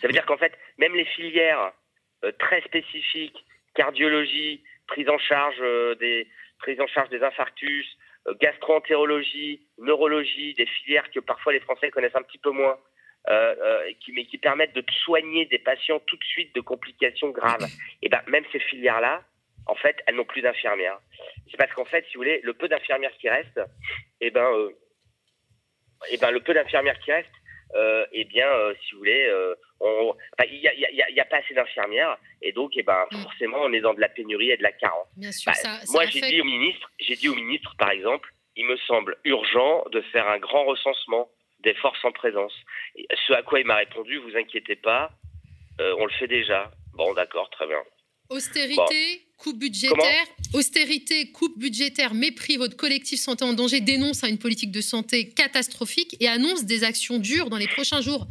Ça 0.00 0.06
veut 0.06 0.12
dire 0.12 0.26
qu'en 0.26 0.36
fait, 0.36 0.52
même 0.78 0.94
les 0.94 1.04
filières 1.04 1.72
euh, 2.24 2.32
très 2.38 2.60
spécifiques, 2.62 3.44
cardiologie, 3.74 4.62
prise 4.86 5.08
en 5.08 5.18
charge 5.18 5.58
des 5.98 6.28
prise 6.58 6.80
en 6.80 6.86
charge 6.86 7.08
des 7.08 7.22
infarctus, 7.22 7.86
gastroentérologie, 8.40 9.66
neurologie, 9.78 10.52
des 10.54 10.66
filières 10.66 11.10
que 11.10 11.20
parfois 11.20 11.52
les 11.54 11.60
Français 11.60 11.90
connaissent 11.90 12.16
un 12.16 12.22
petit 12.22 12.38
peu 12.38 12.50
moins. 12.50 12.78
Qui, 14.00 14.12
mais 14.12 14.24
qui 14.24 14.38
permettent 14.38 14.74
de 14.74 14.84
soigner 15.04 15.46
des 15.46 15.58
patients 15.58 16.00
tout 16.06 16.16
de 16.16 16.24
suite 16.24 16.54
de 16.54 16.60
complications 16.60 17.30
graves. 17.30 17.66
Et 18.02 18.08
ben 18.08 18.22
même 18.26 18.44
ces 18.52 18.60
filières-là, 18.60 19.22
en 19.66 19.74
fait, 19.74 19.96
elles 20.06 20.16
n'ont 20.16 20.24
plus 20.24 20.42
d'infirmières. 20.42 20.98
C'est 21.50 21.56
parce 21.56 21.72
qu'en 21.72 21.84
fait, 21.84 22.04
si 22.06 22.14
vous 22.14 22.20
voulez, 22.20 22.40
le 22.42 22.54
peu 22.54 22.68
d'infirmières 22.68 23.16
qui 23.18 23.28
restent, 23.28 23.60
eh 24.20 24.30
ben, 24.30 24.44
euh, 24.52 24.70
eh 26.10 26.16
ben, 26.16 26.30
le 26.30 26.40
peu 26.40 26.54
d'infirmières 26.54 26.98
qui 27.00 27.12
restent, 27.12 27.28
euh, 27.74 28.04
eh 28.12 28.24
bien, 28.24 28.48
euh, 28.48 28.74
si 28.82 28.92
vous 28.92 28.98
voulez, 28.98 29.30
il 30.48 30.60
n'y 30.60 31.20
a, 31.20 31.22
a, 31.22 31.24
pas 31.26 31.36
assez 31.36 31.54
d'infirmières, 31.54 32.18
et 32.42 32.52
donc, 32.52 32.72
eh 32.76 32.82
ben, 32.82 33.06
mm. 33.12 33.22
forcément, 33.22 33.58
on 33.60 33.72
est 33.72 33.80
dans 33.80 33.94
de 33.94 34.00
la 34.00 34.08
pénurie 34.08 34.50
et 34.50 34.56
de 34.56 34.62
la 34.62 34.72
carence. 34.72 35.08
Bah, 35.46 35.52
moi, 35.90 36.04
j'ai 36.06 36.20
dit 36.20 36.40
au 36.40 36.44
ministre, 36.44 36.90
j'ai 36.98 37.14
dit 37.14 37.28
au 37.28 37.34
ministre, 37.34 37.74
par 37.78 37.90
exemple, 37.90 38.32
il 38.56 38.66
me 38.66 38.76
semble 38.78 39.16
urgent 39.24 39.84
de 39.92 40.00
faire 40.00 40.28
un 40.28 40.38
grand 40.38 40.64
recensement 40.64 41.30
des 41.62 41.74
forces 41.74 42.04
en 42.04 42.12
présence. 42.12 42.52
ce 43.26 43.32
à 43.32 43.42
quoi 43.42 43.60
il 43.60 43.66
m'a 43.66 43.76
répondu, 43.76 44.18
vous 44.18 44.36
inquiétez 44.36 44.76
pas, 44.76 45.12
on 45.78 46.04
le 46.04 46.12
fait 46.12 46.26
déjà. 46.26 46.70
Bon, 46.94 47.14
d'accord, 47.14 47.48
très 47.50 47.66
bien. 47.66 47.82
Austérité, 48.30 49.26
coupe 49.38 49.58
budgétaire, 49.58 50.24
austérité, 50.54 51.32
coupe 51.32 51.58
budgétaire, 51.58 52.14
mépris, 52.14 52.56
votre 52.58 52.76
collectif 52.76 53.18
Santé 53.18 53.44
en 53.44 53.54
danger 53.54 53.80
dénonce 53.80 54.22
une 54.22 54.38
politique 54.38 54.70
de 54.70 54.80
santé 54.80 55.30
catastrophique 55.30 56.16
et 56.20 56.28
annonce 56.28 56.64
des 56.64 56.84
actions 56.84 57.18
dures 57.18 57.50
dans 57.50 57.56
les 57.56 57.66
prochains 57.66 58.00
jours. 58.00 58.28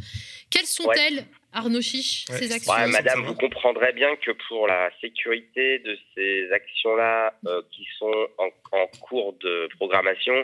Quelles 0.49 0.65
sont-elles, 0.65 1.25
Arnaud 1.51 1.81
Chiche, 1.81 2.25
ces 2.29 2.53
actions 2.53 2.73
Madame, 2.87 3.25
vous 3.25 3.35
comprendrez 3.35 3.91
bien 3.91 4.15
que 4.15 4.31
pour 4.47 4.67
la 4.67 4.89
sécurité 5.01 5.79
de 5.79 5.97
ces 6.15 6.49
actions-là 6.51 7.33
euh, 7.47 7.61
qui 7.71 7.85
sont 7.97 8.27
en, 8.37 8.87
cours 9.01 9.33
de 9.33 9.67
programmation, 9.75 10.33
euh, 10.33 10.43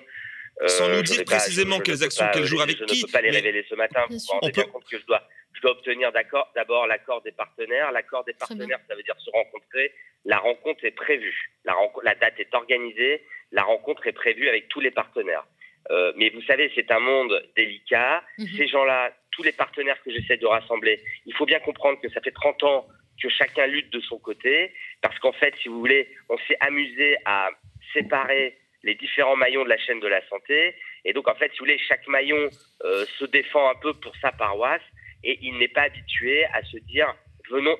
Sans 0.67 0.87
nous 0.89 1.01
dire 1.01 1.25
précisément 1.25 1.79
quelles 1.79 2.03
actions, 2.03 2.25
quels 2.33 2.45
jours, 2.45 2.61
avec 2.61 2.77
qui. 2.85 2.95
Je 2.95 3.01
ne 3.01 3.05
peux 3.07 3.11
pas 3.11 3.21
les 3.21 3.31
révéler 3.31 3.65
ce 3.69 3.75
matin. 3.75 4.05
Vous 4.09 4.17
vous 4.17 4.39
rendez 4.39 4.51
bien 4.51 4.63
compte 4.65 4.85
que 4.89 4.97
je 4.97 5.05
dois 5.05 5.21
je 5.55 5.61
dois 5.61 5.71
obtenir 5.71 6.11
d'abord 6.11 6.87
l'accord 6.87 7.21
des 7.21 7.31
partenaires. 7.31 7.91
L'accord 7.91 8.23
des 8.25 8.33
partenaires, 8.33 8.79
ça 8.87 8.95
veut 8.95 9.03
dire 9.03 9.15
se 9.17 9.29
rencontrer. 9.31 9.93
La 10.25 10.37
rencontre 10.37 10.83
est 10.83 10.91
prévue. 10.91 11.51
La, 11.63 11.75
la 12.03 12.15
date 12.15 12.39
est 12.39 12.53
organisée. 12.53 13.23
La 13.51 13.63
rencontre 13.63 14.05
est 14.07 14.11
prévue 14.11 14.49
avec 14.49 14.67
tous 14.67 14.81
les 14.81 14.91
partenaires. 14.91 15.45
Euh, 15.91 16.11
mais 16.15 16.29
vous 16.29 16.41
savez, 16.41 16.71
c'est 16.75 16.91
un 16.91 16.99
monde 16.99 17.41
délicat. 17.55 18.23
Mhm. 18.37 18.47
Ces 18.57 18.67
gens-là, 18.67 19.13
tous 19.31 19.43
les 19.43 19.51
partenaires 19.51 20.01
que 20.03 20.11
j'essaie 20.11 20.37
de 20.37 20.47
rassembler, 20.47 21.01
il 21.25 21.33
faut 21.35 21.45
bien 21.45 21.59
comprendre 21.59 21.99
que 22.01 22.09
ça 22.09 22.21
fait 22.21 22.31
30 22.31 22.63
ans 22.63 22.87
que 23.21 23.29
chacun 23.29 23.67
lutte 23.67 23.91
de 23.93 24.01
son 24.01 24.17
côté. 24.17 24.73
Parce 25.01 25.17
qu'en 25.19 25.33
fait, 25.33 25.55
si 25.61 25.69
vous 25.69 25.79
voulez, 25.79 26.09
on 26.29 26.37
s'est 26.47 26.57
amusé 26.59 27.17
à 27.25 27.49
séparer 27.93 28.57
les 28.85 28.95
différents 28.95 29.35
maillons 29.35 29.63
de 29.63 29.69
la 29.69 29.77
chaîne 29.77 29.99
de 29.99 30.07
la 30.07 30.25
santé. 30.27 30.75
Et 31.03 31.11
donc, 31.11 31.27
en 31.27 31.35
fait, 31.35 31.51
si 31.51 31.57
vous 31.57 31.65
voulez, 31.65 31.79
chaque 31.79 32.07
maillon 32.07 32.49
euh, 32.83 33.05
se 33.17 33.25
défend 33.25 33.69
un 33.69 33.75
peu 33.75 33.93
pour 33.95 34.15
sa 34.17 34.31
paroisse 34.31 34.87
et 35.23 35.39
il 35.41 35.57
n'est 35.57 35.67
pas 35.67 35.81
habitué 35.81 36.45
à 36.45 36.63
se 36.63 36.77
dire 36.77 37.13
venons, 37.49 37.77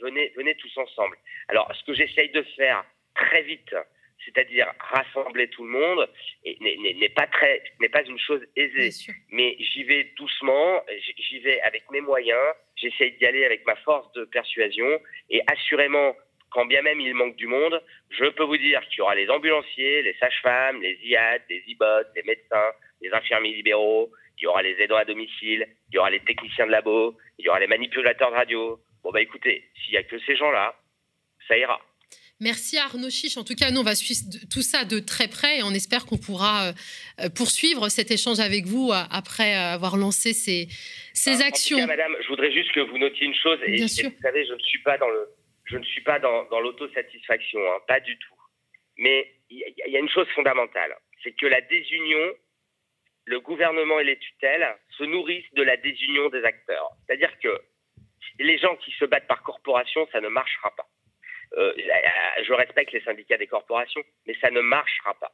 venez, 0.00 0.32
venez 0.36 0.54
tous 0.56 0.78
ensemble. 0.78 1.16
Alors, 1.48 1.70
ce 1.74 1.84
que 1.84 1.94
j'essaye 1.94 2.30
de 2.30 2.42
faire 2.56 2.84
très 3.14 3.42
vite, 3.42 3.74
c'est-à-dire 4.24 4.72
rassembler 4.80 5.48
tout 5.48 5.64
le 5.64 5.70
monde, 5.70 6.08
n'est 6.44 7.08
pas 7.10 7.26
très, 7.26 7.62
n'est 7.80 7.88
pas 7.88 8.02
une 8.04 8.18
chose 8.18 8.44
aisée. 8.56 8.90
Mais 9.30 9.56
j'y 9.58 9.84
vais 9.84 10.12
doucement, 10.16 10.82
j'y 11.18 11.38
vais 11.40 11.60
avec 11.62 11.90
mes 11.90 12.00
moyens, 12.00 12.54
j'essaye 12.76 13.12
d'y 13.18 13.26
aller 13.26 13.44
avec 13.44 13.66
ma 13.66 13.76
force 13.76 14.10
de 14.12 14.24
persuasion, 14.24 15.00
et 15.30 15.42
assurément, 15.46 16.16
quand 16.50 16.66
bien 16.66 16.82
même 16.82 17.00
il 17.00 17.14
manque 17.14 17.36
du 17.36 17.46
monde, 17.46 17.80
je 18.10 18.26
peux 18.26 18.44
vous 18.44 18.56
dire 18.56 18.80
qu'il 18.88 18.98
y 18.98 19.00
aura 19.02 19.14
les 19.14 19.28
ambulanciers, 19.28 20.02
les 20.02 20.14
sages-femmes, 20.14 20.80
les 20.80 20.98
IAD, 21.04 21.42
les 21.50 21.62
IBOT, 21.68 22.04
les 22.14 22.22
médecins, 22.22 22.70
les 23.02 23.12
infirmiers 23.12 23.54
libéraux, 23.54 24.10
il 24.38 24.44
y 24.44 24.46
aura 24.46 24.62
les 24.62 24.76
aidants 24.80 24.96
à 24.96 25.04
domicile, 25.04 25.66
il 25.90 25.94
y 25.94 25.98
aura 25.98 26.10
les 26.10 26.20
techniciens 26.20 26.66
de 26.66 26.70
labo, 26.70 27.16
il 27.38 27.46
y 27.46 27.48
aura 27.48 27.60
les 27.60 27.66
manipulateurs 27.66 28.30
de 28.30 28.36
radio. 28.36 28.80
Bon, 29.02 29.10
bah 29.10 29.20
écoutez, 29.20 29.64
s'il 29.82 29.92
n'y 29.92 29.98
a 29.98 30.02
que 30.02 30.18
ces 30.20 30.36
gens-là, 30.36 30.74
ça 31.48 31.56
ira. 31.56 31.80
Merci 32.38 32.76
Arnaud 32.76 33.08
Chiche. 33.08 33.38
En 33.38 33.44
tout 33.44 33.54
cas, 33.54 33.70
nous, 33.70 33.80
on 33.80 33.84
va 33.84 33.94
suivre 33.94 34.20
tout 34.50 34.60
ça 34.60 34.84
de 34.84 34.98
très 34.98 35.26
près 35.26 35.58
et 35.58 35.62
on 35.62 35.70
espère 35.70 36.04
qu'on 36.04 36.18
pourra 36.18 36.74
euh, 37.20 37.30
poursuivre 37.30 37.88
cet 37.88 38.10
échange 38.10 38.40
avec 38.40 38.66
vous 38.66 38.90
euh, 38.90 39.02
après 39.10 39.54
avoir 39.54 39.96
lancé 39.96 40.34
ces, 40.34 40.68
ces 41.14 41.40
actions. 41.40 41.78
En 41.78 41.80
tout 41.80 41.86
cas, 41.86 41.96
madame, 41.96 42.14
je 42.22 42.28
voudrais 42.28 42.52
juste 42.52 42.72
que 42.72 42.80
vous 42.80 42.98
notiez 42.98 43.24
une 43.24 43.34
chose. 43.34 43.58
Et, 43.66 43.72
Bien 43.72 43.88
sûr. 43.88 44.10
vous 44.10 44.22
savez, 44.22 44.44
je 44.44 44.52
ne 44.52 44.58
suis 44.58 44.82
pas 44.82 44.98
dans 44.98 45.08
le, 45.08 45.30
je 45.66 45.76
ne 45.76 45.84
suis 45.84 46.02
pas 46.02 46.18
dans, 46.18 46.60
l'autosatisfaction, 46.60 47.60
hein, 47.60 47.78
pas 47.86 48.00
du 48.00 48.18
tout. 48.18 48.34
Mais 48.98 49.30
il 49.50 49.74
y, 49.86 49.96
a 49.96 50.00
une 50.00 50.08
chose 50.08 50.28
fondamentale, 50.30 50.96
c'est 51.22 51.32
que 51.32 51.46
la 51.46 51.60
désunion 51.60 52.34
le 53.26 53.40
gouvernement 53.40 53.98
et 53.98 54.04
les 54.04 54.18
tutelles 54.18 54.76
se 54.90 55.04
nourrissent 55.04 55.52
de 55.54 55.62
la 55.62 55.76
désunion 55.76 56.28
des 56.28 56.44
acteurs. 56.44 56.90
C'est-à-dire 57.04 57.36
que 57.40 57.60
les 58.38 58.56
gens 58.58 58.76
qui 58.76 58.92
se 58.92 59.04
battent 59.04 59.26
par 59.26 59.42
corporation, 59.42 60.06
ça 60.12 60.20
ne 60.20 60.28
marchera 60.28 60.74
pas. 60.76 60.86
Euh, 61.58 61.72
je 62.44 62.52
respecte 62.52 62.92
les 62.92 63.00
syndicats 63.00 63.36
des 63.36 63.46
corporations, 63.46 64.02
mais 64.26 64.36
ça 64.40 64.50
ne 64.50 64.60
marchera 64.60 65.14
pas. 65.14 65.32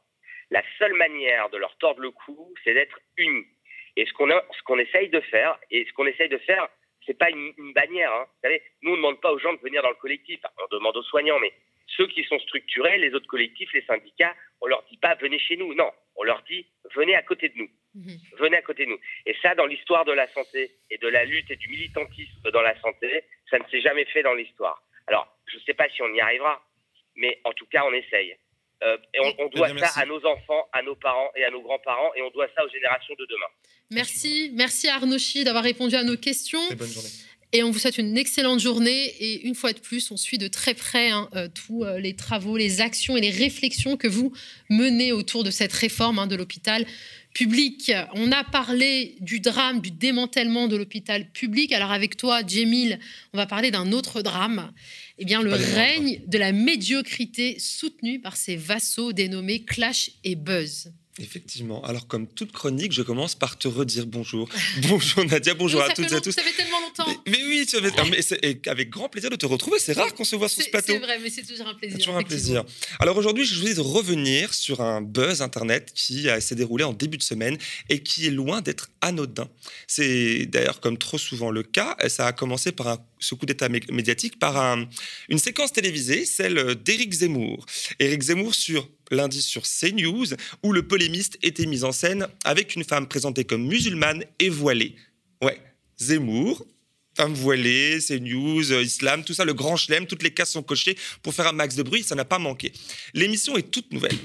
La 0.49 0.63
seule 0.79 0.93
manière 0.93 1.49
de 1.49 1.57
leur 1.57 1.77
tordre 1.77 2.01
le 2.01 2.11
cou, 2.11 2.53
c'est 2.63 2.73
d'être 2.73 2.99
unis. 3.17 3.47
Et 3.95 4.05
ce 4.05 4.13
qu'on 4.13 4.29
qu'on 4.65 4.79
essaye 4.79 5.09
de 5.09 5.19
faire, 5.21 5.59
et 5.69 5.85
ce 5.85 5.93
qu'on 5.93 6.07
essaye 6.07 6.29
de 6.29 6.37
faire, 6.39 6.67
c'est 7.05 7.17
pas 7.17 7.29
une, 7.29 7.73
bannière. 7.73 8.11
Hein. 8.13 8.25
Vous 8.25 8.41
savez, 8.41 8.61
nous 8.81 8.91
on 8.91 8.93
ne 8.93 8.97
demande 8.97 9.21
pas 9.21 9.31
aux 9.31 9.39
gens 9.39 9.53
de 9.53 9.59
venir 9.59 9.81
dans 9.81 9.89
le 9.89 9.95
collectif. 9.95 10.39
On 10.57 10.75
demande 10.75 10.97
aux 10.97 11.03
soignants, 11.03 11.39
mais 11.39 11.53
ceux 11.87 12.07
qui 12.07 12.23
sont 12.23 12.39
structurés, 12.39 12.97
les 12.97 13.13
autres 13.13 13.27
collectifs, 13.27 13.71
les 13.73 13.83
syndicats, 13.83 14.35
on 14.61 14.67
leur 14.67 14.83
dit 14.89 14.97
pas 14.97 15.15
venez 15.15 15.39
chez 15.39 15.57
nous. 15.57 15.73
Non, 15.73 15.91
on 16.15 16.23
leur 16.23 16.41
dit 16.43 16.65
venez 16.95 17.15
à 17.15 17.23
côté 17.23 17.49
de 17.49 17.57
nous. 17.57 17.69
Mhm. 17.95 18.17
Venez 18.39 18.57
à 18.57 18.61
côté 18.61 18.85
de 18.85 18.91
nous. 18.91 18.99
Et 19.25 19.35
ça, 19.41 19.53
dans 19.55 19.65
l'histoire 19.65 20.05
de 20.05 20.13
la 20.13 20.27
santé 20.29 20.71
et 20.89 20.97
de 20.97 21.07
la 21.07 21.25
lutte 21.25 21.51
et 21.51 21.55
du 21.55 21.67
militantisme 21.67 22.51
dans 22.51 22.61
la 22.61 22.79
santé, 22.81 23.23
ça 23.49 23.59
ne 23.59 23.65
s'est 23.65 23.81
jamais 23.81 24.05
fait 24.05 24.23
dans 24.23 24.33
l'histoire. 24.33 24.81
Alors, 25.07 25.27
je 25.45 25.57
ne 25.57 25.61
sais 25.61 25.73
pas 25.73 25.87
si 25.89 26.01
on 26.01 26.13
y 26.13 26.19
arrivera, 26.19 26.63
mais 27.15 27.39
en 27.43 27.53
tout 27.53 27.67
cas, 27.67 27.83
on 27.85 27.93
essaye. 27.93 28.35
Euh, 28.85 28.97
et 29.13 29.19
on, 29.39 29.47
doit 29.47 29.69
ça 29.77 30.01
à 30.01 30.05
nos 30.05 30.17
enfants, 30.25 30.67
à 30.73 30.81
nos 30.81 30.95
parents 30.95 31.29
et 31.35 31.45
à 31.45 31.51
nos 31.51 31.61
grands-parents, 31.61 32.11
et 32.15 32.21
on 32.21 32.29
doit 32.31 32.47
ça 32.55 32.65
aux 32.65 32.69
générations 32.69 33.13
de 33.17 33.25
demain. 33.29 33.45
Merci, 33.91 34.51
merci 34.53 34.89
à 34.89 34.95
Arnaud 34.95 35.17
d'avoir 35.45 35.63
répondu 35.63 35.95
à 35.95 36.03
nos 36.03 36.17
questions. 36.17 36.59
bonne 36.75 36.87
journée. 36.87 37.09
Et 37.55 37.61
on 37.61 37.69
vous 37.69 37.77
souhaite 37.77 37.99
une 37.99 38.17
excellente 38.17 38.59
journée. 38.59 39.13
Et 39.19 39.45
une 39.45 39.53
fois 39.53 39.73
de 39.73 39.79
plus, 39.79 40.09
on 40.09 40.17
suit 40.17 40.39
de 40.39 40.47
très 40.47 40.73
près 40.73 41.11
hein, 41.11 41.29
euh, 41.35 41.47
tous 41.53 41.83
euh, 41.83 41.99
les 41.99 42.15
travaux, 42.15 42.57
les 42.57 42.81
actions 42.81 43.15
et 43.15 43.21
les 43.21 43.29
réflexions 43.29 43.95
que 43.95 44.07
vous 44.07 44.33
menez 44.71 45.11
autour 45.11 45.43
de 45.43 45.51
cette 45.51 45.71
réforme 45.71 46.17
hein, 46.17 46.25
de 46.25 46.35
l'hôpital 46.35 46.83
public. 47.35 47.91
On 48.13 48.31
a 48.31 48.43
parlé 48.43 49.15
du 49.19 49.39
drame, 49.39 49.81
du 49.81 49.91
démantèlement 49.91 50.67
de 50.67 50.75
l'hôpital 50.75 51.29
public. 51.31 51.71
Alors 51.73 51.91
avec 51.91 52.17
toi, 52.17 52.41
Jemil, 52.45 52.99
on 53.33 53.37
va 53.37 53.45
parler 53.45 53.69
d'un 53.69 53.91
autre 53.91 54.23
drame. 54.23 54.71
Eh 55.17 55.25
bien, 55.25 55.41
le 55.41 55.53
règne 55.53 56.21
de 56.27 56.37
la 56.37 56.51
médiocrité 56.51 57.59
soutenu 57.59 58.19
par 58.19 58.35
ses 58.35 58.55
vassaux 58.55 59.13
dénommés 59.13 59.63
Clash 59.63 60.11
et 60.23 60.35
Buzz. 60.35 60.91
Effectivement. 61.19 61.83
Alors, 61.83 62.07
comme 62.07 62.27
toute 62.27 62.51
chronique, 62.51 62.91
je 62.91 63.03
commence 63.03 63.35
par 63.35 63.57
te 63.57 63.67
redire 63.67 64.07
bonjour. 64.07 64.49
bonjour 64.89 65.23
Nadia, 65.25 65.53
bonjour 65.53 65.83
à 65.83 65.89
toutes 65.89 66.11
et 66.11 66.15
à 66.15 66.21
tous. 66.21 66.31
Ça 66.31 66.41
fait 66.41 66.53
tellement 66.53 66.79
longtemps. 66.81 67.05
Mais, 67.27 67.37
oui, 67.43 67.67
mais 68.09 68.67
avec 68.67 68.89
grand 68.89 69.09
plaisir 69.09 69.29
de 69.29 69.35
te 69.35 69.45
retrouver. 69.45 69.77
C'est 69.77 69.93
rare 69.93 70.13
qu'on 70.15 70.23
se 70.23 70.35
voit 70.35 70.49
sur 70.49 70.63
ce 70.63 70.69
plateau. 70.71 70.93
C'est 70.93 70.99
vrai, 70.99 71.19
mais 71.21 71.29
c'est 71.29 71.43
toujours 71.43 71.67
un 71.67 71.75
plaisir. 71.75 71.97
Toujours 71.99 72.17
un 72.17 72.23
plaisir. 72.23 72.63
Alors 72.99 73.15
aujourd'hui, 73.15 73.45
je 73.45 73.59
voulais 73.59 73.73
revenir 73.73 74.53
sur 74.55 74.81
un 74.81 75.01
buzz 75.01 75.43
Internet 75.43 75.91
qui 75.93 76.27
s'est 76.39 76.55
déroulé 76.55 76.83
en 76.83 76.93
début 76.93 77.17
de 77.17 77.23
semaine 77.23 77.57
et 77.89 78.01
qui 78.01 78.25
est 78.25 78.31
loin 78.31 78.61
d'être 78.61 78.89
anodin. 79.01 79.47
C'est 79.85 80.47
d'ailleurs, 80.47 80.79
comme 80.79 80.97
trop 80.97 81.19
souvent 81.19 81.51
le 81.51 81.61
cas, 81.61 81.95
ça 82.07 82.25
a 82.25 82.31
commencé 82.33 82.71
par 82.71 82.87
un 82.87 82.97
ce 83.23 83.35
coup 83.35 83.45
d'état 83.45 83.69
médiatique 83.69 84.37
par 84.37 84.57
un, 84.57 84.87
une 85.29 85.39
séquence 85.39 85.71
télévisée, 85.71 86.25
celle 86.25 86.75
d'Éric 86.75 87.13
Zemmour. 87.13 87.65
Éric 87.99 88.21
Zemmour 88.21 88.53
sur 88.53 88.87
lundi 89.11 89.41
sur 89.41 89.63
CNews, 89.63 90.27
où 90.63 90.73
le 90.73 90.87
polémiste 90.87 91.37
était 91.41 91.65
mis 91.65 91.83
en 91.83 91.91
scène 91.91 92.27
avec 92.43 92.75
une 92.75 92.83
femme 92.83 93.07
présentée 93.07 93.45
comme 93.45 93.65
musulmane 93.65 94.23
et 94.39 94.49
voilée. 94.49 94.95
Ouais, 95.41 95.59
Zemmour, 95.97 96.65
femme 97.15 97.33
voilée, 97.33 97.99
CNews, 98.05 98.73
islam, 98.73 99.23
tout 99.23 99.33
ça, 99.33 99.45
le 99.45 99.53
grand 99.53 99.75
chelem, 99.75 100.07
toutes 100.07 100.23
les 100.23 100.33
cases 100.33 100.51
sont 100.51 100.63
cochées 100.63 100.97
pour 101.21 101.33
faire 101.33 101.47
un 101.47 101.53
max 101.53 101.75
de 101.75 101.83
bruit, 101.83 102.03
ça 102.03 102.15
n'a 102.15 102.25
pas 102.25 102.39
manqué. 102.39 102.71
L'émission 103.13 103.57
est 103.57 103.71
toute 103.71 103.91
nouvelle. 103.91 104.17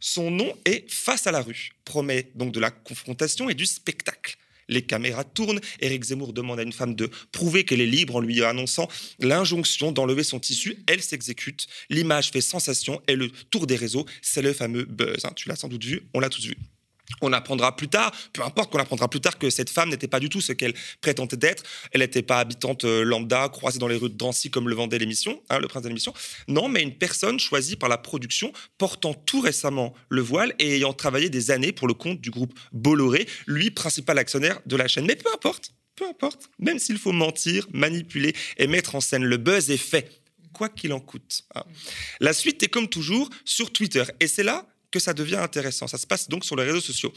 Son 0.00 0.30
nom 0.30 0.56
est 0.64 0.90
Face 0.90 1.26
à 1.26 1.32
la 1.32 1.42
rue, 1.42 1.72
promet 1.84 2.30
donc 2.34 2.52
de 2.52 2.60
la 2.60 2.70
confrontation 2.70 3.48
et 3.48 3.54
du 3.54 3.66
spectacle. 3.66 4.36
Les 4.68 4.82
caméras 4.82 5.24
tournent. 5.24 5.60
Éric 5.80 6.04
Zemmour 6.04 6.32
demande 6.32 6.60
à 6.60 6.62
une 6.62 6.72
femme 6.72 6.94
de 6.94 7.10
prouver 7.32 7.64
qu'elle 7.64 7.80
est 7.80 7.86
libre 7.86 8.16
en 8.16 8.20
lui 8.20 8.42
annonçant 8.42 8.88
l'injonction 9.18 9.92
d'enlever 9.92 10.24
son 10.24 10.40
tissu. 10.40 10.78
Elle 10.86 11.02
s'exécute. 11.02 11.66
L'image 11.90 12.30
fait 12.30 12.40
sensation 12.40 13.00
et 13.08 13.16
le 13.16 13.30
tour 13.50 13.66
des 13.66 13.76
réseaux, 13.76 14.06
c'est 14.22 14.42
le 14.42 14.52
fameux 14.52 14.84
buzz. 14.84 15.24
Hein. 15.24 15.32
Tu 15.36 15.48
l'as 15.48 15.56
sans 15.56 15.68
doute 15.68 15.84
vu, 15.84 16.02
on 16.14 16.20
l'a 16.20 16.28
tous 16.28 16.46
vu. 16.46 16.56
On 17.22 17.32
apprendra 17.32 17.74
plus 17.74 17.88
tard, 17.88 18.12
peu 18.32 18.42
importe 18.42 18.70
qu'on 18.70 18.78
apprendra 18.78 19.08
plus 19.08 19.20
tard 19.20 19.38
que 19.38 19.50
cette 19.50 19.70
femme 19.70 19.88
n'était 19.88 20.08
pas 20.08 20.20
du 20.20 20.28
tout 20.28 20.40
ce 20.40 20.52
qu'elle 20.52 20.74
prétendait 21.00 21.46
être. 21.46 21.62
Elle 21.92 22.00
n'était 22.00 22.22
pas 22.22 22.40
habitante 22.40 22.84
euh, 22.84 23.02
lambda, 23.02 23.48
croisée 23.48 23.78
dans 23.78 23.88
les 23.88 23.96
rues 23.96 24.10
de 24.10 24.14
Drancy 24.14 24.50
comme 24.50 24.68
le 24.68 24.74
vendait 24.74 24.98
l'émission, 24.98 25.42
hein, 25.48 25.58
le 25.58 25.68
prince 25.68 25.82
de 25.82 25.88
l'émission. 25.88 26.12
Non, 26.48 26.68
mais 26.68 26.82
une 26.82 26.96
personne 26.96 27.38
choisie 27.40 27.76
par 27.76 27.88
la 27.88 27.98
production, 27.98 28.52
portant 28.76 29.14
tout 29.14 29.40
récemment 29.40 29.94
le 30.08 30.20
voile 30.20 30.54
et 30.58 30.76
ayant 30.76 30.92
travaillé 30.92 31.30
des 31.30 31.50
années 31.50 31.72
pour 31.72 31.88
le 31.88 31.94
compte 31.94 32.20
du 32.20 32.30
groupe 32.30 32.58
Bolloré, 32.72 33.26
lui, 33.46 33.70
principal 33.70 34.18
actionnaire 34.18 34.60
de 34.66 34.76
la 34.76 34.86
chaîne. 34.86 35.06
Mais 35.06 35.16
peu 35.16 35.30
importe, 35.32 35.72
peu 35.96 36.06
importe. 36.06 36.50
Même 36.58 36.78
s'il 36.78 36.98
faut 36.98 37.12
mentir, 37.12 37.66
manipuler 37.72 38.34
et 38.56 38.66
mettre 38.66 38.94
en 38.94 39.00
scène, 39.00 39.24
le 39.24 39.36
buzz 39.36 39.70
est 39.70 39.76
fait 39.76 40.22
quoi 40.52 40.68
qu'il 40.68 40.92
en 40.92 41.00
coûte. 41.00 41.42
Hein. 41.54 41.64
La 42.20 42.32
suite 42.32 42.62
est 42.62 42.68
comme 42.68 42.88
toujours 42.88 43.28
sur 43.44 43.72
Twitter. 43.72 44.04
Et 44.20 44.26
c'est 44.26 44.42
là 44.42 44.66
que 44.90 44.98
ça 44.98 45.12
devient 45.12 45.36
intéressant. 45.36 45.86
Ça 45.86 45.98
se 45.98 46.06
passe 46.06 46.28
donc 46.28 46.44
sur 46.44 46.56
les 46.56 46.64
réseaux 46.64 46.80
sociaux. 46.80 47.12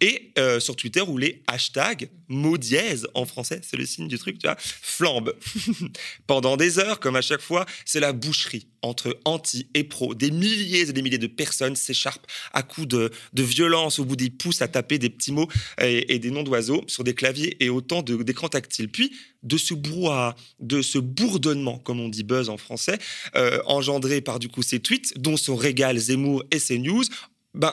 Et 0.00 0.32
euh, 0.38 0.60
sur 0.60 0.76
Twitter, 0.76 1.00
où 1.00 1.18
les 1.18 1.42
hashtags, 1.46 2.10
mots 2.28 2.58
dièse 2.58 3.06
en 3.14 3.24
français, 3.26 3.60
c'est 3.62 3.76
le 3.76 3.86
signe 3.86 4.08
du 4.08 4.18
truc, 4.18 4.38
tu 4.38 4.46
vois, 4.46 4.56
flambent. 4.58 5.34
Pendant 6.26 6.56
des 6.56 6.78
heures, 6.78 7.00
comme 7.00 7.16
à 7.16 7.22
chaque 7.22 7.42
fois, 7.42 7.66
c'est 7.84 8.00
la 8.00 8.12
boucherie 8.12 8.71
entre 8.82 9.18
anti 9.24 9.68
et 9.74 9.84
pro. 9.84 10.14
Des 10.14 10.30
milliers 10.30 10.88
et 10.88 10.92
des 10.92 11.02
milliers 11.02 11.18
de 11.18 11.26
personnes 11.26 11.76
s'écharpent 11.76 12.26
à 12.52 12.62
coups 12.62 12.88
de, 12.88 13.10
violence 13.34 13.98
au 13.98 14.04
bout 14.04 14.16
des 14.16 14.30
pouces 14.30 14.62
à 14.62 14.68
taper 14.68 14.98
des 14.98 15.10
petits 15.10 15.32
mots 15.32 15.48
et, 15.80 16.18
des 16.18 16.30
noms 16.30 16.42
d'oiseaux 16.42 16.82
sur 16.86 17.04
des 17.04 17.14
claviers 17.14 17.56
et 17.64 17.70
autant 17.70 18.02
d'écrans 18.02 18.48
tactiles. 18.48 18.88
Puis, 18.88 19.12
de 19.42 19.56
ce 19.56 19.74
brouhaha, 19.74 20.36
de 20.60 20.82
ce 20.82 20.98
bourdonnement, 20.98 21.78
comme 21.78 22.00
on 22.00 22.08
dit 22.08 22.22
buzz 22.22 22.48
en 22.48 22.56
français, 22.56 22.98
euh, 23.36 23.60
engendré 23.66 24.20
par 24.20 24.38
du 24.38 24.48
coup 24.48 24.62
ces 24.62 24.80
tweets, 24.80 25.18
dont 25.18 25.36
son 25.36 25.56
régal 25.56 25.98
Zemmour 25.98 26.44
et 26.50 26.58
ses 26.58 26.78
news, 26.78 27.04
ben, 27.54 27.72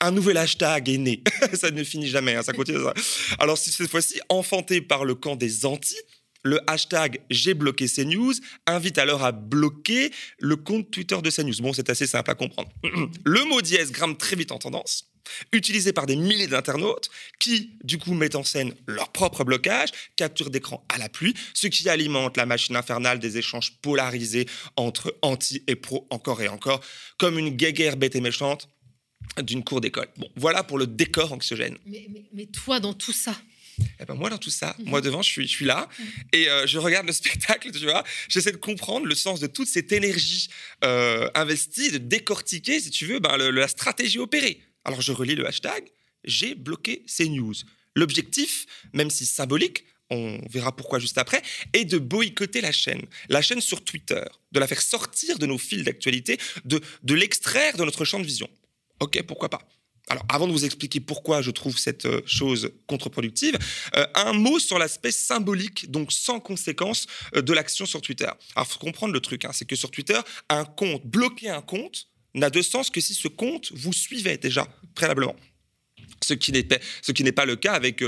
un 0.00 0.10
nouvel 0.10 0.36
hashtag 0.36 0.88
est 0.88 0.98
né. 0.98 1.22
ça 1.54 1.70
ne 1.70 1.82
finit 1.82 2.08
jamais, 2.08 2.34
hein, 2.34 2.42
ça 2.42 2.52
continue. 2.52 2.82
Ça. 2.82 2.94
Alors, 3.38 3.56
cette 3.56 3.88
fois-ci, 3.88 4.20
enfanté 4.28 4.80
par 4.80 5.04
le 5.04 5.14
camp 5.14 5.36
des 5.36 5.64
anti, 5.64 5.96
le 6.42 6.60
hashtag 6.70 7.20
j'ai 7.30 7.54
bloqué 7.54 7.86
CNews 7.88 8.34
invite 8.66 8.98
alors 8.98 9.24
à 9.24 9.32
bloquer 9.32 10.10
le 10.38 10.56
compte 10.56 10.90
Twitter 10.90 11.20
de 11.22 11.30
CNews. 11.30 11.60
Bon, 11.60 11.72
c'est 11.72 11.90
assez 11.90 12.06
simple 12.06 12.30
à 12.30 12.34
comprendre. 12.34 12.70
le 13.24 13.44
mot 13.44 13.60
dièse 13.60 13.92
grimpe 13.92 14.18
très 14.18 14.36
vite 14.36 14.52
en 14.52 14.58
tendance 14.58 15.10
utilisé 15.52 15.92
par 15.92 16.06
des 16.06 16.16
milliers 16.16 16.46
d'internautes 16.46 17.10
qui, 17.38 17.70
du 17.82 17.98
coup, 17.98 18.14
mettent 18.14 18.36
en 18.36 18.44
scène 18.44 18.74
leur 18.86 19.10
propre 19.10 19.44
blocage, 19.44 19.90
capture 20.16 20.50
d'écran 20.50 20.84
à 20.88 20.98
la 20.98 21.08
pluie, 21.08 21.34
ce 21.54 21.66
qui 21.66 21.88
alimente 21.88 22.36
la 22.36 22.46
machine 22.46 22.76
infernale 22.76 23.18
des 23.18 23.38
échanges 23.38 23.72
polarisés 23.82 24.46
entre 24.76 25.16
anti 25.22 25.62
et 25.66 25.76
pro 25.76 26.06
encore 26.10 26.42
et 26.42 26.48
encore, 26.48 26.80
comme 27.18 27.38
une 27.38 27.50
guéguerre 27.50 27.96
bête 27.96 28.16
et 28.16 28.20
méchante 28.20 28.68
d'une 29.42 29.64
cour 29.64 29.80
d'école. 29.80 30.08
Bon, 30.16 30.30
voilà 30.36 30.62
pour 30.62 30.78
le 30.78 30.86
décor 30.86 31.32
anxiogène. 31.32 31.76
mais 32.32 32.46
toi, 32.46 32.80
dans 32.80 32.94
tout 32.94 33.12
ça, 33.12 33.36
eh 34.00 34.04
ben 34.04 34.14
moi, 34.14 34.30
dans 34.30 34.38
tout 34.38 34.50
ça, 34.50 34.76
moi 34.84 35.00
devant, 35.00 35.22
je 35.22 35.30
suis, 35.30 35.46
je 35.46 35.52
suis 35.52 35.64
là 35.64 35.88
et 36.32 36.48
euh, 36.48 36.66
je 36.66 36.78
regarde 36.78 37.06
le 37.06 37.12
spectacle, 37.22 37.70
tu 37.70 37.84
vois. 37.84 38.04
J'essaie 38.28 38.52
de 38.52 38.56
comprendre 38.56 39.06
le 39.06 39.14
sens 39.14 39.40
de 39.40 39.46
toute 39.46 39.68
cette 39.68 39.92
énergie 39.92 40.48
euh, 40.84 41.28
investie, 41.34 41.90
de 41.90 41.98
décortiquer, 41.98 42.80
si 42.80 42.90
tu 42.90 43.06
veux, 43.06 43.18
ben, 43.18 43.36
la 43.36 43.68
stratégie 43.68 44.18
opérée. 44.18 44.60
Alors 44.84 45.00
je 45.00 45.12
relis 45.12 45.34
le 45.34 45.46
hashtag, 45.46 45.84
j'ai 46.24 46.54
bloqué 46.54 47.02
ces 47.06 47.28
news. 47.28 47.54
L'objectif, 47.94 48.66
même 48.92 49.10
si 49.10 49.26
symbolique, 49.26 49.84
on 50.10 50.38
verra 50.48 50.74
pourquoi 50.74 50.98
juste 50.98 51.18
après, 51.18 51.42
est 51.72 51.84
de 51.84 51.98
boycotter 51.98 52.60
la 52.60 52.72
chaîne, 52.72 53.02
la 53.28 53.42
chaîne 53.42 53.60
sur 53.60 53.82
Twitter, 53.82 54.22
de 54.52 54.60
la 54.60 54.66
faire 54.66 54.80
sortir 54.80 55.38
de 55.38 55.46
nos 55.46 55.58
fils 55.58 55.82
d'actualité, 55.82 56.38
de, 56.64 56.80
de 57.02 57.14
l'extraire 57.14 57.76
de 57.76 57.84
notre 57.84 58.04
champ 58.04 58.20
de 58.20 58.26
vision. 58.26 58.48
Ok, 59.00 59.20
pourquoi 59.22 59.48
pas 59.48 59.66
alors, 60.08 60.24
avant 60.28 60.46
de 60.46 60.52
vous 60.52 60.64
expliquer 60.64 61.00
pourquoi 61.00 61.42
je 61.42 61.50
trouve 61.50 61.78
cette 61.78 62.06
euh, 62.06 62.20
chose 62.26 62.70
contre-productive, 62.86 63.58
euh, 63.96 64.06
un 64.14 64.32
mot 64.32 64.60
sur 64.60 64.78
l'aspect 64.78 65.10
symbolique, 65.10 65.90
donc 65.90 66.12
sans 66.12 66.38
conséquence, 66.38 67.06
euh, 67.34 67.42
de 67.42 67.52
l'action 67.52 67.86
sur 67.86 68.00
Twitter. 68.00 68.28
Alors, 68.54 68.68
faut 68.68 68.78
comprendre 68.78 69.12
le 69.12 69.20
truc, 69.20 69.44
hein, 69.44 69.50
c'est 69.52 69.64
que 69.64 69.74
sur 69.74 69.90
Twitter, 69.90 70.18
un 70.48 70.64
compte, 70.64 71.04
bloquer 71.04 71.50
un 71.50 71.60
compte, 71.60 72.06
n'a 72.34 72.50
de 72.50 72.62
sens 72.62 72.90
que 72.90 73.00
si 73.00 73.14
ce 73.14 73.26
compte 73.26 73.72
vous 73.72 73.92
suivait 73.92 74.36
déjà 74.36 74.68
préalablement. 74.94 75.34
Ce 76.22 76.34
qui 76.34 76.52
n'est 76.52 77.32
pas 77.32 77.44
le 77.44 77.56
cas 77.56 77.72
avec, 77.72 78.02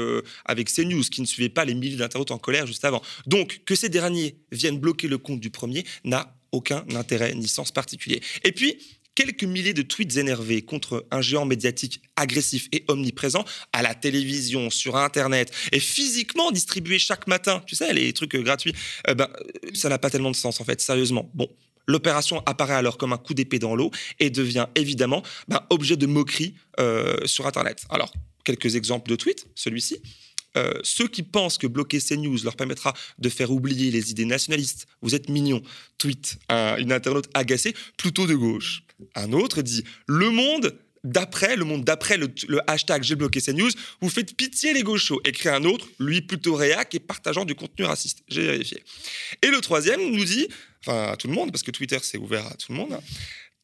avec 0.45 0.73
CNews, 0.73 1.05
qui 1.05 1.21
ne 1.21 1.27
suivait 1.27 1.49
pas 1.49 1.65
les 1.65 1.75
milliers 1.75 1.97
d'internautes 1.97 2.31
en 2.31 2.39
colère 2.39 2.67
juste 2.67 2.85
avant. 2.85 3.03
Donc, 3.27 3.61
que 3.65 3.75
ces 3.75 3.89
derniers 3.89 4.37
viennent 4.51 4.79
bloquer 4.79 5.09
le 5.09 5.19
compte 5.19 5.41
du 5.41 5.51
premier 5.51 5.85
n'a 6.05 6.35
aucun 6.53 6.85
intérêt 6.95 7.35
ni 7.35 7.49
sens 7.49 7.71
particulier. 7.71 8.21
Et 8.45 8.53
puis, 8.53 8.79
quelques 9.19 9.43
milliers 9.43 9.75
de 9.75 9.83
tweets 9.83 10.17
énervés 10.17 10.63
contre 10.63 11.05
un 11.11 11.21
géant 11.21 11.45
médiatique 11.45 12.03
agressif 12.15 12.69
et 12.71 12.85
omniprésent 12.87 13.45
à 13.73 13.83
la 13.83 13.97
télévision, 13.97 14.71
sur 14.71 14.95
Internet 14.95 15.51
et 15.73 15.81
physiquement 15.81 16.53
distribués 16.53 17.01
chaque 17.01 17.27
matin, 17.27 17.61
tu 17.67 17.75
sais, 17.75 17.93
les 17.93 18.13
trucs 18.13 18.37
euh, 18.37 18.43
gratuits, 18.43 18.75
euh, 19.09 19.15
ben, 19.15 19.29
euh, 19.35 19.71
ça 19.75 19.89
n'a 19.89 19.99
pas 19.99 20.09
tellement 20.09 20.31
de 20.31 20.37
sens 20.37 20.61
en 20.61 20.65
fait, 20.65 20.81
sérieusement. 20.81 21.29
Bon, 21.35 21.49
L'opération 21.89 22.45
apparaît 22.47 22.75
alors 22.75 22.97
comme 22.97 23.13
un 23.13 23.19
coup 23.19 23.35
d'épée 23.35 23.59
dans 23.59 23.75
l'eau 23.75 23.91
et 24.21 24.31
devient 24.31 24.67
évidemment 24.77 25.25
ben, 25.49 25.63
objet 25.71 25.97
de 25.97 26.07
moquerie 26.07 26.55
sur 27.25 27.47
Internet. 27.47 27.87
Alors, 27.89 28.13
quelques 28.45 28.77
exemples 28.77 29.11
de 29.11 29.17
tweets, 29.17 29.47
celui-ci. 29.55 29.97
ceux 30.83 31.09
qui 31.09 31.23
pensent 31.23 31.57
que 31.57 31.67
bloquer 31.67 31.99
ces 31.99 32.19
news 32.19 32.37
leur 32.45 32.57
permettra 32.57 32.93
de 33.19 33.29
faire 33.31 33.51
oublier 33.51 33.91
les 33.91 34.11
idées 34.11 34.27
nationalistes, 34.27 34.87
vous 35.01 35.15
êtes 35.15 35.31
mignons, 35.31 35.63
tweet 35.97 36.39
une 36.51 36.93
internaute 36.93 37.31
agacée, 37.33 37.75
plutôt 37.97 38.27
de 38.27 38.35
gauche. 38.35 38.83
Un 39.15 39.33
autre 39.33 39.63
dit 39.63 39.85
Le 40.07 40.31
monde 40.31 40.79
d'après, 41.05 41.57
le 41.57 41.65
monde 41.65 41.85
d'après 41.85 42.17
le, 42.17 42.29
hashtag 42.67 43.03
j'ai 43.03 43.15
bloqué 43.15 43.41
ces 43.41 43.53
news, 43.53 43.71
vous 44.01 44.11
faites 44.11 44.37
pitié 44.37 44.73
les 44.73 44.83
gauchos. 44.83 45.21
Écrit 45.25 45.49
un 45.49 45.65
autre, 45.65 45.87
lui 45.99 46.21
plutôt 46.21 46.55
réac 46.55 46.95
et 46.95 47.01
partageant 47.01 47.45
du 47.45 47.55
contenu 47.55 47.85
raciste. 47.85 48.23
J'ai 48.29 48.43
vérifié. 48.43 48.83
Et 49.43 49.49
le 49.49 49.61
troisième 49.61 50.01
nous 50.01 50.25
dit, 50.25 50.49
enfin 50.85 51.13
à 51.13 51.17
tout 51.17 51.29
le 51.29 51.35
monde, 51.35 51.53
parce 51.53 51.63
que 51.63 51.71
Twitter 51.71 51.99
c'est 52.03 52.19
ouvert 52.19 52.47
à 52.47 52.55
tout 52.55 52.73
le 52.73 52.79
monde, 52.79 52.99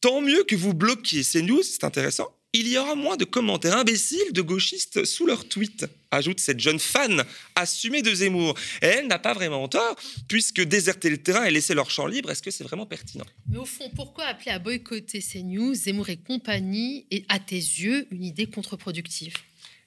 tant 0.01 0.21
mieux 0.21 0.43
que 0.43 0.55
vous 0.55 0.73
bloquiez 0.73 1.23
ces 1.23 1.41
news, 1.41 1.63
c'est 1.63 1.83
intéressant, 1.83 2.29
il 2.55 2.69
y 2.69 2.77
aura 2.77 2.95
moins 2.95 3.17
de 3.17 3.25
commentaires 3.25 3.77
imbéciles 3.77 4.31
de 4.31 4.41
gauchistes 4.41 5.03
sous 5.03 5.25
leurs 5.25 5.47
tweets, 5.49 5.85
ajoute 6.11 6.39
cette 6.39 6.59
jeune 6.59 6.79
fan 6.79 7.23
assumée 7.55 8.01
de 8.01 8.13
Zemmour. 8.13 8.57
Et 8.81 8.85
elle 8.85 9.07
n'a 9.07 9.19
pas 9.19 9.33
vraiment 9.33 9.67
tort, 9.67 9.95
puisque 10.29 10.61
déserter 10.61 11.09
le 11.09 11.17
terrain 11.17 11.43
et 11.43 11.51
laisser 11.51 11.73
leur 11.73 11.89
champ 11.89 12.07
libre, 12.07 12.31
est-ce 12.31 12.41
que 12.41 12.51
c'est 12.51 12.63
vraiment 12.63 12.85
pertinent? 12.85 13.25
Mais 13.49 13.57
au 13.57 13.65
fond, 13.65 13.91
pourquoi 13.93 14.25
appeler 14.25 14.51
à 14.51 14.59
boycotter 14.59 15.19
ces 15.19 15.43
news, 15.43 15.73
Zemmour 15.73 16.09
et 16.09 16.17
compagnie, 16.17 17.05
et 17.11 17.25
à 17.27 17.39
tes 17.39 17.55
yeux, 17.55 18.07
une 18.11 18.23
idée 18.23 18.45
contre-productive? 18.45 19.33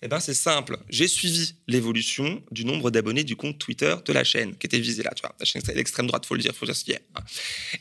Eh 0.03 0.09
bien, 0.09 0.21
c'est 0.21 0.35
simple. 0.35 0.79
J'ai 0.91 1.09
suivi 1.09 1.55
l'évolution 1.67 2.43
du 2.53 2.65
nombre 2.65 2.91
d'abonnés 2.91 3.25
du 3.25 3.35
compte 3.35 3.59
Twitter 3.59 3.97
de 4.05 4.13
la 4.13 4.23
chaîne 4.23 4.55
qui 4.57 4.67
était 4.67 4.79
visée 4.79 5.03
là. 5.03 5.11
Tu 5.17 5.23
vois, 5.23 5.35
la 5.41 5.45
chaîne, 5.45 5.63
c'est 5.65 5.75
l'extrême 5.75 6.07
droite, 6.07 6.25
faut 6.25 6.37
le 6.37 6.43
dire, 6.43 6.55
faut 6.55 6.67
dire 6.67 6.77
ce 6.77 6.85
qu'il 6.85 6.95
y 6.95 6.97
a. 6.97 7.01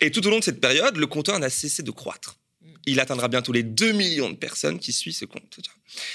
Et 0.02 0.10
tout 0.10 0.26
au 0.26 0.30
long 0.32 0.40
de 0.40 0.44
cette 0.44 0.60
période, 0.60 0.96
le 0.98 1.06
compteur 1.08 1.38
n'a 1.40 1.50
cessé 1.50 1.84
de 1.84 1.92
croître 1.92 2.40
il 2.88 3.00
atteindra 3.00 3.28
bientôt 3.28 3.52
les 3.52 3.64
2 3.64 3.92
millions 3.92 4.30
de 4.30 4.36
personnes 4.36 4.80
qui 4.80 4.94
suivent 4.94 5.16
ce 5.16 5.26
compte. 5.26 5.60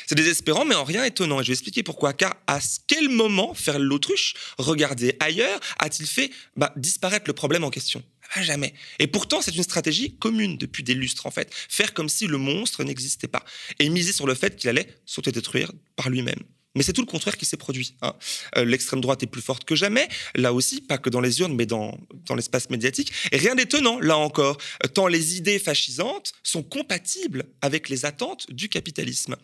C'est 0.07 0.15
désespérant, 0.15 0.65
mais 0.65 0.75
en 0.75 0.85
rien 0.85 1.05
étonnant. 1.05 1.41
Et 1.41 1.45
je 1.45 1.49
vais 1.49 1.55
expliquer 1.55 1.83
pourquoi. 1.83 2.13
Car 2.13 2.35
à 2.47 2.59
quel 2.87 3.09
moment 3.09 3.55
faire 3.55 3.79
l'autruche, 3.79 4.35
regarder 4.59 5.17
ailleurs, 5.21 5.61
a-t-il 5.79 6.07
fait 6.07 6.31
bah, 6.57 6.73
disparaître 6.77 7.25
le 7.27 7.35
problème 7.35 7.63
en 7.65 7.71
question? 7.71 8.03
Ah, 8.35 8.43
Jamais. 8.43 8.73
Et 8.99 9.07
pourtant, 9.07 9.43
c'est 9.43 9.55
une 9.55 9.63
stratégie 9.63 10.17
commune 10.17 10.57
depuis 10.57 10.83
des 10.83 10.95
lustres, 10.95 11.27
en 11.27 11.31
fait. 11.31 11.53
Faire 11.53 11.93
comme 11.93 12.09
si 12.09 12.27
le 12.27 12.39
monstre 12.39 12.83
n'existait 12.83 13.29
pas. 13.29 13.45
Et 13.79 13.89
miser 13.89 14.13
sur 14.13 14.27
le 14.27 14.35
fait 14.35 14.57
qu'il 14.57 14.71
allait 14.71 14.89
s'autodétruire 15.05 15.71
par 15.97 16.09
lui-même. 16.09 16.41
Mais 16.75 16.83
c'est 16.83 16.93
tout 16.93 17.03
le 17.03 17.07
contraire 17.07 17.37
qui 17.37 17.45
s'est 17.45 17.57
produit. 17.57 17.95
Hein. 18.03 18.15
Euh, 18.57 18.65
l'extrême 18.65 19.01
droite 19.01 19.23
est 19.23 19.27
plus 19.27 19.43
forte 19.43 19.65
que 19.65 19.75
jamais, 19.75 20.09
là 20.35 20.53
aussi, 20.53 20.81
pas 20.81 20.99
que 20.99 21.11
dans 21.11 21.21
les 21.21 21.41
urnes, 21.41 21.55
mais 21.55 21.67
dans, 21.67 21.99
dans 22.27 22.35
l'espace 22.35 22.71
médiatique. 22.71 23.13
Rien 23.33 23.55
d'étonnant, 23.55 24.01
là 24.01 24.17
encore, 24.17 24.59
tant 24.95 25.07
les 25.07 25.37
idées 25.37 25.59
fascisantes 25.59 26.33
sont 26.43 26.63
compatibles 26.63 27.45
avec 27.61 27.89
les 27.89 28.07
attentes 28.07 28.51
du 28.51 28.69
capitalisme. 28.69 29.37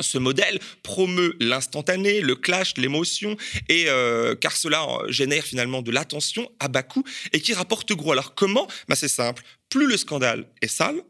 Ce 0.00 0.18
modèle 0.18 0.60
promeut 0.82 1.36
l'instantané, 1.40 2.20
le 2.20 2.36
clash, 2.36 2.76
l'émotion, 2.76 3.36
et 3.68 3.86
euh, 3.88 4.34
car 4.36 4.56
cela 4.56 4.86
génère 5.08 5.44
finalement 5.44 5.82
de 5.82 5.90
l'attention 5.90 6.50
à 6.60 6.68
bas 6.68 6.82
coût 6.82 7.04
et 7.32 7.40
qui 7.40 7.52
rapporte 7.52 7.92
gros. 7.92 8.12
Alors 8.12 8.34
comment? 8.34 8.68
Bah, 8.88 8.94
C'est 8.94 9.08
simple. 9.08 9.42
Plus 9.68 9.88
le 9.88 9.96
scandale 9.96 10.46
est 10.62 10.68
sale, 10.68 11.02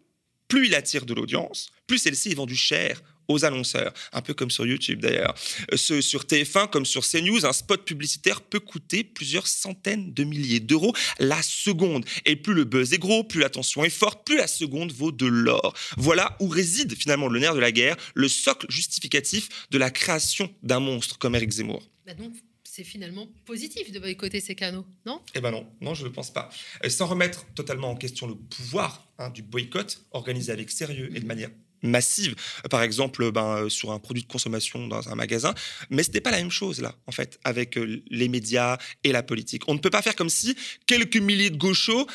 plus 0.49 0.67
il 0.67 0.75
attire 0.75 1.05
de 1.05 1.15
l'audience, 1.15 1.71
plus 1.87 1.99
celle-ci 1.99 2.31
est 2.31 2.35
vendue 2.35 2.57
cher 2.57 3.03
aux 3.29 3.45
annonceurs, 3.45 3.93
un 4.13 4.23
peu 4.23 4.35
comme 4.35 4.51
sur 4.51 4.67
YouTube 4.67 5.01
d'ailleurs. 5.01 5.35
Euh, 5.73 5.77
sur 5.77 6.25
TF1 6.25 6.71
comme 6.71 6.87
sur 6.87 7.07
CNews, 7.07 7.47
un 7.47 7.53
spot 7.53 7.85
publicitaire 7.85 8.41
peut 8.41 8.61
coûter 8.61 9.05
plusieurs 9.05 9.47
centaines 9.47 10.13
de 10.13 10.25
milliers 10.25 10.61
d'euros 10.61 10.95
la 11.19 11.41
seconde. 11.43 12.05
Et 12.25 12.37
plus 12.37 12.55
le 12.55 12.65
buzz 12.65 12.93
est 12.93 12.99
gros, 12.99 13.25
plus 13.25 13.41
l'attention 13.41 13.85
est 13.85 13.91
forte, 13.91 14.27
plus 14.27 14.37
la 14.37 14.47
seconde 14.47 14.93
vaut 14.93 15.13
de 15.13 15.27
l'or. 15.27 15.75
Voilà 15.97 16.37
où 16.41 16.49
réside 16.49 16.95
finalement 16.97 17.29
le 17.29 17.39
nerf 17.39 17.55
de 17.55 17.61
la 17.61 17.73
guerre, 17.73 17.97
le 18.15 18.29
socle 18.29 18.67
justificatif 18.71 19.49
de 19.71 19.79
la 19.79 19.91
création 19.91 20.53
d'un 20.63 20.81
monstre 20.81 21.19
comme 21.19 21.35
Eric 21.35 21.51
Zemmour. 21.51 21.83
Bah 22.07 22.15
donc, 22.15 22.33
c'est 22.65 22.85
finalement 22.85 23.27
positif 23.45 23.91
de 23.91 23.99
boycotter 23.99 24.41
ces 24.41 24.55
canaux, 24.55 24.87
non? 25.05 25.21
Eh 25.35 25.41
ben 25.41 25.51
non, 25.51 25.67
non, 25.81 25.95
je 25.95 26.05
ne 26.05 26.11
pense 26.11 26.33
pas. 26.33 26.49
Euh, 26.85 26.89
sans 26.89 27.07
remettre 27.07 27.45
totalement 27.55 27.91
en 27.91 27.97
question 27.97 28.27
le 28.27 28.37
pouvoir 28.37 29.11
hein, 29.19 29.31
du 29.31 29.43
boycott, 29.43 30.07
organisé 30.13 30.53
avec 30.53 30.71
sérieux 30.71 31.11
et 31.15 31.21
de 31.21 31.27
manière 31.27 31.51
massive, 31.83 32.35
par 32.71 32.83
exemple 32.83 33.31
ben, 33.31 33.69
sur 33.69 33.93
un 33.93 33.99
produit 33.99 34.23
de 34.23 34.29
consommation 34.29 34.87
dans 34.87 35.09
un 35.09 35.15
magasin. 35.15 35.55
Mais 35.91 36.03
ce 36.03 36.11
n'est 36.11 36.21
pas 36.21 36.31
la 36.31 36.39
même 36.39 36.51
chose 36.51 36.81
là, 36.81 36.95
en 37.07 37.13
fait, 37.13 37.39
avec 37.45 37.79
les 38.11 38.29
médias 38.29 38.79
et 39.05 39.13
la 39.13 39.23
politique. 39.23 39.63
On 39.69 39.75
ne 39.75 39.79
peut 39.79 39.91
pas 39.91 40.03
faire 40.03 40.17
comme 40.17 40.31
si 40.31 40.57
quelques 40.87 41.17
milliers 41.17 41.51
de 41.51 41.57
gauchos, 41.57 42.07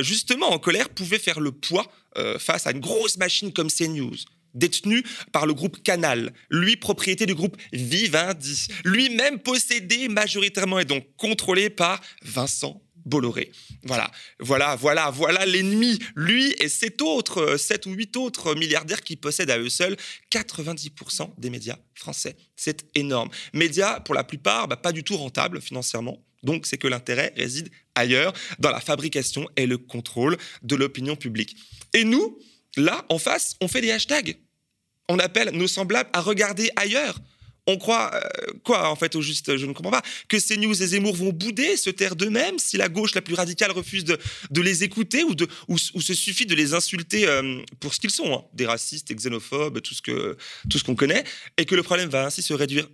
justement 0.00 0.50
en 0.50 0.58
colère, 0.58 0.88
pouvaient 0.88 1.18
faire 1.18 1.40
le 1.40 1.52
poids 1.52 1.90
face 2.38 2.66
à 2.66 2.72
une 2.72 2.80
grosse 2.80 3.16
machine 3.16 3.52
comme 3.52 3.70
CNews 3.70 4.16
détenu 4.54 5.02
par 5.32 5.46
le 5.46 5.54
groupe 5.54 5.82
Canal, 5.82 6.32
lui 6.50 6.76
propriété 6.76 7.26
du 7.26 7.34
groupe 7.34 7.56
Vivendi, 7.72 8.68
lui-même 8.84 9.38
possédé 9.38 10.08
majoritairement 10.08 10.78
et 10.78 10.84
donc 10.84 11.06
contrôlé 11.16 11.70
par 11.70 12.00
Vincent 12.22 12.82
Bolloré. 13.04 13.50
Voilà, 13.84 14.10
voilà, 14.38 14.76
voilà, 14.76 15.10
voilà 15.10 15.46
l'ennemi. 15.46 15.98
Lui 16.14 16.54
et 16.58 16.68
sept 16.68 17.02
autres, 17.02 17.56
sept 17.56 17.86
ou 17.86 17.92
huit 17.92 18.16
autres 18.16 18.54
milliardaires 18.54 19.02
qui 19.02 19.16
possèdent 19.16 19.50
à 19.50 19.58
eux 19.58 19.68
seuls 19.68 19.96
90% 20.30 21.34
des 21.38 21.50
médias 21.50 21.78
français. 21.94 22.36
C'est 22.56 22.86
énorme. 22.94 23.30
Médias, 23.52 24.00
pour 24.00 24.14
la 24.14 24.24
plupart, 24.24 24.68
bah, 24.68 24.76
pas 24.76 24.92
du 24.92 25.04
tout 25.04 25.16
rentables 25.16 25.60
financièrement. 25.60 26.22
Donc, 26.42 26.66
c'est 26.66 26.78
que 26.78 26.88
l'intérêt 26.88 27.32
réside 27.36 27.70
ailleurs, 27.94 28.32
dans 28.58 28.70
la 28.70 28.80
fabrication 28.80 29.48
et 29.56 29.66
le 29.66 29.78
contrôle 29.78 30.36
de 30.62 30.74
l'opinion 30.74 31.14
publique. 31.14 31.56
Et 31.94 32.02
nous, 32.02 32.38
Là, 32.76 33.04
en 33.08 33.18
face, 33.18 33.56
on 33.60 33.68
fait 33.68 33.80
des 33.80 33.90
hashtags. 33.90 34.38
On 35.08 35.18
appelle 35.18 35.50
nos 35.50 35.68
semblables 35.68 36.10
à 36.12 36.20
regarder 36.20 36.70
ailleurs. 36.76 37.18
On 37.68 37.76
croit, 37.76 38.10
euh, 38.14 38.52
quoi, 38.64 38.90
en 38.90 38.96
fait, 38.96 39.14
au 39.14 39.22
juste, 39.22 39.56
je 39.56 39.66
ne 39.66 39.72
comprends 39.72 39.92
pas, 39.92 40.02
que 40.28 40.40
ces 40.40 40.56
news 40.56 40.82
et 40.82 40.86
Zemmour 40.86 41.14
vont 41.14 41.32
bouder, 41.32 41.76
se 41.76 41.90
taire 41.90 42.16
d'eux-mêmes 42.16 42.58
si 42.58 42.76
la 42.76 42.88
gauche 42.88 43.14
la 43.14 43.22
plus 43.22 43.34
radicale 43.34 43.70
refuse 43.70 44.04
de, 44.04 44.18
les 44.60 44.82
écouter 44.82 45.22
ou, 45.22 45.78
se 45.78 46.14
suffit 46.14 46.46
de 46.46 46.56
les 46.56 46.74
insulter 46.74 47.28
euh, 47.28 47.62
pour 47.78 47.94
ce 47.94 48.00
qu'ils 48.00 48.10
sont, 48.10 48.34
hein. 48.34 48.44
des 48.52 48.66
racistes, 48.66 49.08
des 49.08 49.14
xénophobes, 49.14 49.80
tout 49.80 49.94
ce, 49.94 50.02
que, 50.02 50.36
tout 50.68 50.78
ce 50.78 50.84
qu'on 50.84 50.96
connaît, 50.96 51.22
et 51.56 51.64
que 51.64 51.76
le 51.76 51.84
problème 51.84 52.08
va 52.08 52.26
ainsi 52.26 52.42
se 52.42 52.52
réduire 52.52 52.88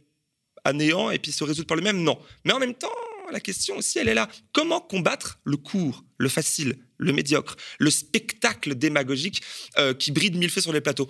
à 0.64 0.72
néant 0.74 1.10
et 1.10 1.18
puis 1.18 1.32
se 1.32 1.44
résoudre 1.44 1.66
par 1.66 1.76
le 1.76 1.82
même 1.82 2.02
Non. 2.02 2.18
Mais 2.44 2.52
en 2.52 2.58
même 2.58 2.74
temps, 2.74 2.92
la 3.32 3.40
question 3.40 3.76
aussi, 3.76 3.98
elle 3.98 4.08
est 4.08 4.14
là. 4.14 4.28
Comment 4.52 4.80
combattre 4.80 5.38
le 5.44 5.56
court, 5.56 6.04
le 6.18 6.28
facile, 6.28 6.78
le 6.98 7.12
médiocre, 7.12 7.56
le 7.78 7.90
spectacle 7.90 8.74
démagogique 8.74 9.42
euh, 9.78 9.94
qui 9.94 10.12
bride 10.12 10.36
mille 10.36 10.50
feux 10.50 10.60
sur 10.60 10.72
les 10.72 10.80
plateaux? 10.80 11.08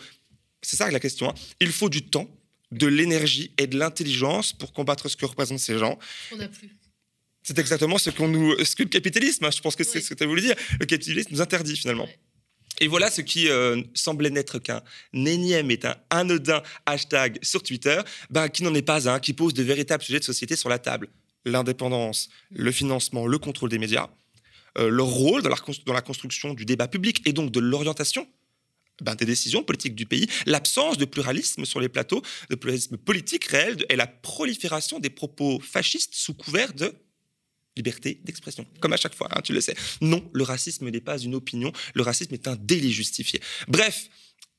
C'est 0.62 0.76
ça 0.76 0.90
la 0.90 1.00
question. 1.00 1.30
Hein. 1.30 1.34
Il 1.61 1.72
faut 1.72 1.88
du 1.88 2.02
temps, 2.02 2.28
de 2.72 2.86
l'énergie 2.86 3.52
et 3.58 3.66
de 3.66 3.78
l'intelligence 3.78 4.52
pour 4.52 4.72
combattre 4.72 5.08
ce 5.08 5.16
que 5.16 5.26
représentent 5.26 5.58
ces 5.58 5.78
gens. 5.78 5.98
On 6.32 6.36
n'a 6.36 6.48
plus. 6.48 6.76
C'est 7.42 7.58
exactement 7.58 7.96
ce, 7.96 8.10
qu'on 8.10 8.28
nous, 8.28 8.62
ce 8.62 8.76
que 8.76 8.82
le 8.82 8.90
capitalisme, 8.90 9.44
hein, 9.44 9.50
je 9.50 9.60
pense 9.62 9.74
que 9.74 9.84
c'est 9.84 10.00
ce 10.00 10.10
que 10.10 10.14
tu 10.14 10.22
as 10.22 10.26
voulu 10.26 10.42
dire, 10.42 10.56
le 10.78 10.84
capitalisme 10.86 11.30
nous 11.32 11.40
interdit 11.40 11.76
finalement. 11.76 12.08
Et 12.80 12.88
voilà 12.88 13.10
ce 13.10 13.22
qui 13.22 13.48
euh, 13.48 13.82
semblait 13.94 14.30
n'être 14.30 14.58
qu'un 14.58 14.82
énième 15.14 15.70
et 15.70 15.80
un 15.84 15.96
anodin 16.10 16.62
hashtag 16.84 17.38
sur 17.42 17.62
Twitter, 17.62 18.00
bah, 18.30 18.48
qui 18.48 18.62
n'en 18.62 18.74
est 18.74 18.82
pas 18.82 19.08
un, 19.08 19.18
qui 19.18 19.32
pose 19.32 19.54
de 19.54 19.62
véritables 19.62 20.02
sujets 20.02 20.20
de 20.20 20.24
société 20.24 20.56
sur 20.56 20.68
la 20.68 20.78
table 20.78 21.08
l'indépendance, 21.44 22.28
le 22.50 22.70
financement, 22.72 23.26
le 23.26 23.38
contrôle 23.38 23.70
des 23.70 23.78
médias, 23.78 24.08
euh, 24.76 24.88
leur 24.88 25.06
rôle 25.06 25.42
dans 25.42 25.92
la, 25.92 26.00
construction 26.00 26.54
du 26.54 26.64
débat 26.64 26.88
public 26.88 27.22
et 27.26 27.32
donc 27.32 27.50
de 27.50 27.60
l'orientation 27.60 28.28
ben, 29.03 29.14
des 29.14 29.24
décisions 29.24 29.62
politiques 29.62 29.94
du 29.94 30.07
pays, 30.07 30.26
l'absence 30.46 30.99
de 30.99 31.05
pluralisme 31.05 31.64
sur 31.64 31.80
les 31.80 31.88
plateaux, 31.88 32.22
de 32.51 32.57
pluralisme 32.57 32.96
politique 32.96 33.44
réel 33.44 33.84
et 33.88 33.96
la 33.96 34.07
prolifération 34.07 34.99
des 34.99 35.11
propos 35.11 35.61
fascistes 35.61 36.14
sous 36.14 36.34
couvert 36.34 36.72
de 36.74 36.92
liberté 37.76 38.20
d'expression, 38.24 38.66
comme 38.80 38.92
à 38.92 38.96
chaque 38.96 39.14
fois, 39.14 39.28
hein, 39.30 39.40
tu 39.42 39.53
le 39.53 39.61
sais. 39.61 39.76
Non, 40.01 40.28
le 40.32 40.42
racisme 40.42 40.88
n'est 40.90 41.01
pas 41.01 41.18
une 41.18 41.34
opinion, 41.34 41.72
le 41.94 42.03
racisme 42.03 42.34
est 42.34 42.49
un 42.49 42.57
délit 42.57 42.92
justifié. 42.92 43.40
Bref, 43.68 44.09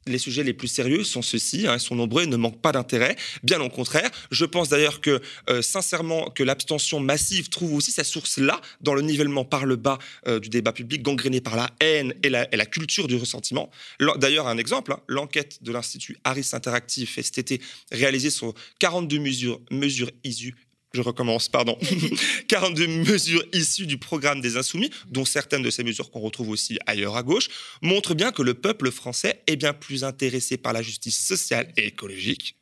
les 0.10 0.18
sujets 0.18 0.43
les 0.43 0.53
plus 0.53 0.68
sérieux 0.68 1.03
sont 1.03 1.22
ceux-ci, 1.22 1.68
hein, 1.68 1.76
ils 1.76 1.80
sont 1.80 1.95
nombreux 1.95 2.24
et 2.24 2.28
ne 2.28 2.36
manquent 2.36 2.62
pas 2.62 2.72
d'intérêt. 2.72 3.16
Bien 3.43 3.62
au 3.62 3.70
contraire, 3.70 4.10
je 4.32 4.45
pense 4.45 4.70
d'ailleurs 4.70 5.01
que, 5.01 5.22
euh, 5.49 5.62
sincèrement, 5.62 6.30
que 6.30 6.43
l'abstention 6.43 6.99
massive 6.99 7.49
trouve 7.49 7.74
aussi 7.74 7.91
sa 7.91 8.03
source 8.03 8.38
là, 8.38 8.60
dans 8.82 8.93
le 8.93 9.01
nivellement 9.01 9.45
par 9.45 9.66
le 9.66 9.76
bas 9.76 9.99
euh, 10.28 10.39
du 10.39 10.49
débat 10.49 10.74
public, 10.74 11.01
gangréné 11.01 11.41
par 11.41 11.55
la 11.55 11.70
haine 11.80 12.14
et 12.24 12.30
la, 12.30 12.45
culture 12.66 13.07
du 13.07 13.16
ressentiment. 13.16 13.72
D'ailleurs, 14.18 14.47
un 14.47 14.57
exemple, 14.57 14.91
hein, 14.91 14.99
l'enquête 15.07 15.64
de 15.64 15.72
l'Institut 15.72 16.18
Harris 16.24 16.49
Interactive 16.53 17.10
STT, 17.10 17.62
réalisée 17.91 18.30
sur 18.30 18.53
42 18.80 19.18
mesures, 19.20 19.60
mesures 19.72 20.12
issues 20.24 20.55
je 20.94 21.02
recommence, 21.02 21.50
pardon, 21.50 21.78
42 22.48 22.88
mesures 22.88 23.44
issues 23.54 23.86
du 23.86 23.98
programme 23.98 24.42
des 24.42 24.58
Insoumis, 24.58 24.90
dont 25.08 25.26
certaines 25.26 25.62
de 25.62 25.70
ces 25.70 25.84
mesures 25.84 26.10
qu'on 26.10 26.20
retrouve 26.20 26.50
aussi 26.50 26.80
ailleurs 26.88 27.16
à 27.16 27.24
gauche, 27.24 27.50
montrent 27.82 28.16
bien 28.16 28.32
que 28.32 28.42
le 28.42 28.54
peuple 28.54 28.92
français 28.92 29.42
est 29.48 29.56
bien 29.56 29.74
plus 29.74 30.04
intéressé 30.04 30.58
par 30.58 30.74
la 30.74 30.82
justice 30.82 31.20
sociale 31.20 31.72
et 31.78 31.88
écologique 31.88 32.56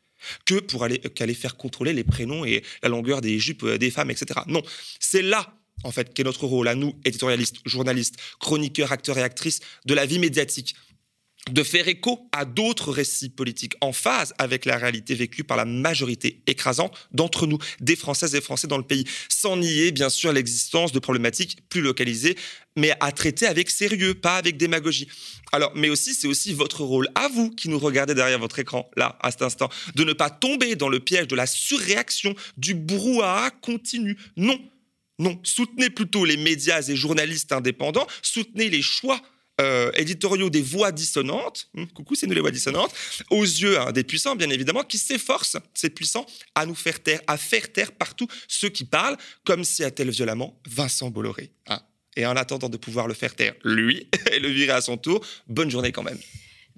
que 0.46 0.56
pour 0.56 0.84
aller, 0.84 1.00
qu'aller 1.00 1.36
faire 1.36 1.56
contrôler 1.58 1.94
les 1.94 2.04
prénoms 2.04 2.44
et 2.44 2.64
la 2.82 2.90
longueur 2.90 3.22
des 3.22 3.40
jupes 3.40 3.66
des 3.66 3.92
femmes, 3.92 4.12
etc. 4.12 4.42
Non, 4.48 4.64
c'est 5.00 5.22
là 5.22 5.54
en 5.84 5.92
fait, 5.92 6.14
qu'est 6.14 6.24
notre 6.24 6.46
rôle 6.48 6.68
à 6.68 6.76
nous, 6.76 6.96
éditorialistes, 7.06 7.58
journalistes, 7.66 8.16
chroniqueurs, 8.40 8.92
acteurs 8.92 9.18
et 9.18 9.24
actrices 9.24 9.60
de 9.86 9.94
la 9.94 10.06
vie 10.06 10.20
médiatique, 10.20 10.76
de 11.52 11.64
faire 11.64 11.88
écho 11.88 12.28
à 12.32 12.46
d'autres 12.46 12.92
récits 12.92 13.30
politiques 13.30 13.76
en 13.82 13.94
phase 13.94 14.34
avec 14.38 14.66
la 14.66 14.78
réalité 14.78 15.16
vécue 15.16 15.44
par 15.44 15.58
la 15.58 15.66
majorité 15.66 16.42
écrasante 16.48 16.96
d'entre 17.12 17.48
nous, 17.48 17.58
des 17.80 17.96
Françaises 17.96 18.36
et 18.36 18.42
Français 18.42 18.68
dans 18.68 18.78
le 18.78 18.84
pays, 18.84 19.06
sans 19.30 19.58
nier 19.58 19.92
bien 19.92 20.10
sûr 20.10 20.34
l'existence 20.34 20.92
de 20.92 21.00
problématiques 21.00 21.58
plus 21.70 21.82
localisées, 21.82 22.38
mais 22.76 22.94
à 23.00 23.12
traiter 23.12 23.48
avec 23.48 23.70
sérieux, 23.70 24.14
pas 24.14 24.38
avec 24.38 24.58
démagogie. 24.58 25.08
Alors, 25.52 25.72
mais 25.76 25.90
aussi, 25.90 26.14
c'est 26.14 26.28
aussi 26.28 26.54
votre 26.54 26.84
rôle 26.84 27.08
à 27.16 27.28
vous 27.28 27.50
qui 27.50 27.70
nous 27.70 27.80
regardez 27.80 28.14
derrière 28.14 28.40
votre 28.40 28.60
écran, 28.60 28.90
là, 28.96 29.18
à 29.22 29.32
cet 29.32 29.42
instant, 29.42 29.70
de 29.96 30.04
ne 30.04 30.14
pas 30.14 30.30
tomber 30.30 30.76
dans 30.76 30.90
le 30.90 31.00
piège 31.00 31.28
de 31.28 31.36
la 31.36 31.48
surréaction, 31.48 32.36
du 32.58 32.76
brouhaha 32.76 33.50
continu. 33.62 34.18
Non, 34.36 34.60
non, 35.20 35.40
soutenez 35.44 35.90
plutôt 35.90 36.26
les 36.26 36.38
médias 36.38 36.82
et 36.88 36.96
journalistes 36.96 37.52
indépendants, 37.52 38.08
soutenez 38.22 38.70
les 38.70 38.82
choix 38.82 39.20
euh, 39.60 39.92
éditoriaux 39.96 40.50
des 40.50 40.62
voix 40.62 40.92
dissonantes, 40.92 41.70
hum, 41.76 41.88
coucou, 41.88 42.16
c'est 42.16 42.28
nous 42.28 42.34
les 42.34 42.42
voix 42.42 42.52
dissonantes, 42.52 42.94
aux 43.32 43.44
yeux 43.44 43.80
hein, 43.80 43.92
des 43.92 44.04
puissants, 44.04 44.36
bien 44.36 44.50
évidemment, 44.50 44.84
qui 44.84 44.98
s'efforcent, 44.98 45.58
ces 45.74 45.90
puissants, 45.90 46.26
à 46.56 46.66
nous 46.66 46.76
faire 46.76 47.02
taire, 47.02 47.22
à 47.28 47.38
faire 47.38 47.72
taire 47.72 47.92
partout 47.92 48.28
ceux 48.48 48.70
qui 48.70 48.86
parlent, 48.86 49.18
comme 49.44 49.64
si 49.64 49.84
a-t-elle 49.84 50.12
violemment 50.12 50.60
Vincent 50.68 51.10
Bolloré. 51.10 51.52
Hein. 51.68 51.82
Et 52.16 52.26
en 52.26 52.36
attendant 52.36 52.70
de 52.70 52.78
pouvoir 52.78 53.08
le 53.08 53.14
faire 53.14 53.36
taire, 53.36 53.54
lui, 53.64 54.10
et 54.32 54.40
le 54.40 54.50
virer 54.50 54.74
à 54.74 54.82
son 54.82 54.98
tour, 54.98 55.26
bonne 55.48 55.72
journée 55.72 55.92
quand 55.92 56.04
même. 56.04 56.20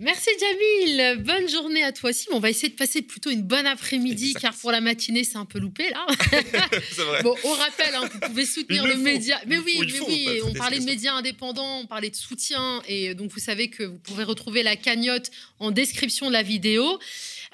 Merci 0.01 0.29
Jamil, 0.39 1.23
bonne 1.25 1.49
journée 1.49 1.83
à 1.83 1.91
toi 1.91 2.11
aussi. 2.11 2.27
on 2.31 2.39
va 2.39 2.49
essayer 2.49 2.69
de 2.69 2.77
passer 2.77 3.01
plutôt 3.01 3.31
une 3.31 3.41
bonne 3.41 3.67
après-midi 3.67 4.33
car 4.33 4.55
pour 4.55 4.71
la 4.71 4.79
matinée 4.79 5.25
c'est 5.25 5.35
un 5.35 5.43
peu 5.43 5.59
loupé 5.59 5.89
là. 5.89 6.07
vrai. 6.95 7.21
Bon, 7.21 7.35
on 7.43 7.51
rappelle, 7.51 7.93
hein, 7.95 8.07
vous 8.09 8.19
pouvez 8.29 8.45
soutenir 8.45 8.87
le, 8.87 8.95
média. 8.95 9.37
Mais 9.45 9.57
oui, 9.57 9.77
mais 9.81 9.99
oui, 9.99 10.41
on 10.45 10.53
parlait 10.53 10.79
de 10.79 10.85
médias 10.85 11.15
indépendants, 11.15 11.81
on 11.81 11.85
parlait 11.85 12.09
de 12.09 12.15
soutien 12.15 12.81
et 12.87 13.13
donc 13.13 13.29
vous 13.31 13.41
savez 13.41 13.69
que 13.69 13.83
vous 13.83 13.97
pouvez 13.97 14.23
retrouver 14.23 14.63
la 14.63 14.77
cagnotte 14.77 15.31
en 15.59 15.69
description 15.69 16.27
de 16.27 16.33
la 16.33 16.43
vidéo. 16.43 16.97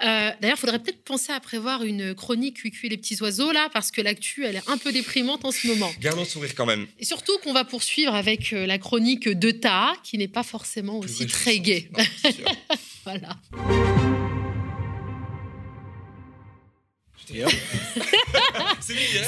Euh, 0.04 0.32
d'ailleurs, 0.42 0.58
il 0.58 0.60
faudrait 0.60 0.80
peut-être 0.80 1.04
penser 1.04 1.32
à 1.32 1.40
prévoir 1.40 1.84
une 1.84 2.14
chronique 2.14 2.58
Cuicui 2.58 2.90
les 2.90 2.98
petits 2.98 3.22
oiseaux 3.22 3.52
là, 3.52 3.70
parce 3.74 3.92
que 3.92 4.02
l'actu, 4.02 4.46
elle 4.46 4.58
est 4.58 4.70
un 4.70 4.78
peu 4.78 4.92
déprimante 4.92 5.46
en 5.46 5.52
ce 5.52 5.68
moment. 5.68 5.92
Gardons 6.00 6.26
sourire 6.26 6.54
quand 6.56 6.66
même. 6.66 6.88
Et 7.00 7.06
surtout 7.06 7.38
qu'on 7.44 7.54
va 7.54 7.64
poursuivre 7.64 8.14
avec 8.14 8.54
euh, 8.54 8.66
la 8.66 8.78
chronique 8.78 9.30
de 9.30 9.52
Ta, 9.52 9.94
qui 10.04 10.18
n'est 10.18 10.28
pas 10.28 10.44
forcément 10.44 11.00
aussi 11.00 11.28
très 11.28 11.60
gaie. 11.60 11.90
voilà. 13.06 13.38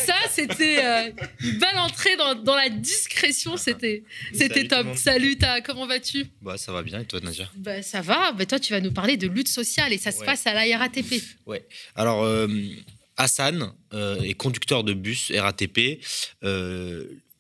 Ça, 0.06 0.16
c'était 0.30 0.84
euh, 0.84 1.12
une 1.42 1.58
belle 1.58 1.78
entrée 1.78 2.16
dans, 2.16 2.56
la 2.56 2.70
discrétion. 2.70 3.58
C'était, 3.58 4.04
c'était 4.34 4.68
top. 4.68 4.96
Salut, 4.96 5.38
ta, 5.38 5.62
comment 5.62 5.88
vas-tu? 5.88 6.28
Bah, 6.42 6.58
Ça 6.58 6.72
va 6.72 6.84
bien. 6.84 7.00
Et 7.02 7.06
toi, 7.06 7.20
Nadia? 7.22 7.50
Bah, 7.56 7.82
Ça 7.82 8.02
va. 8.02 8.32
Bah, 8.32 8.46
toi, 8.46 8.60
tu 8.60 8.74
vas 8.74 8.82
nous 8.82 8.92
parler 8.92 9.18
de 9.18 9.28
lutte 9.28 9.48
sociale 9.50 9.94
et 9.94 9.98
ça 9.98 10.12
se 10.12 10.24
passe 10.24 10.46
à 10.48 10.54
la 10.54 10.78
RATP. 10.78 11.22
Ouais. 11.46 11.66
Alors, 11.96 12.24
euh, 12.24 12.48
Hassan 13.18 13.72
euh, 13.94 14.22
est 14.22 14.36
conducteur 14.36 14.84
de 14.84 14.94
bus 14.94 15.32
RATP. 15.36 16.00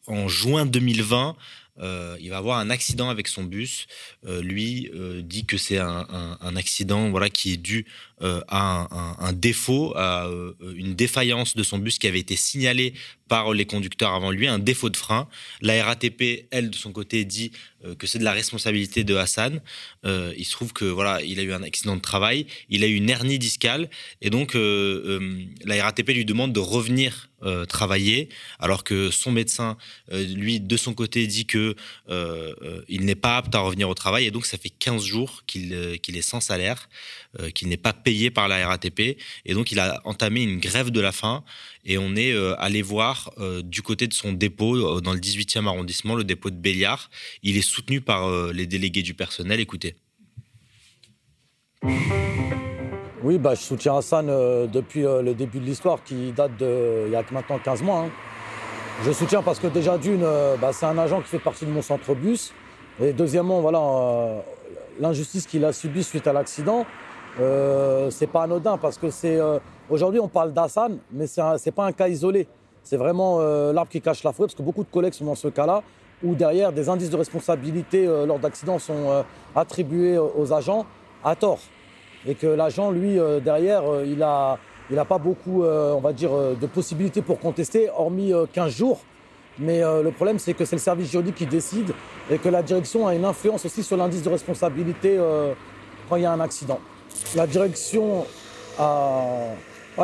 en 0.08 0.28
juin 0.28 0.66
2020, 0.66 1.36
euh, 1.80 2.18
il 2.20 2.30
va 2.30 2.38
avoir 2.38 2.60
un 2.60 2.70
accident 2.70 3.10
avec 3.10 3.28
son 3.28 3.44
bus. 3.44 3.88
Euh, 4.26 4.42
lui 4.42 4.90
euh, 4.94 5.22
dit 5.22 5.46
que 5.46 5.58
c'est 5.58 5.78
un, 5.78 6.56
accident 6.56 7.10
voilà, 7.10 7.30
qui 7.30 7.54
est 7.54 7.58
dû 7.58 7.86
à 8.22 8.88
un, 9.20 9.34
défaut, 9.34 9.94
à 9.96 10.30
une 10.76 10.96
défaillance 10.96 11.56
de 11.56 11.64
son 11.64 11.78
bus 11.78 12.00
qui 12.00 12.08
avait 12.08 12.20
été 12.20 12.36
signalé 12.36 12.94
par 13.28 13.54
les 13.54 13.66
conducteurs 13.66 14.14
avant 14.14 14.32
lui, 14.32 14.48
un 14.48 14.60
défaut 14.60 14.90
de 14.90 14.98
frein. 14.98 15.28
La 15.62 15.84
RATP, 15.84 16.48
elle, 16.50 16.70
de 16.70 16.76
son 16.76 16.92
côté, 16.92 17.26
dit 17.26 17.52
que 18.00 18.08
c'est 18.08 18.20
de 18.20 18.24
la 18.24 18.32
responsabilité 18.32 19.04
de 19.04 19.16
Hassan. 19.16 19.62
il 20.04 20.46
se 20.46 20.52
trouve 20.52 20.74
que 20.74 20.86
voilà, 20.86 21.22
il 21.22 21.40
a 21.40 21.44
eu 21.44 21.54
un 21.54 21.64
accident 21.64 21.96
de 21.96 22.02
travail, 22.02 22.48
il 22.70 22.84
a 22.84 22.88
eu 22.88 22.96
une 22.96 23.10
hernie 23.10 23.38
discale, 23.38 23.90
et 24.22 24.30
donc 24.30 24.56
la 24.56 25.84
RATP 25.84 26.10
lui 26.10 26.26
demande 26.26 26.54
de 26.54 26.60
revenir 26.60 27.30
travailler, 27.70 28.30
alors 28.58 28.84
que 28.84 29.12
son 29.12 29.32
médecin, 29.32 29.78
lui, 30.12 30.60
de 30.60 30.78
son 30.78 30.94
côté, 30.94 31.28
dit 31.28 31.46
que 31.46 31.76
il 32.88 33.06
n'est 33.06 33.16
pas 33.16 33.38
apte 33.38 33.54
à 33.54 33.60
revenir 33.60 33.90
au 33.90 33.94
travail 33.94 34.26
et 34.26 34.32
donc 34.32 34.46
ça 34.46 34.58
fait 34.58 34.70
15 34.70 35.04
jours 35.04 35.44
qu'il 35.46 35.74
est 35.74 36.22
sans 36.22 36.40
salaire, 36.40 36.90
qu'il 37.54 37.70
n'est 37.70 37.78
pas 37.78 37.94
payé 37.94 38.32
par 38.32 38.48
la 38.48 38.68
RATP 38.68 39.18
et 39.46 39.54
donc 39.54 39.72
il 39.72 39.80
a 39.80 40.02
entamé 40.06 40.44
une 40.44 40.60
grève 40.60 40.90
de 40.90 41.00
la 41.00 41.12
faim 41.12 41.44
et 41.86 41.98
on 41.98 42.16
est 42.16 42.36
allé 42.58 42.82
voir 42.82 43.32
du 43.64 43.82
côté 43.82 44.08
de 44.08 44.14
son 44.14 44.34
dépôt 44.34 45.02
dans 45.02 45.14
le 45.14 45.20
18e 45.20 45.68
arrondissement, 45.68 46.16
le 46.16 46.24
dépôt 46.24 46.50
de 46.50 46.56
Béliard. 46.56 47.10
Il 47.44 47.58
est 47.58 47.62
soutenu 47.62 48.02
par 48.02 48.52
les 48.52 48.66
délégués 48.66 49.04
du 49.04 49.14
personnel. 49.14 49.60
Écoutez. 49.60 49.96
Oui, 53.24 53.38
bah, 53.38 53.56
je 53.56 53.62
soutiens 53.62 53.98
Hassan 53.98 54.28
euh, 54.30 54.68
depuis 54.68 55.06
euh, 55.06 55.22
le 55.22 55.34
début 55.34 55.60
de 55.60 55.66
l'histoire 55.66 56.04
qui 56.04 56.32
date 56.32 56.56
de, 56.58 57.10
y 57.12 57.16
a 57.16 57.24
maintenant 57.32 57.58
15 57.58 57.82
mois. 57.82 58.06
Hein. 58.06 58.10
Je 59.04 59.12
soutiens 59.12 59.42
parce 59.42 59.60
que 59.60 59.68
déjà 59.68 59.98
d'une, 59.98 60.24
euh, 60.24 60.56
bah, 60.56 60.72
c'est 60.72 60.86
un 60.86 60.98
agent 60.98 61.22
qui 61.22 61.30
fait 61.30 61.40
partie 61.40 61.66
de 61.66 61.72
mon 61.72 61.82
centre 61.82 62.14
bus. 62.14 62.54
Et 63.02 63.14
deuxièmement, 63.14 63.60
voilà, 63.60 64.44
l'injustice 65.00 65.46
qu'il 65.46 65.66
a 65.66 65.74
subie 65.74 66.04
suite 66.04 66.26
à 66.26 66.34
l'accident, 66.34 66.86
c'est 68.10 68.28
pas 68.28 68.44
anodin 68.44 68.78
parce 68.78 68.98
que 68.98 69.10
c'est 69.10 69.40
aujourd'hui 69.90 70.20
on 70.20 70.28
parle 70.28 70.54
d'Hassan, 70.54 70.98
mais 71.12 71.28
c'est 71.28 71.72
pas 71.72 71.86
un 71.86 71.92
cas 71.92 72.08
isolé. 72.08 72.48
C'est 72.84 72.98
vraiment 72.98 73.40
l'arbre 73.72 73.92
qui 73.92 74.02
cache 74.02 74.24
la 74.24 74.32
forêt 74.32 74.48
parce 74.48 74.56
que 74.56 74.64
beaucoup 74.64 74.84
de 74.84 74.90
collègues 74.90 75.14
sont 75.14 75.26
dans 75.26 75.36
ce 75.36 75.50
cas-là 75.50 75.84
où 76.24 76.34
derrière 76.34 76.72
des 76.72 76.90
indices 76.90 77.10
de 77.10 77.18
responsabilité 77.18 78.06
lors 78.06 78.40
d'accidents 78.40 78.80
sont 78.80 79.24
attribués 79.56 80.18
aux 80.18 80.54
agents 80.54 80.86
à 81.24 81.36
tort 81.36 81.60
et 82.28 82.36
que 82.36 82.48
l'agent, 82.48 82.92
lui, 82.92 83.18
euh, 83.20 83.40
derrière, 83.40 83.84
euh, 83.90 84.06
il 84.06 84.18
n'a 84.18 84.58
il 84.90 84.98
a 84.98 85.06
pas 85.06 85.18
beaucoup, 85.18 85.64
euh, 85.64 85.94
on 85.94 86.00
va 86.00 86.14
dire, 86.14 86.32
de 86.32 86.66
possibilités 86.66 87.22
pour 87.22 87.42
contester, 87.42 87.90
hormis 87.90 88.32
15 88.54 88.74
jours. 88.74 89.02
Mais 89.60 89.82
le 89.82 90.12
problème, 90.12 90.40
c'est 90.40 90.54
que 90.54 90.64
c'est 90.64 90.78
le 90.78 90.82
service 90.82 91.12
juridique 91.12 91.36
qui 91.36 91.46
décide 91.46 91.92
et 92.32 92.38
que 92.38 92.48
la 92.48 92.62
direction 92.62 93.06
a 93.06 93.14
une 93.14 93.26
influence 93.26 93.66
aussi 93.66 93.84
sur 93.84 93.98
l'indice 93.98 94.24
de 94.24 94.30
responsabilité 94.30 95.20
quand 96.08 96.16
il 96.16 96.22
y 96.22 96.26
a 96.26 96.32
un 96.32 96.40
accident. 96.40 96.80
La 97.36 97.48
direction 97.48 98.26
a, 98.80 99.54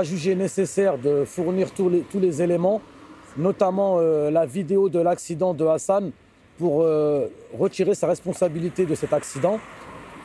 jugé 0.04 0.36
nécessaire 0.36 0.98
de 0.98 1.24
fournir 1.26 1.72
tous 1.72 2.20
les, 2.20 2.42
éléments, 2.42 2.82
notamment 3.38 4.00
la 4.00 4.46
vidéo 4.46 4.90
de 4.90 5.00
l'accident 5.00 5.54
de 5.54 5.66
Hassan, 5.66 6.12
pour 6.58 6.86
retirer 7.58 7.94
sa 7.96 8.08
responsabilité 8.08 8.86
de 8.86 8.96
cet 8.96 9.14
accident. 9.14 9.60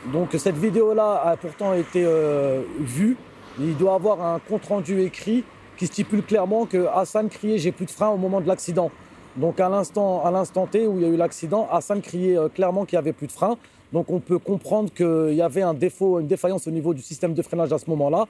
Donc 0.07 0.29
cette 0.37 0.57
vidéo-là 0.57 1.21
a 1.25 1.37
pourtant 1.37 1.73
été 1.73 2.03
euh, 2.05 2.61
vue. 2.79 3.17
Il 3.59 3.75
doit 3.75 3.95
avoir 3.95 4.21
un 4.21 4.39
compte-rendu 4.39 5.01
écrit 5.01 5.43
qui 5.77 5.87
stipule 5.87 6.23
clairement 6.23 6.65
que 6.65 6.87
Hassan 6.93 7.29
criait 7.29 7.57
j'ai 7.57 7.71
plus 7.71 7.85
de 7.85 7.91
frein 7.91 8.09
au 8.09 8.17
moment 8.17 8.39
de 8.39 8.47
l'accident. 8.47 8.91
Donc 9.35 9.59
à 9.59 9.69
l'instant, 9.69 10.25
à 10.25 10.31
l'instant 10.31 10.67
T 10.67 10.87
où 10.87 10.97
il 10.97 11.03
y 11.03 11.05
a 11.05 11.09
eu 11.09 11.17
l'accident, 11.17 11.67
Hassan 11.71 12.01
criait 12.01 12.37
euh, 12.37 12.47
clairement 12.47 12.85
qu'il 12.85 12.97
n'y 12.97 13.01
avait 13.01 13.13
plus 13.13 13.27
de 13.27 13.31
frein. 13.31 13.57
Donc 13.93 14.09
on 14.09 14.19
peut 14.19 14.39
comprendre 14.39 14.91
qu'il 14.93 15.33
y 15.35 15.41
avait 15.41 15.61
un 15.61 15.73
défaut, 15.73 16.19
une 16.19 16.27
défaillance 16.27 16.67
au 16.67 16.71
niveau 16.71 16.93
du 16.93 17.01
système 17.01 17.33
de 17.33 17.41
freinage 17.41 17.73
à 17.73 17.77
ce 17.77 17.89
moment-là. 17.89 18.25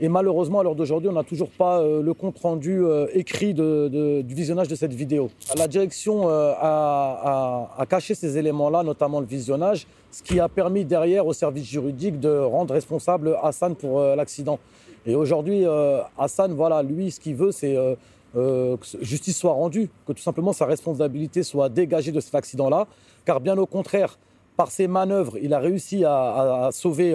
Et 0.00 0.08
malheureusement, 0.08 0.60
à 0.60 0.62
l'heure 0.62 0.76
d'aujourd'hui, 0.76 1.08
on 1.08 1.14
n'a 1.14 1.24
toujours 1.24 1.50
pas 1.50 1.80
euh, 1.80 2.02
le 2.02 2.14
compte-rendu 2.14 2.84
écrit 3.14 3.52
du 3.52 4.34
visionnage 4.34 4.68
de 4.68 4.76
cette 4.76 4.94
vidéo. 4.94 5.30
La 5.56 5.66
direction 5.66 6.28
a, 6.28 7.68
a, 7.76 7.86
caché 7.86 8.14
ces 8.14 8.38
éléments-là, 8.38 8.84
notamment 8.84 9.18
le 9.18 9.26
visionnage, 9.26 9.86
ce 10.10 10.22
qui 10.22 10.40
a 10.40 10.48
permis 10.48 10.84
derrière 10.84 11.26
au 11.26 11.32
service 11.32 11.66
juridique 11.66 12.18
de 12.20 12.38
rendre 12.38 12.74
responsable 12.74 13.36
Hassan 13.42 13.74
pour 13.74 14.00
euh, 14.00 14.16
l'accident. 14.16 14.58
Et 15.06 15.14
aujourd'hui, 15.14 15.64
euh, 15.64 16.00
Hassan, 16.18 16.52
voilà, 16.54 16.82
lui, 16.82 17.10
ce 17.10 17.20
qu'il 17.20 17.34
veut, 17.34 17.52
c'est 17.52 17.76
euh, 17.76 18.76
que 18.76 18.86
justice 19.02 19.36
soit 19.36 19.52
rendue, 19.52 19.88
que 20.06 20.12
tout 20.12 20.22
simplement 20.22 20.52
sa 20.52 20.66
responsabilité 20.66 21.42
soit 21.42 21.68
dégagée 21.68 22.12
de 22.12 22.20
cet 22.20 22.34
accident-là, 22.34 22.86
car 23.24 23.40
bien 23.40 23.56
au 23.58 23.66
contraire, 23.66 24.18
par 24.58 24.72
ses 24.72 24.88
manœuvres, 24.88 25.38
il 25.40 25.54
a 25.54 25.60
réussi 25.60 26.04
à, 26.04 26.70
sauver 26.72 27.14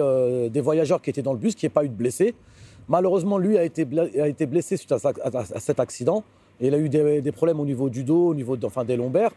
des 0.50 0.60
voyageurs 0.62 1.02
qui 1.02 1.10
étaient 1.10 1.22
dans 1.22 1.34
le 1.34 1.38
bus, 1.38 1.54
qui 1.54 1.66
n'y 1.66 1.70
pas 1.70 1.84
eu 1.84 1.90
de 1.90 1.94
blessés. 1.94 2.34
Malheureusement, 2.88 3.36
lui 3.36 3.58
a 3.58 3.64
été, 3.64 3.84
blessé 3.84 4.78
suite 4.78 4.92
à, 4.92 5.60
cet 5.60 5.78
accident. 5.78 6.24
Et 6.60 6.68
il 6.68 6.74
a 6.74 6.78
eu 6.78 6.88
des, 6.88 7.32
problèmes 7.32 7.60
au 7.60 7.66
niveau 7.66 7.90
du 7.90 8.02
dos, 8.02 8.28
au 8.28 8.34
niveau 8.34 8.56
des 8.56 8.96
lombaires. 8.96 9.32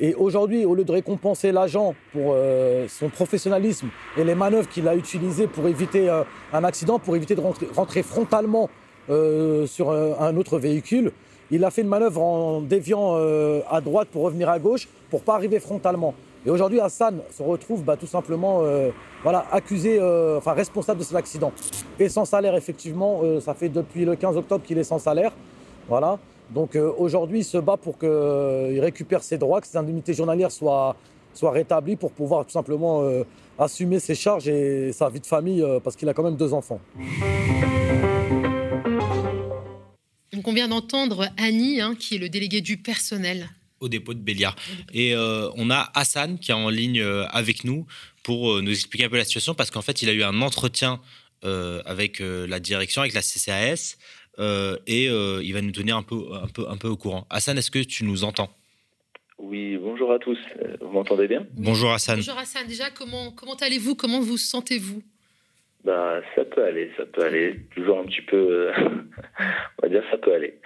Et 0.00 0.14
aujourd'hui, 0.14 0.64
au 0.64 0.76
lieu 0.76 0.84
de 0.84 0.92
récompenser 0.92 1.50
l'agent 1.50 1.94
pour 2.12 2.32
euh, 2.32 2.86
son 2.88 3.08
professionnalisme 3.08 3.88
et 4.16 4.22
les 4.22 4.36
manœuvres 4.36 4.68
qu'il 4.68 4.86
a 4.86 4.94
utilisées 4.94 5.48
pour 5.48 5.66
éviter 5.66 6.08
euh, 6.08 6.22
un 6.52 6.62
accident, 6.62 7.00
pour 7.00 7.16
éviter 7.16 7.34
de 7.34 7.42
rentrer, 7.74 8.04
frontalement 8.04 8.70
euh, 9.10 9.66
sur 9.66 9.90
un 9.90 10.36
autre 10.36 10.60
véhicule, 10.60 11.10
il 11.50 11.64
a 11.64 11.70
fait 11.72 11.82
une 11.82 11.88
manœuvre 11.88 12.22
en 12.22 12.60
déviant 12.60 13.16
à 13.68 13.80
droite 13.80 14.08
pour 14.12 14.22
revenir 14.22 14.50
à 14.50 14.58
gauche 14.58 14.86
pour 15.10 15.22
pas 15.22 15.34
arriver 15.34 15.58
frontalement. 15.58 16.14
Et 16.46 16.50
aujourd'hui, 16.50 16.80
Hassan 16.80 17.20
se 17.30 17.42
retrouve 17.42 17.82
bah, 17.84 17.96
tout 17.96 18.06
simplement 18.06 18.62
voilà, 19.22 19.44
accusé, 19.50 20.00
enfin 20.36 20.52
responsable 20.52 21.00
de 21.00 21.04
cet 21.04 21.16
accident. 21.16 21.52
Et 21.98 22.08
sans 22.08 22.24
salaire, 22.24 22.54
effectivement, 22.54 23.22
ça 23.40 23.54
fait 23.54 23.68
depuis 23.68 24.04
le 24.04 24.16
15 24.16 24.36
octobre 24.36 24.64
qu'il 24.64 24.78
est 24.78 24.84
sans 24.84 24.98
salaire. 24.98 25.32
Voilà. 25.88 26.18
Donc 26.50 26.76
euh, 26.76 26.92
aujourd'hui, 26.96 27.40
il 27.40 27.44
se 27.44 27.58
bat 27.58 27.76
pour 27.76 27.98
qu'il 27.98 28.08
euh, 28.08 28.80
récupère 28.80 29.22
ses 29.22 29.38
droits, 29.38 29.60
que 29.60 29.66
ses 29.66 29.76
indemnités 29.76 30.14
journalières 30.14 30.50
soient, 30.50 30.96
soient 31.34 31.50
rétablies 31.50 31.96
pour 31.96 32.12
pouvoir 32.12 32.44
tout 32.46 32.52
simplement 32.52 33.02
euh, 33.02 33.24
assumer 33.58 33.98
ses 33.98 34.14
charges 34.14 34.48
et 34.48 34.92
sa 34.92 35.10
vie 35.10 35.20
de 35.20 35.26
famille 35.26 35.64
parce 35.82 35.96
qu'il 35.96 36.08
a 36.08 36.14
quand 36.14 36.22
même 36.22 36.36
deux 36.36 36.54
enfants. 36.54 36.80
Donc 40.32 40.46
on 40.46 40.52
vient 40.52 40.68
d'entendre 40.68 41.28
Annie, 41.36 41.80
hein, 41.80 41.94
qui 41.98 42.14
est 42.14 42.18
le 42.18 42.28
délégué 42.28 42.60
du 42.60 42.76
personnel. 42.76 43.48
Au 43.80 43.88
dépôt 43.88 44.14
de 44.14 44.18
Béliard. 44.18 44.56
Et 44.92 45.14
on 45.16 45.70
a 45.70 45.90
Hassan 45.94 46.38
qui 46.38 46.50
est 46.50 46.54
en 46.54 46.68
ligne 46.68 47.00
avec 47.30 47.64
nous 47.64 47.86
pour 48.24 48.60
nous 48.60 48.70
expliquer 48.70 49.04
un 49.04 49.08
peu 49.08 49.16
la 49.16 49.24
situation 49.24 49.54
parce 49.54 49.70
qu'en 49.70 49.82
fait, 49.82 50.02
il 50.02 50.08
a 50.08 50.12
eu 50.12 50.24
un 50.24 50.42
entretien 50.42 51.00
avec 51.42 52.20
la 52.20 52.58
direction, 52.58 53.02
avec 53.02 53.14
la 53.14 53.22
CCAS. 53.22 53.96
Euh, 54.38 54.76
et 54.86 55.08
euh, 55.08 55.40
il 55.42 55.52
va 55.52 55.60
nous 55.60 55.72
tenir 55.72 55.96
un 55.96 56.02
peu, 56.02 56.16
un, 56.32 56.46
peu, 56.46 56.68
un 56.68 56.76
peu 56.76 56.88
au 56.88 56.96
courant. 56.96 57.26
Hassan, 57.30 57.58
est-ce 57.58 57.70
que 57.70 57.80
tu 57.80 58.04
nous 58.04 58.24
entends? 58.24 58.50
Oui, 59.38 59.76
bonjour 59.76 60.12
à 60.12 60.18
tous. 60.18 60.38
Euh, 60.62 60.76
vous 60.80 60.90
m'entendez 60.90 61.26
bien? 61.26 61.46
Bonjour 61.56 61.92
Hassan. 61.92 62.16
Bonjour 62.16 62.38
Hassan. 62.38 62.66
Déjà, 62.66 62.90
comment, 62.90 63.32
comment 63.32 63.54
allez-vous? 63.54 63.94
Comment 63.94 64.20
vous 64.20 64.36
sentez-vous? 64.38 65.02
Bah, 65.84 66.20
Ça 66.36 66.44
peut 66.44 66.64
aller, 66.64 66.90
ça 66.96 67.04
peut 67.06 67.24
aller. 67.24 67.60
Toujours 67.74 67.98
un 67.98 68.04
petit 68.04 68.22
peu, 68.22 68.70
on 68.78 69.82
va 69.82 69.88
dire, 69.88 70.04
ça 70.10 70.18
peut 70.18 70.34
aller. 70.34 70.58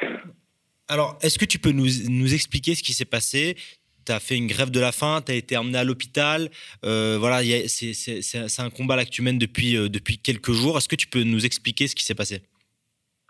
Alors, 0.88 1.18
est-ce 1.22 1.38
que 1.38 1.44
tu 1.44 1.58
peux 1.58 1.72
nous, 1.72 2.34
expliquer 2.34 2.74
ce 2.74 2.82
qui 2.82 2.92
s'est 2.92 3.04
passé? 3.04 3.56
Tu 4.04 4.12
as 4.12 4.20
fait 4.20 4.36
une 4.36 4.48
grève 4.48 4.70
de 4.70 4.80
la 4.80 4.92
faim, 4.92 5.22
tu 5.24 5.32
as 5.32 5.36
été 5.36 5.56
emmené 5.56 5.78
à 5.78 5.84
l'hôpital. 5.84 6.50
voilà, 6.82 7.40
c'est 7.66 8.60
un 8.60 8.70
combat 8.70 9.04
que 9.04 9.10
tu 9.10 9.22
mènes 9.22 9.38
depuis, 9.38 9.74
depuis 9.88 10.18
quelques 10.18 10.52
jours. 10.52 10.76
Est-ce 10.76 10.88
que 10.88 10.96
tu 10.96 11.06
peux 11.06 11.22
nous 11.22 11.46
expliquer 11.46 11.86
ce 11.86 11.94
qui 11.94 12.04
s'est 12.04 12.14
passé? 12.14 12.42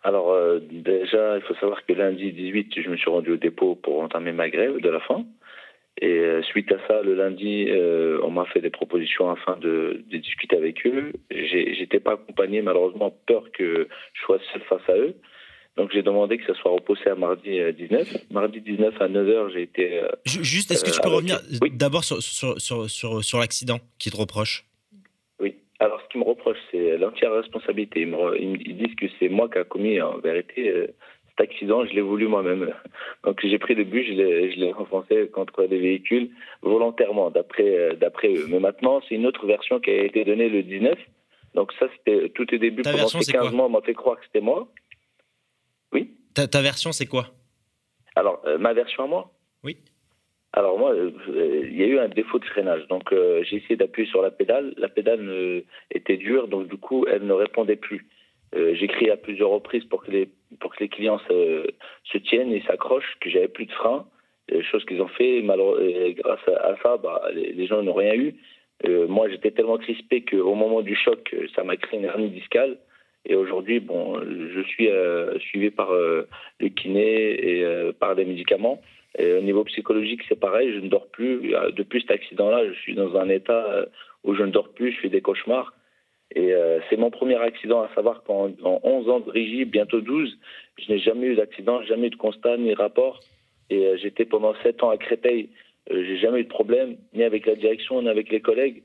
Alors 0.05 0.33
euh, 0.33 0.59
déjà, 0.71 1.37
il 1.37 1.43
faut 1.43 1.55
savoir 1.55 1.85
que 1.87 1.93
lundi 1.93 2.33
18, 2.33 2.81
je 2.83 2.91
me 2.91 2.97
suis 2.97 3.11
rendu 3.11 3.33
au 3.33 3.37
dépôt 3.37 3.77
pour 3.77 4.01
entamer 4.01 4.33
ma 4.33 4.51
grève 4.51 4.81
de 4.81 4.89
la 4.89 5.01
faim. 5.01 5.25
Et 6.01 6.19
euh, 6.19 6.43
suite 6.43 6.73
à 6.73 6.79
ça, 6.89 7.03
le 7.03 7.15
lundi, 7.15 7.67
euh, 7.69 8.19
on 8.25 8.31
m'a 8.31 8.47
fait 8.47 8.61
des 8.61 8.71
propositions 8.71 9.31
afin 9.31 9.57
de, 9.59 10.03
de 10.09 10.17
discuter 10.17 10.57
avec 10.57 10.85
eux. 10.87 11.13
J'étais 11.31 12.01
pas 12.01 12.15
accompagné, 12.15 12.63
malheureusement, 12.63 13.15
peur 13.27 13.45
que 13.53 13.89
je 14.15 14.23
sois 14.23 14.39
seul 14.53 14.63
face 14.63 14.89
à 14.89 14.97
eux. 14.97 15.15
Donc 15.77 15.91
j'ai 15.93 16.03
demandé 16.03 16.37
que 16.39 16.47
ça 16.47 16.55
soit 16.61 16.71
repoussé 16.71 17.09
à 17.09 17.15
mardi 17.15 17.59
19. 17.73 18.31
Mardi 18.31 18.61
19 18.61 19.01
à 19.01 19.09
9h, 19.09 19.53
j'ai 19.53 19.63
été... 19.63 20.03
Juste, 20.27 20.71
est-ce 20.71 20.85
que 20.85 20.91
tu 20.91 21.01
peux 21.01 21.09
revenir 21.09 21.41
d'abord 21.73 22.05
sur, 22.05 22.23
sur, 22.23 22.61
sur, 22.61 22.91
sur, 22.91 23.25
sur 23.25 23.39
l'accident 23.39 23.79
qui 23.99 24.11
te 24.11 24.17
reproche? 24.17 24.67
Alors, 25.83 26.01
ce 26.01 26.09
qu'ils 26.11 26.21
me 26.21 26.27
reprochent, 26.27 26.65
c'est 26.71 26.97
l'entière 26.97 27.33
responsabilité. 27.33 28.03
Ils, 28.03 28.07
me, 28.07 28.57
disent 28.57 28.95
que 28.95 29.07
c'est 29.19 29.29
moi 29.29 29.49
qui 29.49 29.59
ai 29.59 29.65
commis, 29.65 30.01
en 30.01 30.19
vérité, 30.19 30.71
euh, 30.71 30.87
cet 31.31 31.41
accident, 31.41 31.85
je 31.85 31.93
l'ai 31.93 32.01
voulu 32.01 32.29
moi-même. 32.29 32.73
Donc, 33.25 33.41
j'ai 33.43 33.59
pris 33.59 33.75
le 33.75 33.83
bus, 33.83 34.07
je 34.07 34.61
l'ai 34.61 34.71
renfoncé 34.71 35.27
contre 35.35 35.67
des 35.67 35.79
véhicules 35.79 36.31
volontairement, 36.63 37.33
d'après 37.33 37.65
euh, 37.65 37.97
eux. 38.27 38.47
Mais 38.49 38.61
maintenant, 38.61 39.03
c'est 39.09 39.17
une 39.17 39.27
autre 39.27 39.45
version 39.45 39.81
qui 39.81 39.91
a 39.91 40.05
été 40.05 40.25
donnée 40.25 40.49
le 40.49 40.63
19. 40.63 40.97
Donc, 41.57 41.73
ça, 41.81 41.87
c'était 41.97 42.29
tout 42.29 42.47
au 42.55 42.59
début. 42.59 42.83
Pendant 42.83 43.09
ces 43.09 43.33
15 43.33 43.53
mois, 43.53 43.67
on 43.67 43.71
m'a 43.71 43.81
fait 43.81 43.95
croire 43.95 44.21
que 44.21 44.25
c'était 44.27 44.41
moi. 44.41 44.69
Oui 45.93 46.17
ta, 46.35 46.47
ta 46.49 46.63
version, 46.63 46.93
c'est 46.93 47.07
quoi? 47.07 47.27
Alors, 48.15 48.43
euh, 48.47 48.59
ma 48.59 48.73
version 48.73 49.05
à 49.05 49.07
moi? 49.07 49.33
Oui. 49.65 49.77
Alors 50.55 50.79
moi, 50.79 50.93
euh, 50.93 51.11
il 51.65 51.77
y 51.77 51.83
a 51.83 51.87
eu 51.87 51.99
un 51.99 52.09
défaut 52.09 52.39
de 52.39 52.45
freinage. 52.45 52.87
Donc 52.89 53.13
euh, 53.13 53.43
j'ai 53.45 53.57
essayé 53.57 53.77
d'appuyer 53.77 54.09
sur 54.09 54.21
la 54.21 54.31
pédale. 54.31 54.75
La 54.77 54.89
pédale 54.89 55.65
était 55.91 56.19
dure, 56.19 56.49
donc 56.49 56.69
du 56.69 56.77
coup, 56.77 57.07
elle 57.07 57.27
ne 57.27 57.33
répondait 57.33 57.77
plus. 57.77 58.07
Euh, 58.55 58.75
j'ai 58.75 58.87
crié 58.87 59.11
à 59.11 59.17
plusieurs 59.17 59.49
reprises 59.49 59.85
pour 59.85 60.05
que 60.05 60.11
les, 60.11 60.29
pour 60.61 60.75
que 60.75 60.83
les 60.83 60.91
clients 60.91 61.21
se, 61.27 61.67
se 62.05 62.19
tiennent 62.19 62.53
et 62.53 62.63
s'accrochent, 62.67 63.17
que 63.21 63.31
j'avais 63.31 63.49
plus 63.49 63.67
de 63.67 63.73
frein. 63.73 64.07
Chose 64.71 64.85
qu'ils 64.85 65.01
ont 65.01 65.09
fait. 65.09 65.41
Grâce 65.43 66.47
à, 66.49 66.77
ça, 66.83 66.99
bah, 66.99 67.23
les, 67.33 67.67
gens 67.67 67.83
n'ont 67.83 67.95
rien 67.95 68.15
eu. 68.15 68.35
moi, 69.09 69.31
j'étais 69.31 69.53
tellement 69.53 69.79
crispé 69.79 70.23
qu'au 70.23 70.55
moment 70.55 70.83
du 70.83 70.95
choc, 70.95 71.35
ça 71.55 71.65
m'a 71.65 71.77
créé 71.77 71.99
une 71.99 72.05
hernie 72.05 72.29
discale. 72.29 72.77
Et 73.25 73.35
aujourd'hui, 73.35 73.81
bon, 73.81 74.21
je 74.21 74.61
suis 74.63 74.89
suivi 75.41 75.71
par 75.71 75.93
le 75.93 76.69
kiné 76.69 77.61
et 77.61 77.93
par 77.99 78.17
des 78.17 78.25
médicaments. 78.25 78.83
Et 79.19 79.33
au 79.35 79.43
niveau 79.43 79.63
psychologique, 79.65 80.23
c'est 80.29 80.41
pareil, 80.41 80.73
je 80.73 80.81
ne 80.81 80.89
dors 80.89 81.07
plus. 81.09 81.55
Depuis 81.77 82.01
cet 82.01 82.11
accident-là, 82.11 82.67
je 82.67 82.73
suis 82.81 82.95
dans 82.95 83.17
un 83.17 83.29
état 83.29 83.87
où 84.25 84.35
je 84.35 84.43
ne 84.43 84.51
dors 84.51 84.71
plus, 84.71 84.93
je 84.93 85.01
fais 85.01 85.09
des 85.09 85.21
cauchemars. 85.21 85.73
Et 86.35 86.53
c'est 86.89 86.97
mon 86.97 87.11
premier 87.11 87.37
accident, 87.37 87.83
à 87.83 87.95
savoir 87.95 88.23
qu'en 88.25 88.51
11 88.61 89.09
ans 89.09 89.21
de 89.21 89.31
régie, 89.31 89.67
bientôt 89.67 90.01
12, 90.01 90.39
je 90.79 90.93
n'ai 90.93 90.99
jamais 90.99 91.29
eu 91.29 91.35
d'accident, 91.37 91.83
jamais 91.85 92.09
eu 92.09 92.11
de 92.11 92.17
constat 92.17 92.57
ni 92.57 92.75
rapport. 92.75 93.21
Et 93.71 93.97
j'étais 93.99 94.25
pendant 94.25 94.55
7 94.63 94.83
ans 94.83 94.91
à 94.91 94.97
Créteil. 94.97 95.51
j'ai 95.91 96.17
jamais 96.19 96.41
eu 96.41 96.45
de 96.45 96.49
problème, 96.49 96.97
ni 97.15 97.23
avec 97.23 97.47
la 97.47 97.55
direction, 97.55 98.03
ni 98.03 98.09
avec 98.09 98.31
les 98.31 98.41
collègues. 98.41 98.83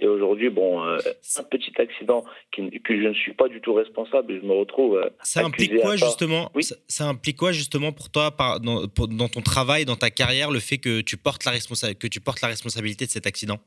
Et 0.00 0.06
aujourd'hui, 0.06 0.48
bon, 0.48 0.82
euh, 0.82 0.98
un 1.38 1.42
petit 1.44 1.72
accident 1.78 2.24
qui, 2.52 2.70
que 2.80 3.00
je 3.00 3.08
ne 3.08 3.14
suis 3.14 3.34
pas 3.34 3.48
du 3.48 3.60
tout 3.60 3.74
responsable, 3.74 4.40
je 4.40 4.46
me 4.46 4.54
retrouve. 4.54 4.96
Euh, 4.96 5.10
ça 5.22 5.44
implique 5.44 5.76
quoi 5.80 5.96
justement 5.96 6.50
ça, 6.88 7.04
implique 7.06 7.36
quoi 7.36 7.52
justement 7.52 7.92
pour 7.92 8.10
toi, 8.10 8.30
par, 8.30 8.60
dans, 8.60 8.86
dans, 8.86 9.28
ton 9.28 9.42
travail, 9.42 9.84
dans 9.84 9.96
ta 9.96 10.10
carrière, 10.10 10.50
le 10.50 10.58
fait 10.58 10.78
que 10.78 11.02
tu 11.02 11.18
portes 11.18 11.44
la, 11.44 11.52
responsa 11.52 11.92
que 11.94 12.06
tu 12.06 12.20
portes 12.20 12.40
la 12.40 12.48
responsabilité 12.48 13.04
de 13.04 13.10
cet 13.10 13.26
accident? 13.26 13.58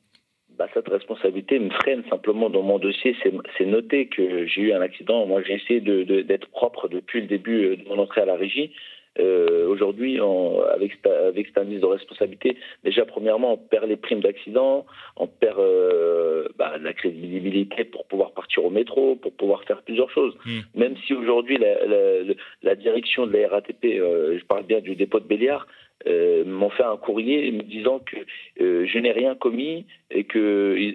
Bah, 0.57 0.67
cette 0.73 0.87
responsabilité 0.87 1.57
me 1.59 1.71
freine 1.71 2.03
simplement 2.09 2.49
dans 2.49 2.61
mon 2.61 2.79
dossier. 2.79 3.15
C'est 3.57 3.65
noté 3.65 4.07
que 4.07 4.45
j'ai 4.47 4.61
eu 4.61 4.73
un 4.73 4.81
accident. 4.81 5.25
Moi, 5.25 5.41
j'ai 5.43 5.53
essayé 5.53 5.81
d'être 5.81 6.47
de, 6.47 6.51
propre 6.51 6.87
depuis 6.87 7.21
le 7.21 7.27
début 7.27 7.65
euh, 7.65 7.75
de 7.75 7.83
mon 7.87 7.97
entrée 7.97 8.21
à 8.21 8.25
la 8.25 8.35
régie. 8.35 8.71
Euh, 9.19 9.67
Aujourd'hui, 9.67 10.19
avec, 10.73 10.97
avec 11.05 11.47
cette 11.47 11.57
indice 11.57 11.81
de 11.81 11.85
responsabilité, 11.85 12.57
déjà, 12.83 13.05
premièrement, 13.05 13.53
on 13.53 13.57
perd 13.57 13.85
les 13.87 13.95
primes 13.95 14.21
d'accident, 14.21 14.85
on 15.17 15.27
perd 15.27 15.57
euh, 15.59 16.47
bah, 16.57 16.77
la 16.79 16.93
crédibilité 16.93 17.83
pour 17.83 18.05
pouvoir 18.05 18.31
partir 18.33 18.63
au 18.63 18.69
métro, 18.69 19.15
pour 19.15 19.33
pouvoir 19.33 19.63
faire 19.63 19.81
plusieurs 19.81 20.11
choses. 20.11 20.35
Hmm. 20.45 20.59
Même 20.75 20.95
si 21.05 21.13
aujourd'hui, 21.13 21.57
la, 21.57 21.85
la, 21.85 22.33
la, 22.61 22.75
direction 22.75 23.25
de 23.25 23.35
la 23.35 23.49
RATP, 23.49 23.85
euh, 23.85 24.37
je 24.39 24.45
parle 24.45 24.63
bien 24.63 24.79
du 24.79 24.95
dépôt 24.95 25.19
de 25.19 25.25
Béliard, 25.25 25.67
euh, 26.05 26.43
m'ont 26.43 26.69
fait 26.69 26.83
un 26.83 26.97
courrier 26.97 27.49
me 27.51 27.63
disant 27.63 27.99
que 27.99 28.17
euh, 28.61 28.85
je 28.85 28.99
n'ai 28.99 29.11
rien 29.11 29.35
commis 29.35 29.85
et 30.11 30.25
que 30.25 30.93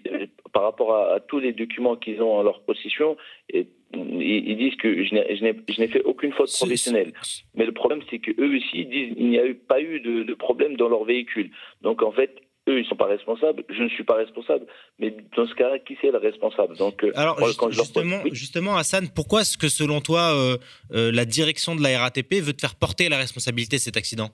par 0.53 0.63
rapport 0.63 0.95
à, 0.95 1.21
tous 1.21 1.39
les 1.39 1.53
documents 1.53 1.97
qu'ils 1.97 2.21
ont 2.21 2.33
en 2.33 2.43
leur 2.43 2.61
possession, 2.61 3.17
et, 3.51 3.67
ils, 3.95 4.57
disent 4.57 4.77
que 4.77 5.05
je 5.05 5.81
n'ai 5.81 5.89
fait 5.89 6.03
aucune 6.05 6.33
faute 6.33 6.53
professionnelle. 6.53 7.13
Mais 7.55 7.65
le 7.65 7.73
problème, 7.73 8.01
c'est 8.11 8.19
que 8.19 8.31
eux 8.39 8.57
aussi 8.57 8.85
disent 8.87 9.15
qu'il 9.15 9.31
n'y 9.31 9.39
a 9.39 9.47
eu, 9.47 9.55
pas 9.55 9.81
eu 9.81 10.01
de, 10.01 10.23
de, 10.23 10.35
problème 10.35 10.77
dans 10.77 10.89
leur 10.89 11.05
véhicule. 11.05 11.51
Donc 11.83 12.03
en 12.03 12.13
fait, 12.13 12.37
eux, 12.69 12.79
ils 12.79 12.83
ne 12.83 12.89
sont 12.89 12.97
pas 12.97 13.07
responsables, 13.07 13.65
je 13.71 13.83
ne 13.83 13.89
suis 13.89 14.05
pas 14.05 14.17
responsable. 14.17 14.67
Mais 14.99 15.17
dans 15.37 15.47
ce 15.47 15.55
cas-là, 15.55 15.79
qui 15.79 15.97
c'est 16.01 16.11
le 16.11 16.19
responsable? 16.19 16.77
Donc, 16.77 17.03
euh, 17.03 17.13
Alors, 17.15 17.39
justement, 17.71 18.21
justement, 18.33 18.77
Hassan, 18.77 19.09
pourquoi 19.15 19.41
est-ce 19.41 19.57
que 19.57 19.69
selon 19.69 20.01
toi, 20.01 20.59
la 20.91 21.25
direction 21.25 21.75
de 21.75 21.83
la 21.83 21.99
RATP 22.01 22.35
veut 22.35 22.53
te 22.53 22.61
faire 22.61 22.75
porter 22.75 23.09
la 23.09 23.19
responsabilité 23.19 23.77
de 23.77 23.83
cet 23.83 23.97
accident? 23.97 24.31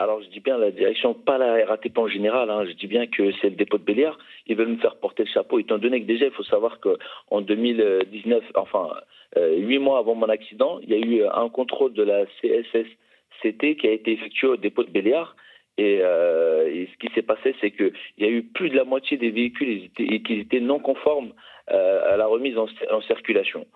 Alors, 0.00 0.22
je 0.22 0.28
dis 0.28 0.40
bien 0.40 0.56
la 0.56 0.70
direction, 0.70 1.12
pas 1.12 1.36
la 1.36 1.62
RATP 1.66 1.98
en 1.98 2.08
général. 2.08 2.48
Hein. 2.48 2.64
je 2.66 2.72
dis 2.72 2.86
bien 2.86 3.06
que 3.06 3.32
c'est 3.32 3.50
le 3.50 3.56
dépôt 3.56 3.76
de 3.76 3.84
Béliard. 3.84 4.18
Ils 4.46 4.56
veulent 4.56 4.68
me 4.68 4.78
faire 4.78 4.96
porter 4.96 5.24
le 5.24 5.28
chapeau, 5.28 5.58
étant 5.58 5.76
donné 5.76 6.00
que 6.00 6.06
déjà, 6.06 6.24
il 6.24 6.30
faut 6.30 6.42
savoir 6.42 6.80
qu'en 6.80 7.42
2019, 7.42 8.42
enfin, 8.54 8.88
euh, 9.36 9.56
huit 9.56 9.78
mois 9.78 9.98
avant 9.98 10.14
mon 10.14 10.30
accident, 10.30 10.80
il 10.82 10.88
y 10.88 10.94
a 10.94 10.98
eu 10.98 11.22
un 11.30 11.50
contrôle 11.50 11.92
de 11.92 12.02
la 12.02 12.24
CSSCT 12.40 13.76
qui 13.76 13.88
a 13.88 13.92
été 13.92 14.12
effectué 14.12 14.46
au 14.46 14.56
dépôt 14.56 14.84
de 14.84 14.90
Béliard. 14.90 15.36
Et, 15.76 15.98
euh, 16.00 16.86
ce 16.86 16.96
qui 16.96 17.12
s'est 17.14 17.20
passé, 17.20 17.54
c'est 17.60 17.70
qu'il 17.70 17.92
y 18.16 18.24
a 18.24 18.30
eu 18.30 18.42
plus 18.42 18.70
de 18.70 18.76
la 18.76 18.84
moitié 18.84 19.18
des 19.18 19.30
véhicules 19.30 19.90
qui 19.94 20.14
étaient, 20.14 20.60
non 20.60 20.78
conformes 20.78 21.34
euh, 21.72 22.14
à 22.14 22.16
la 22.16 22.26
remise 22.26 22.56
en 22.56 23.02
circulation. 23.02 23.66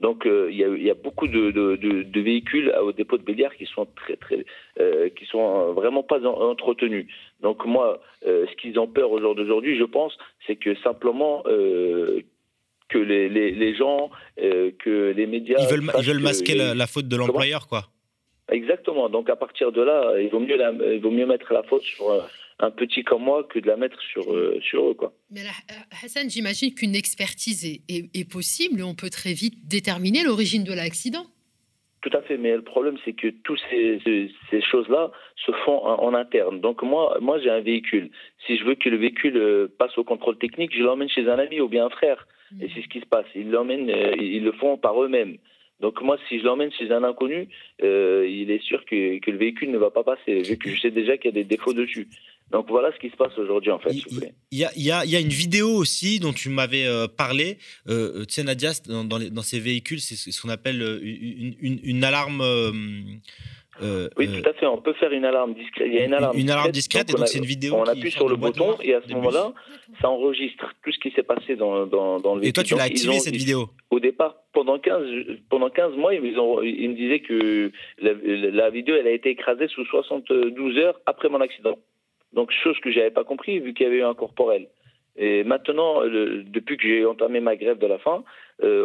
Donc 0.00 0.26
euh, 0.26 0.48
il 0.50 0.58
y, 0.58 0.90
a, 0.90 0.94
beaucoup 0.94 1.26
de, 1.26 2.20
véhicules 2.20 2.72
au 2.80 2.92
dépôt 2.92 3.18
de 3.18 3.22
Béliard 3.22 3.54
qui 3.56 3.66
sont 3.66 3.86
très 3.96 4.16
très 4.16 4.44
euh, 4.78 5.08
qui 5.10 5.26
sont 5.26 5.72
vraiment 5.72 6.02
pas 6.02 6.24
entretenus. 6.24 7.06
Donc 7.40 7.64
moi, 7.66 8.00
euh, 8.26 8.46
ce 8.48 8.56
qu'ils 8.56 8.78
ont 8.78 8.86
peur 8.86 9.10
au 9.10 9.20
jour 9.20 9.34
d'aujourd'hui, 9.34 9.76
je 9.76 9.84
pense, 9.84 10.16
c'est 10.46 10.56
que 10.56 10.76
simplement 10.76 11.42
que 11.42 12.98
les, 12.98 13.74
gens, 13.74 14.10
que 14.36 15.12
les 15.16 15.26
médias, 15.26 15.58
ils 15.60 15.68
veulent, 15.68 15.90
ils 15.98 16.06
veulent 16.06 16.22
masquer 16.22 16.54
la, 16.54 16.86
faute 16.86 17.08
de 17.08 17.16
l'employeur, 17.16 17.66
quoi. 17.66 17.84
Exactement. 18.50 19.08
Donc 19.08 19.28
à 19.30 19.36
partir 19.36 19.72
de 19.72 19.82
là, 19.82 20.18
il 20.20 20.28
vaut 20.28 20.40
mieux, 20.40 20.58
il 20.92 21.00
vaut 21.00 21.10
mieux 21.10 21.26
mettre 21.26 21.52
la 21.52 21.62
faute 21.62 21.82
sur 21.82 22.10
un 22.60 22.70
petit 22.70 23.04
comme 23.04 23.22
moi 23.22 23.44
que 23.44 23.58
de 23.58 23.66
la 23.66 23.76
mettre 23.76 24.00
sur, 24.00 24.32
euh, 24.32 24.58
sur 24.60 24.90
eux. 24.90 24.94
Quoi. 24.94 25.12
Mais 25.30 25.44
là, 25.44 25.50
euh, 25.70 25.74
Hassan, 26.04 26.28
j'imagine 26.28 26.74
qu'une 26.74 26.94
expertise 26.94 27.64
est, 27.64 27.82
est, 27.88 28.30
possible. 28.30 28.82
On 28.82 28.94
peut 28.94 29.10
très 29.10 29.32
vite 29.32 29.54
déterminer 29.68 30.24
l'origine 30.24 30.64
de 30.64 30.72
l'accident. 30.72 31.24
Tout 32.00 32.16
à 32.16 32.22
fait, 32.22 32.36
mais 32.36 32.54
le 32.54 32.62
problème, 32.62 32.96
c'est 33.04 33.12
que 33.12 33.28
toutes 33.28 33.60
ces, 33.70 34.00
ces, 34.50 34.62
choses-là 34.62 35.10
se 35.34 35.52
font 35.64 35.84
en, 35.84 36.14
interne. 36.14 36.60
Donc 36.60 36.82
moi, 36.82 37.18
moi 37.20 37.40
j'ai 37.40 37.50
un 37.50 37.60
véhicule. 37.60 38.10
Si 38.46 38.56
je 38.56 38.64
veux 38.64 38.76
que 38.76 38.88
le 38.88 38.96
véhicule 38.96 39.36
euh, 39.36 39.68
passe 39.78 39.96
au 39.98 40.04
contrôle 40.04 40.38
technique, 40.38 40.74
je 40.76 40.82
l'emmène 40.82 41.08
chez 41.08 41.28
un 41.28 41.38
ami 41.38 41.60
ou 41.60 41.68
bien 41.68 41.86
un 41.86 41.90
frère. 41.90 42.26
Et 42.60 42.66
mmh. 42.66 42.68
c'est 42.74 42.82
ce 42.82 42.88
qui 42.88 43.00
se 43.00 43.06
passe. 43.06 43.26
Ils 43.34 43.50
l'emmènent, 43.50 43.90
ils 44.18 44.42
le 44.42 44.52
font 44.52 44.78
par 44.78 45.02
eux-mêmes. 45.02 45.38
Donc 45.80 46.00
moi, 46.02 46.18
si 46.28 46.40
je 46.40 46.44
l'emmène 46.44 46.72
chez 46.72 46.90
un 46.90 47.04
inconnu, 47.04 47.48
il 47.80 48.50
est 48.50 48.62
sûr 48.62 48.84
que, 48.84 49.18
que, 49.20 49.30
le 49.30 49.38
véhicule 49.38 49.70
ne 49.70 49.78
va 49.78 49.90
pas 49.90 50.02
passer, 50.02 50.42
vu 50.42 50.56
que 50.56 50.70
je 50.70 50.80
sais 50.80 50.90
déjà 50.90 51.16
qu'il 51.16 51.26
y 51.26 51.34
a 51.34 51.42
des 51.42 51.44
défauts 51.44 51.72
dessus. 51.72 52.08
Donc 52.50 52.66
voilà 52.68 52.90
ce 52.92 52.98
qui 52.98 53.10
se 53.10 53.16
passe 53.16 53.36
aujourd'hui 53.36 53.70
en 53.70 53.78
fait. 53.78 53.90
Il 54.50 54.58
y, 54.58 54.64
a, 54.64 54.70
y, 54.74 54.90
a, 54.90 55.04
y, 55.04 55.16
a, 55.16 55.20
une 55.20 55.28
vidéo 55.28 55.68
aussi 55.68 56.18
dont 56.18 56.32
tu 56.32 56.48
m'avais 56.48 56.86
euh, 56.86 57.06
parlé. 57.06 57.58
Euh, 57.88 58.24
tu 58.24 58.34
sais 58.34 58.42
Nadia, 58.42 58.72
dans, 58.86 59.04
dans, 59.04 59.18
dans 59.18 59.42
ces 59.42 59.60
véhicules, 59.60 60.00
c'est 60.00 60.16
ce 60.16 60.40
qu'on 60.40 60.48
appelle 60.48 60.80
euh, 60.80 60.98
une, 61.02 61.54
une, 61.60 61.80
une 61.82 62.04
alarme. 62.04 62.40
Euh, 62.40 62.72
oui, 64.16 64.28
tout 64.28 64.48
à 64.48 64.52
fait. 64.52 64.66
On 64.66 64.78
peut 64.78 64.92
faire 64.94 65.12
une 65.12 65.24
alarme 65.24 65.54
discrète. 65.54 65.86
Il 65.88 65.94
y 65.94 65.98
a 65.98 66.04
une 66.04 66.14
alarme 66.14 66.36
une 66.36 66.42
discrète, 66.42 66.58
alarme 66.58 66.72
discrète 66.72 67.10
et 67.10 67.12
donc 67.14 67.28
c'est 67.28 67.38
une 67.38 67.44
vidéo. 67.44 67.76
On 67.76 67.84
appuie 67.84 68.10
sur 68.10 68.28
le 68.28 68.36
bouton 68.36 68.76
et 68.82 68.94
à 68.94 69.00
ce 69.00 69.12
moment-là, 69.14 69.52
ça 70.00 70.08
enregistre 70.08 70.72
tout 70.82 70.92
ce 70.92 70.98
qui 70.98 71.10
s'est 71.12 71.22
passé 71.22 71.56
dans, 71.56 71.86
dans, 71.86 72.20
dans, 72.20 72.34
le 72.34 72.40
véhicule. 72.40 72.48
Et 72.48 72.52
toi, 72.52 72.64
tu 72.64 72.74
l'as 72.74 72.84
activé 72.84 73.18
cette 73.18 73.36
vidéo 73.36 73.68
Au 73.90 74.00
départ, 74.00 74.36
pendant 74.52 74.78
15, 74.78 75.02
pendant 75.48 75.70
15 75.70 75.96
mois, 75.96 76.14
ils, 76.14 76.38
ont, 76.38 76.62
ils 76.62 76.90
me 76.90 76.94
disaient 76.94 77.20
que 77.20 77.70
la, 78.00 78.12
la 78.12 78.70
vidéo 78.70 78.96
elle 78.98 79.06
a 79.06 79.12
été 79.12 79.30
écrasée 79.30 79.68
sous 79.68 79.84
72 79.86 80.78
heures 80.78 81.00
après 81.06 81.28
mon 81.28 81.40
accident. 81.40 81.78
Donc, 82.32 82.50
chose 82.62 82.78
que 82.80 82.90
j'avais 82.90 83.10
pas 83.10 83.24
compris 83.24 83.58
vu 83.58 83.72
qu'il 83.74 83.84
y 83.84 83.88
avait 83.88 83.98
eu 83.98 84.04
un 84.04 84.14
corporel. 84.14 84.68
Et 85.16 85.42
maintenant, 85.42 86.02
depuis 86.04 86.76
que 86.76 86.86
j'ai 86.86 87.04
entamé 87.04 87.40
ma 87.40 87.56
grève 87.56 87.78
de 87.78 87.86
la 87.86 87.98
faim, 87.98 88.22
euh, 88.62 88.82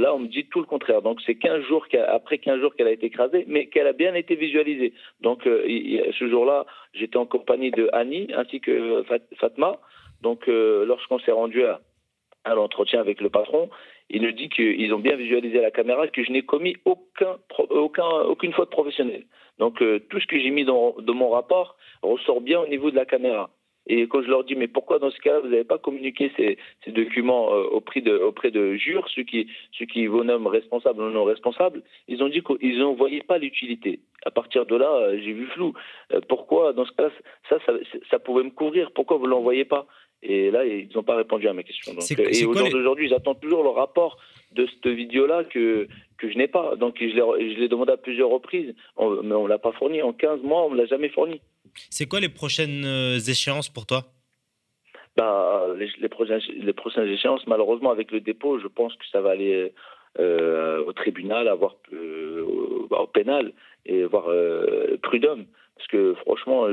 là, 0.00 0.14
on 0.14 0.18
me 0.18 0.28
dit 0.28 0.46
tout 0.46 0.60
le 0.60 0.66
contraire. 0.66 1.02
Donc, 1.02 1.20
c'est 1.24 1.36
15 1.36 1.62
jours 1.64 1.86
après 2.08 2.38
15 2.38 2.60
jours 2.60 2.74
qu'elle 2.74 2.88
a 2.88 2.92
été 2.92 3.06
écrasée, 3.06 3.44
mais 3.48 3.66
qu'elle 3.66 3.86
a 3.86 3.92
bien 3.92 4.14
été 4.14 4.34
visualisée. 4.34 4.92
Donc, 5.20 5.46
euh, 5.46 5.64
ce 6.18 6.28
jour-là, 6.28 6.66
j'étais 6.92 7.16
en 7.16 7.26
compagnie 7.26 7.70
de 7.70 7.88
Annie 7.92 8.28
ainsi 8.34 8.60
que 8.60 9.04
Fatma. 9.38 9.78
Donc, 10.22 10.48
euh, 10.48 10.84
lorsqu'on 10.84 11.18
s'est 11.20 11.32
rendu 11.32 11.64
à, 11.64 11.80
l'entretien 12.54 13.00
avec 13.00 13.20
le 13.20 13.28
patron, 13.28 13.68
il 14.08 14.22
nous 14.22 14.32
dit 14.32 14.48
qu'ils 14.48 14.92
ont 14.94 14.98
bien 14.98 15.16
visualisé 15.16 15.60
la 15.60 15.70
caméra, 15.70 16.08
que 16.08 16.24
je 16.24 16.32
n'ai 16.32 16.42
commis 16.42 16.76
aucun, 16.86 17.36
aucun, 17.70 18.08
aucune 18.26 18.52
faute 18.54 18.70
professionnelle. 18.70 19.24
Donc 19.58 19.82
euh, 19.82 19.98
tout 20.08 20.20
ce 20.20 20.26
que 20.26 20.38
j'ai 20.38 20.50
mis 20.50 20.64
dans, 20.64 20.94
mon 21.06 21.30
rapport 21.30 21.76
ressort 22.02 22.40
bien 22.40 22.60
au 22.60 22.68
niveau 22.68 22.90
de 22.90 22.96
la 22.96 23.04
caméra. 23.04 23.50
Et 23.88 24.06
quand 24.06 24.22
je 24.22 24.28
leur 24.28 24.44
dis, 24.44 24.54
mais 24.54 24.68
pourquoi 24.68 24.98
dans 24.98 25.10
ce 25.10 25.18
cas-là, 25.18 25.40
vous 25.40 25.48
n'avez 25.48 25.64
pas 25.64 25.78
communiqué 25.78 26.30
ces, 26.36 26.58
ces 26.84 26.92
documents 26.92 27.52
euh, 27.54 27.64
auprès, 27.64 28.00
de, 28.00 28.16
auprès 28.16 28.50
de 28.50 28.74
jures, 28.74 29.08
ceux 29.14 29.22
qui, 29.22 29.48
ceux 29.72 29.86
qui 29.86 30.06
vous 30.06 30.24
nomment 30.24 30.46
responsables 30.46 31.02
ou 31.02 31.10
non 31.10 31.24
responsables, 31.24 31.82
ils 32.06 32.22
ont 32.22 32.28
dit 32.28 32.42
qu'ils 32.42 32.78
n'en 32.78 32.94
voyaient 32.94 33.22
pas 33.22 33.38
l'utilité. 33.38 34.00
À 34.26 34.30
partir 34.30 34.66
de 34.66 34.76
là, 34.76 34.90
euh, 34.90 35.18
j'ai 35.24 35.32
vu 35.32 35.46
flou. 35.46 35.72
pourquoi, 36.28 36.72
dans 36.72 36.84
ce 36.84 36.92
cas-là, 36.92 37.10
ça, 37.48 37.58
ça, 37.64 37.72
ça, 38.10 38.18
pouvait 38.18 38.44
me 38.44 38.50
couvrir? 38.50 38.90
Pourquoi 38.92 39.16
vous 39.16 39.24
ne 39.24 39.30
l'envoyez 39.30 39.64
pas? 39.64 39.86
Et 40.22 40.50
là, 40.50 40.64
ils 40.64 40.88
n'ont 40.94 41.04
pas 41.04 41.16
répondu 41.16 41.46
à 41.48 41.52
ma 41.52 41.62
question. 41.62 41.94
Donc, 41.94 42.10
et 42.10 42.44
au 42.44 42.52
jour 42.52 42.68
d'aujourd'hui, 42.68 43.06
ils 43.06 43.14
attendent 43.14 43.40
toujours 43.40 43.62
le 43.62 43.70
rapport 43.70 44.18
de 44.52 44.66
cette 44.66 44.92
vidéo-là 44.92 45.44
que, 45.44 45.86
que 46.18 46.30
je 46.30 46.36
n'ai 46.36 46.48
pas. 46.48 46.74
Donc 46.76 46.96
je 47.00 47.58
l'ai 47.58 47.68
demandé 47.68 47.92
à 47.92 47.96
plusieurs 47.96 48.28
reprises, 48.28 48.74
mais 48.98 49.04
on 49.34 49.44
ne 49.44 49.48
l'a 49.48 49.58
pas 49.58 49.72
fourni. 49.72 50.02
En 50.02 50.12
15 50.12 50.42
mois, 50.42 50.64
on 50.66 50.70
ne 50.70 50.76
l'a 50.76 50.86
jamais 50.86 51.08
fourni. 51.08 51.40
C'est 51.90 52.06
quoi 52.06 52.20
les 52.20 52.28
prochaines 52.28 52.84
euh, 52.84 53.18
échéances 53.18 53.68
pour 53.68 53.86
toi? 53.86 54.04
Bah, 55.16 55.66
les, 55.76 56.08
prochaines, 56.08 56.40
les 56.60 56.72
prochaines 56.72 57.08
échéances, 57.08 57.46
malheureusement, 57.46 57.90
avec 57.90 58.12
le 58.12 58.20
dépôt, 58.20 58.58
je 58.60 58.68
pense 58.68 58.94
que 58.94 59.04
ça 59.10 59.20
va 59.20 59.30
aller 59.30 59.72
euh, 60.20 60.84
au 60.84 60.92
tribunal, 60.92 61.48
avoir, 61.48 61.74
euh, 61.92 62.44
au, 62.90 63.06
pénal 63.06 63.52
et 63.86 64.04
voir 64.04 64.26
prud'homme. 65.02 65.46
Parce 65.76 65.88
que 65.88 66.14
franchement, 66.14 66.66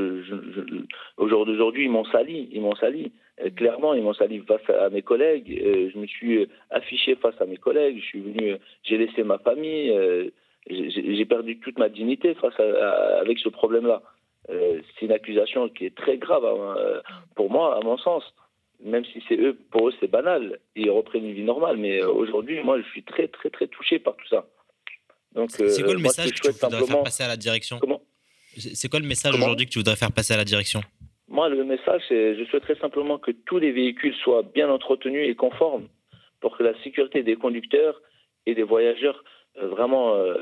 au 1.18 1.28
jour 1.28 1.46
d'aujourd'hui, 1.46 1.86
ils 1.86 1.92
m'ont 1.92 2.06
sali. 2.06 2.50
Ils 2.52 2.62
m'ont 2.62 2.76
sali. 2.76 3.12
Clairement, 3.56 3.94
ils 3.94 4.04
m'ont 4.04 4.14
sali 4.14 4.40
face 4.48 4.68
à 4.70 4.90
mes 4.90 5.02
collègues. 5.02 5.62
Je 5.94 5.98
me 5.98 6.08
suis 6.08 6.48
affiché 6.72 7.16
face 7.16 7.40
à 7.40 7.46
mes 7.46 7.58
collègues. 7.58 8.00
Je 8.00 8.06
suis 8.06 8.22
venu, 8.22 8.56
j'ai 8.84 8.98
laissé 8.98 9.24
ma 9.24 9.38
famille. 9.38 9.94
J'ai 10.70 11.26
perdu 11.26 11.60
toute 11.60 11.78
ma 11.78 11.90
dignité 11.90 12.34
face 12.36 12.60
à, 12.60 13.20
avec 13.20 13.38
ce 13.40 13.50
problème-là. 13.50 14.02
C'est 14.48 15.06
une 15.06 15.12
accusation 15.12 15.70
qui 15.70 15.86
est 15.86 15.96
très 15.96 16.18
grave 16.18 16.46
hein, 16.46 17.02
pour 17.36 17.50
moi, 17.50 17.78
à 17.78 17.82
mon 17.82 17.98
sens. 17.98 18.24
Même 18.84 19.06
si 19.06 19.24
c'est 19.28 19.38
eux, 19.38 19.58
pour 19.72 19.88
eux, 19.88 19.94
c'est 20.00 20.10
banal. 20.10 20.60
Ils 20.76 20.92
reprennent 20.92 21.26
une 21.26 21.34
vie 21.34 21.44
normale. 21.44 21.78
Mais 21.78 22.04
aujourd'hui, 22.04 22.62
moi, 22.62 22.80
je 22.80 22.88
suis 22.90 23.04
très, 23.04 23.28
très, 23.28 23.50
très 23.50 23.68
touché 23.68 24.00
par 24.00 24.16
tout 24.16 24.28
ça. 24.28 24.46
Donc, 25.34 25.52
c'est 25.52 25.84
quoi 25.84 25.94
le 25.94 26.00
message 26.00 26.32
que 26.32 26.42
tu 26.42 26.52
voudrais 26.52 26.86
faire 26.86 27.04
passer 27.04 27.24
à 27.24 27.28
la 27.28 27.38
direction 27.38 27.80
Comment? 27.80 28.02
C'est 28.58 28.90
quoi 28.90 29.00
le 29.00 29.08
message 29.08 29.36
aujourd'hui 29.36 29.66
que 29.66 29.72
tu 29.72 29.80
voudrais 29.80 29.98
faire 29.98 30.12
passer 30.12 30.34
à 30.34 30.38
la 30.38 30.46
direction? 30.46 30.82
Moi, 31.28 31.50
le 31.50 31.64
message, 31.64 32.02
c'est 32.08 32.38
je 32.38 32.46
souhaiterais 32.46 32.76
simplement 32.76 33.18
que 33.18 33.32
tous 33.32 33.58
les 33.58 33.72
véhicules 33.72 34.16
soient 34.24 34.44
bien 34.44 34.70
entretenus 34.70 35.28
et 35.28 35.36
conformes 35.36 35.88
pour 36.40 36.58
que 36.58 36.64
la 36.64 36.80
sécurité 36.84 37.24
des 37.24 37.36
conducteurs 37.36 38.02
et 38.46 38.54
des 38.54 38.64
voyageurs, 38.64 39.24
euh, 39.58 39.68
vraiment, 39.68 40.16
euh, 40.16 40.36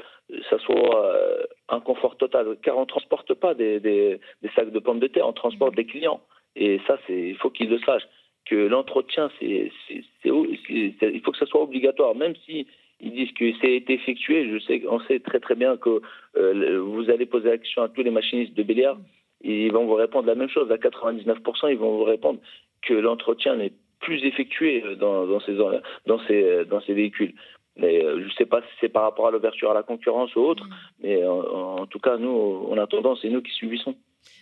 ça 0.50 0.58
soit 0.60 1.06
euh, 1.06 1.44
un 1.70 1.80
confort 1.80 2.18
total. 2.18 2.58
Car 2.62 2.78
on 2.78 2.82
ne 2.82 2.86
transporte 2.86 3.34
pas 3.34 3.54
des, 3.54 4.20
sacs 4.56 4.72
de 4.72 4.80
pommes 4.80 5.00
de 5.00 5.08
terre, 5.08 5.28
on 5.28 5.34
transporte 5.34 5.76
des 5.76 5.86
clients. 5.86 6.22
Et 6.56 6.80
ça, 6.88 6.98
il 7.10 7.36
faut 7.38 7.50
qu'ils 7.50 7.70
le 7.70 7.80
sachent. 7.80 8.08
Que 8.46 8.56
l'entretien, 8.56 9.30
il 9.42 9.72
faut 11.24 11.32
que 11.32 11.38
ça 11.38 11.46
soit 11.46 11.62
obligatoire, 11.62 12.14
même 12.14 12.34
si 12.46 12.68
ils 13.00 13.14
disent 13.14 13.32
que 13.34 13.46
c'est 13.62 13.74
été 13.74 13.94
effectué. 13.94 14.50
Je 14.52 14.60
sais, 14.60 14.84
on 14.90 15.00
sait 15.02 15.20
très 15.20 15.40
très 15.40 15.56
bien 15.56 15.78
que 15.78 16.02
vous 16.36 17.10
allez 17.10 17.26
poser 17.26 17.50
la 17.50 17.58
question 17.58 17.84
à 17.84 17.90
tous 17.90 18.04
les 18.04 18.12
machinistes 18.12 18.54
de 18.54 18.64
Béliard, 18.64 18.98
ils 19.44 19.72
vont 19.72 19.86
vous 19.86 19.96
répondre 19.96 20.28
la 20.28 20.36
même 20.36 20.50
chose. 20.50 20.70
À 20.72 20.76
99%, 20.76 21.72
ils 21.72 21.78
vont 21.78 21.98
vous 21.98 22.04
répondre 22.04 22.40
que 22.82 22.94
l'entretien 22.94 23.56
n'est 23.56 23.74
plus 24.02 24.24
effectué 24.26 24.84
dans 24.98 25.40
ces 25.48 26.94
véhicules. 26.94 27.34
Mais 27.76 28.04
euh, 28.04 28.20
je 28.20 28.26
ne 28.26 28.32
sais 28.38 28.46
pas 28.46 28.62
si 28.62 28.68
c'est 28.80 28.90
par 28.90 29.04
rapport 29.04 29.28
à 29.28 29.32
l'ouverture 29.32 29.72
à 29.72 29.74
la 29.74 29.84
concurrence 29.84 30.36
ou 30.36 30.42
autre, 30.42 30.66
mm. 30.66 30.74
mais 31.02 31.26
en, 31.26 31.86
tout 31.88 32.00
cas, 32.00 32.18
nous, 32.18 32.30
on 32.70 32.78
a 32.78 32.88
tendance, 32.88 33.20
c'est 33.22 33.30
nous 33.30 33.42
qui 33.42 33.52
subissons. 33.52 33.96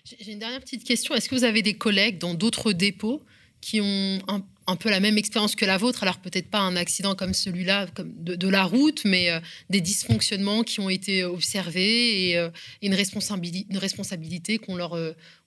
J'ai 0.04 0.32
une 0.32 0.40
dernière 0.40 0.60
petite 0.60 0.84
question. 0.84 1.16
Est-ce 1.16 1.30
que 1.30 1.36
vous 1.36 1.44
avez 1.44 1.62
des 1.62 1.76
collègues 1.76 2.18
dans 2.18 2.34
d'autres 2.34 2.74
dépôts 2.74 3.22
qui 3.62 3.80
ont 3.80 4.20
un, 4.28 4.76
peu 4.76 4.90
la 4.90 5.00
même 5.00 5.18
expérience 5.18 5.56
que 5.56 5.66
la 5.66 5.78
vôtre? 5.78 6.04
Alors 6.04 6.18
peut-être 6.18 6.50
pas 6.50 6.60
un 6.60 6.76
accident 6.76 7.16
comme 7.16 7.34
celui-là, 7.34 7.88
comme 7.96 8.12
de, 8.18 8.48
la 8.48 8.64
route, 8.64 9.04
mais 9.06 9.32
euh, 9.32 9.40
des 9.70 9.82
dysfonctionnements 9.82 10.64
qui 10.64 10.80
ont 10.80 10.90
été 10.90 11.24
observés 11.24 12.30
et, 12.30 12.38
euh, 12.38 12.50
une, 12.82 12.94
responsabilité, 12.94 13.68
une 13.70 13.78
responsabilité 13.78 14.58
qu'on 14.58 14.76
leur 14.76 14.98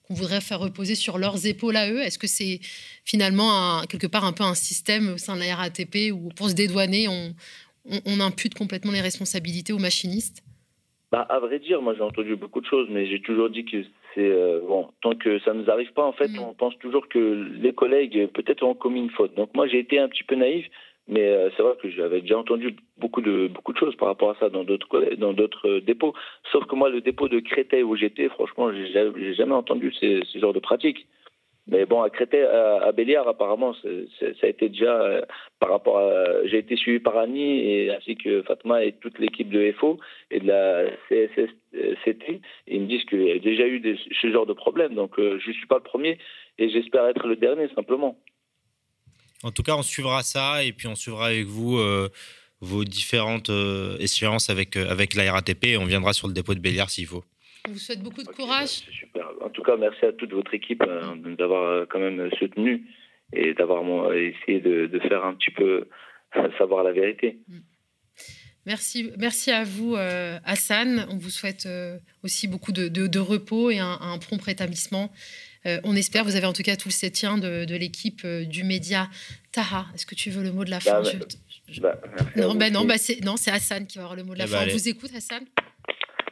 qu'on 0.07 0.13
voudrait 0.13 0.41
faire 0.41 0.59
reposer 0.59 0.95
sur 0.95 1.17
leurs 1.17 1.45
épaules 1.45 1.75
à 1.75 1.89
eux? 1.89 2.01
Est-ce 2.01 2.19
que 2.19 2.27
c'est 2.27 2.59
finalement 3.03 3.81
quelque 3.89 4.07
part 4.07 4.23
un 4.23 4.33
peu 4.33 4.43
un 4.43 4.55
système 4.55 5.13
au 5.13 5.17
sein 5.17 5.35
de 5.35 5.41
la 5.41 5.55
RATP 5.55 6.11
où 6.13 6.29
pour 6.29 6.49
se 6.49 6.53
dédouaner, 6.53 7.07
on, 7.07 7.33
on, 8.05 8.19
impute 8.19 8.55
complètement 8.55 8.91
les 8.91 9.01
responsabilités 9.01 9.73
aux 9.73 9.79
machinistes 9.79 10.43
bah, 11.11 11.21
À 11.29 11.39
vrai 11.39 11.59
dire, 11.59 11.81
moi 11.81 11.93
j'ai 11.95 12.01
entendu 12.01 12.35
beaucoup 12.35 12.61
de 12.61 12.65
choses, 12.65 12.87
mais 12.89 13.07
j'ai 13.07 13.21
toujours 13.21 13.49
dit 13.49 13.65
que 13.65 13.83
c'est 14.13 14.31
euh, 14.31 14.61
bon, 14.67 14.89
tant 15.01 15.15
que 15.15 15.39
ça 15.39 15.53
ne 15.53 15.61
nous 15.61 15.69
arrive 15.69 15.91
pas, 15.93 16.05
en 16.05 16.13
fait, 16.13 16.29
mm. 16.29 16.39
on 16.39 16.53
pense 16.53 16.77
toujours 16.79 17.07
que 17.07 17.47
les 17.61 17.73
collègues 17.73 18.27
peut-être 18.27 18.63
ont 18.63 18.73
commis 18.73 19.01
une 19.01 19.11
faute. 19.11 19.35
Donc 19.35 19.49
moi 19.53 19.67
j'ai 19.67 19.79
été 19.79 19.99
un 19.99 20.07
petit 20.07 20.23
peu 20.23 20.35
naïf, 20.35 20.65
mais 21.07 21.27
euh, 21.27 21.49
c'est 21.55 21.63
vrai 21.63 21.73
que 21.81 21.89
j'avais 21.91 22.21
déjà 22.21 22.37
entendu 22.37 22.75
beaucoup 22.97 23.21
de 23.21 23.47
beaucoup 23.47 23.73
de 23.73 23.77
choses 23.77 23.95
par 23.95 24.07
rapport 24.07 24.31
à 24.31 24.35
ça 24.39 24.49
dans 24.49 24.63
d'autres 24.63 25.15
dans 25.17 25.33
d'autres 25.33 25.69
euh, 25.69 25.81
dépôts. 25.81 26.13
Sauf 26.51 26.65
que 26.65 26.75
moi 26.75 26.89
le 26.89 27.01
dépôt 27.01 27.29
de 27.29 27.39
Créteil 27.39 27.83
où 27.83 27.95
j'étais, 27.95 28.29
franchement, 28.29 28.71
j'ai 28.73 29.33
jamais 29.35 29.53
entendu 29.53 29.93
ces, 29.99 30.21
ces 30.31 30.39
genres 30.39 30.53
de 30.53 30.59
pratiques. 30.59 31.07
Mais 31.67 31.85
bon, 31.85 32.03
à 32.03 32.11
Créteil, 32.11 32.43
à, 32.43 32.91
Béliard, 32.91 33.27
apparemment, 33.27 33.73
ça 33.73 34.27
a 34.43 34.47
été 34.47 34.69
déjà 34.69 35.01
euh, 35.01 35.21
par 35.59 35.69
rapport 35.69 35.97
à. 35.97 36.45
J'ai 36.45 36.59
été 36.59 36.75
suivi 36.75 36.99
par 36.99 37.17
Annie 37.17 37.59
et 37.59 37.95
ainsi 37.95 38.15
que 38.15 38.43
Fatma 38.43 38.83
et 38.83 38.91
toute 38.93 39.17
l'équipe 39.17 39.49
de 39.49 39.73
FO 39.79 39.99
et 40.29 40.39
de 40.39 40.47
la 40.47 40.85
CSSCT. 41.09 42.41
ils 42.67 42.81
me 42.81 42.85
disent 42.85 43.05
qu'il 43.05 43.23
y 43.23 43.31
a 43.31 43.39
déjà 43.39 43.65
eu 43.65 43.97
ce 44.21 44.31
genre 44.31 44.45
de 44.45 44.53
problème. 44.53 44.93
Donc, 44.93 45.17
euh, 45.17 45.39
je 45.43 45.49
ne 45.49 45.53
suis 45.53 45.65
pas 45.65 45.77
le 45.77 45.83
premier 45.83 46.19
et 46.59 46.69
j'espère 46.69 47.07
être 47.07 47.25
le 47.25 47.35
dernier 47.35 47.67
simplement. 47.73 48.15
En 49.43 49.51
tout 49.51 49.63
cas, 49.63 49.75
on 49.75 49.83
suivra 49.83 50.21
ça 50.21 50.63
et 50.63 50.71
puis 50.71 50.87
on 50.87 50.95
suivra 50.95 51.27
avec 51.27 51.45
vous. 51.45 51.77
Euh, 51.77 52.09
vos 52.61 52.85
différentes 52.85 53.51
échéances 53.99 54.49
avec, 54.49 54.77
avec 54.77 55.13
la 55.13 55.31
RATP 55.31 55.65
et 55.65 55.77
on 55.77 55.85
viendra 55.85 56.13
sur 56.13 56.27
le 56.27 56.33
dépôt 56.33 56.55
de 56.55 56.59
Béliard 56.59 56.89
s'il 56.89 57.05
faut. 57.05 57.23
On 57.67 57.71
vous 57.71 57.79
souhaite 57.79 58.01
beaucoup 58.01 58.23
de 58.23 58.29
courage. 58.29 58.83
super. 58.91 59.27
En 59.41 59.49
tout 59.49 59.63
cas, 59.63 59.75
merci 59.77 60.05
à 60.05 60.13
toute 60.13 60.31
votre 60.31 60.53
équipe 60.53 60.83
euh, 60.87 61.35
d'avoir 61.35 61.63
euh, 61.63 61.85
quand 61.89 61.99
même 61.99 62.29
soutenu 62.37 62.85
et 63.33 63.53
d'avoir 63.53 63.81
essayé 64.13 64.59
de, 64.59 64.99
faire 65.07 65.25
un 65.25 65.33
petit 65.33 65.51
peu 65.51 65.87
savoir 66.57 66.83
la 66.83 66.91
vérité. 66.91 67.39
Mm. 67.47 67.57
Merci, 68.67 69.11
merci 69.17 69.51
à 69.51 69.63
vous, 69.63 69.95
euh, 69.95 70.39
Hassan. 70.43 71.05
On 71.11 71.17
vous 71.17 71.29
souhaite 71.29 71.67
aussi 72.23 72.47
beaucoup 72.47 72.71
de, 72.71 73.19
repos 73.19 73.69
et 73.69 73.77
un, 73.77 74.17
prompt 74.19 74.41
rétablissement. 74.41 75.11
on 75.65 75.95
espère, 75.95 76.23
vous 76.23 76.35
avez 76.35 76.47
en 76.47 76.53
tout 76.53 76.63
cas 76.63 76.75
tout 76.75 76.87
le 76.87 76.93
soutien 76.93 77.37
de, 77.37 77.75
l'équipe 77.75 78.25
du 78.25 78.63
média 78.63 79.07
Taha. 79.51 79.85
Est-ce 79.93 80.07
que 80.07 80.15
tu 80.15 80.31
veux 80.31 80.41
le 80.41 80.51
mot 80.51 80.65
de 80.65 80.71
la 80.71 80.79
bah, 80.79 81.03
fin? 81.03 81.19
bah, 81.79 82.01
Non, 82.35 82.55
bah, 82.55 82.71
non, 82.71 82.85
bah, 82.85 82.95
non, 83.23 83.37
c'est 83.37 83.51
Hassan 83.51 83.85
qui 83.85 83.99
va 83.99 84.05
avoir 84.05 84.15
le 84.15 84.23
mot 84.23 84.33
de 84.33 84.39
la 84.39 84.45
eh 84.45 84.47
fin. 84.47 84.65
on 84.67 84.71
vous 84.71 84.89
écoute, 84.89 85.11
Hassan? 85.15 85.43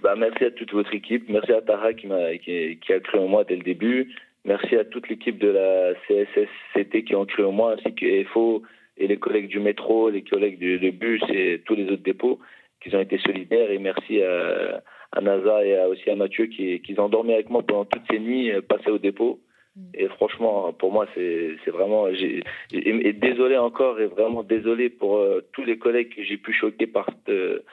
Bah, 0.04 0.16
merci 0.18 0.44
à 0.44 0.52
toute 0.52 0.74
votre 0.74 0.94
équipe. 0.94 1.30
Merci 1.30 1.54
à 1.54 1.62
Tara 1.62 1.94
qui, 1.94 2.12
a, 2.12 2.38
qui, 2.38 2.94
a 2.94 3.00
cru 3.00 3.20
en 3.20 3.28
moi 3.28 3.46
dès 3.46 3.56
le 3.56 3.64
début. 3.64 4.14
Merci 4.46 4.76
à 4.76 4.84
toute 4.84 5.08
l'équipe 5.08 5.38
de 5.38 5.48
la 5.48 5.94
CSSCT 6.08 7.06
qui 7.06 7.16
ont 7.16 7.26
cru 7.26 7.46
en 7.46 7.54
moi, 7.54 7.74
ainsi 7.74 7.96
que 7.96 8.24
FO 8.26 8.64
et 8.98 9.08
les 9.08 9.18
collègues 9.18 9.48
du 9.48 9.60
métro, 9.60 10.10
les 10.10 10.24
collègues 10.24 10.60
du, 10.60 10.92
bus 10.92 11.24
et 11.30 11.62
tous 11.66 11.76
les 11.76 11.86
autres 11.86 12.04
dépôts 12.04 12.40
qui 12.82 12.94
ont 12.94 13.00
été 13.00 13.18
solidaires. 13.20 13.72
Et 13.72 13.80
merci 13.80 14.22
à, 14.22 14.84
à 15.14 15.22
NASA 15.22 15.66
et 15.66 15.80
aussi 15.86 16.10
à 16.10 16.16
Mathieu 16.18 16.48
qui, 16.48 16.82
qui 16.82 17.00
ont 17.00 17.08
dormi 17.08 17.34
avec 17.34 17.50
moi 17.50 17.64
pendant 17.64 17.86
toutes 17.86 18.04
ces 18.12 18.20
nuits 18.20 18.52
euh, 18.52 18.62
passées 18.62 18.92
au 18.92 18.98
dépôt. 18.98 19.40
Mm. 19.78 19.82
Et 19.94 20.08
franchement, 20.10 20.74
pour 20.74 20.92
moi, 20.92 21.08
c'est 21.16 21.72
vraiment. 21.72 22.08
Et, 22.10 23.14
désolé 23.14 23.58
encore, 23.58 24.02
et 24.02 24.08
vraiment 24.08 24.44
désolé 24.44 24.90
pour 24.90 25.18
euh, 25.18 25.42
tous 25.54 25.64
les 25.64 25.78
collègues 25.78 26.14
que 26.14 26.24
j'ai 26.24 26.38
pu 26.38 26.52
choquer 26.52 26.88
par 26.88 27.08
cette, 27.08 27.64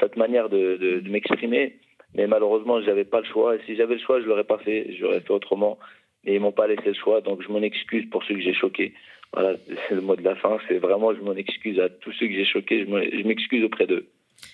cette, 0.00 0.16
manière 0.16 0.48
de, 0.48 1.02
m'exprimer. 1.08 1.76
Mais 2.14 2.26
malheureusement, 2.26 2.80
je 2.80 2.86
n'avais 2.86 3.04
pas 3.04 3.20
le 3.20 3.26
choix. 3.26 3.56
Et 3.56 3.60
si 3.66 3.76
j'avais 3.76 3.94
le 3.94 4.00
choix, 4.00 4.18
je 4.18 4.24
ne 4.24 4.28
l'aurais 4.28 4.44
pas 4.44 4.58
fait. 4.58 4.94
J'aurais 4.98 5.20
fait 5.20 5.32
autrement. 5.32 5.78
Mais 6.24 6.34
ils 6.34 6.40
m'ont 6.40 6.52
pas 6.52 6.66
laissé 6.66 6.86
le 6.86 6.94
choix. 6.94 7.20
Donc 7.20 7.42
je 7.42 7.48
m'en 7.48 7.62
excuse 7.62 8.08
pour 8.10 8.24
ceux 8.24 8.34
que 8.34 8.40
j'ai 8.40 8.54
choqués. 8.54 8.94
Voilà, 9.32 9.56
c'est 9.66 9.94
le 9.94 10.00
mot 10.00 10.16
de 10.16 10.22
la 10.22 10.36
fin. 10.36 10.58
C'est 10.68 10.78
vraiment, 10.78 11.14
je 11.14 11.20
m'en 11.20 11.34
excuse 11.34 11.78
à 11.80 11.88
tous 11.88 12.12
ceux 12.12 12.26
que 12.26 12.34
j'ai 12.34 12.44
choqués. 12.44 12.86
Je 12.86 13.26
m'excuse 13.26 13.64
auprès 13.64 13.86
d'eux. 13.86 14.08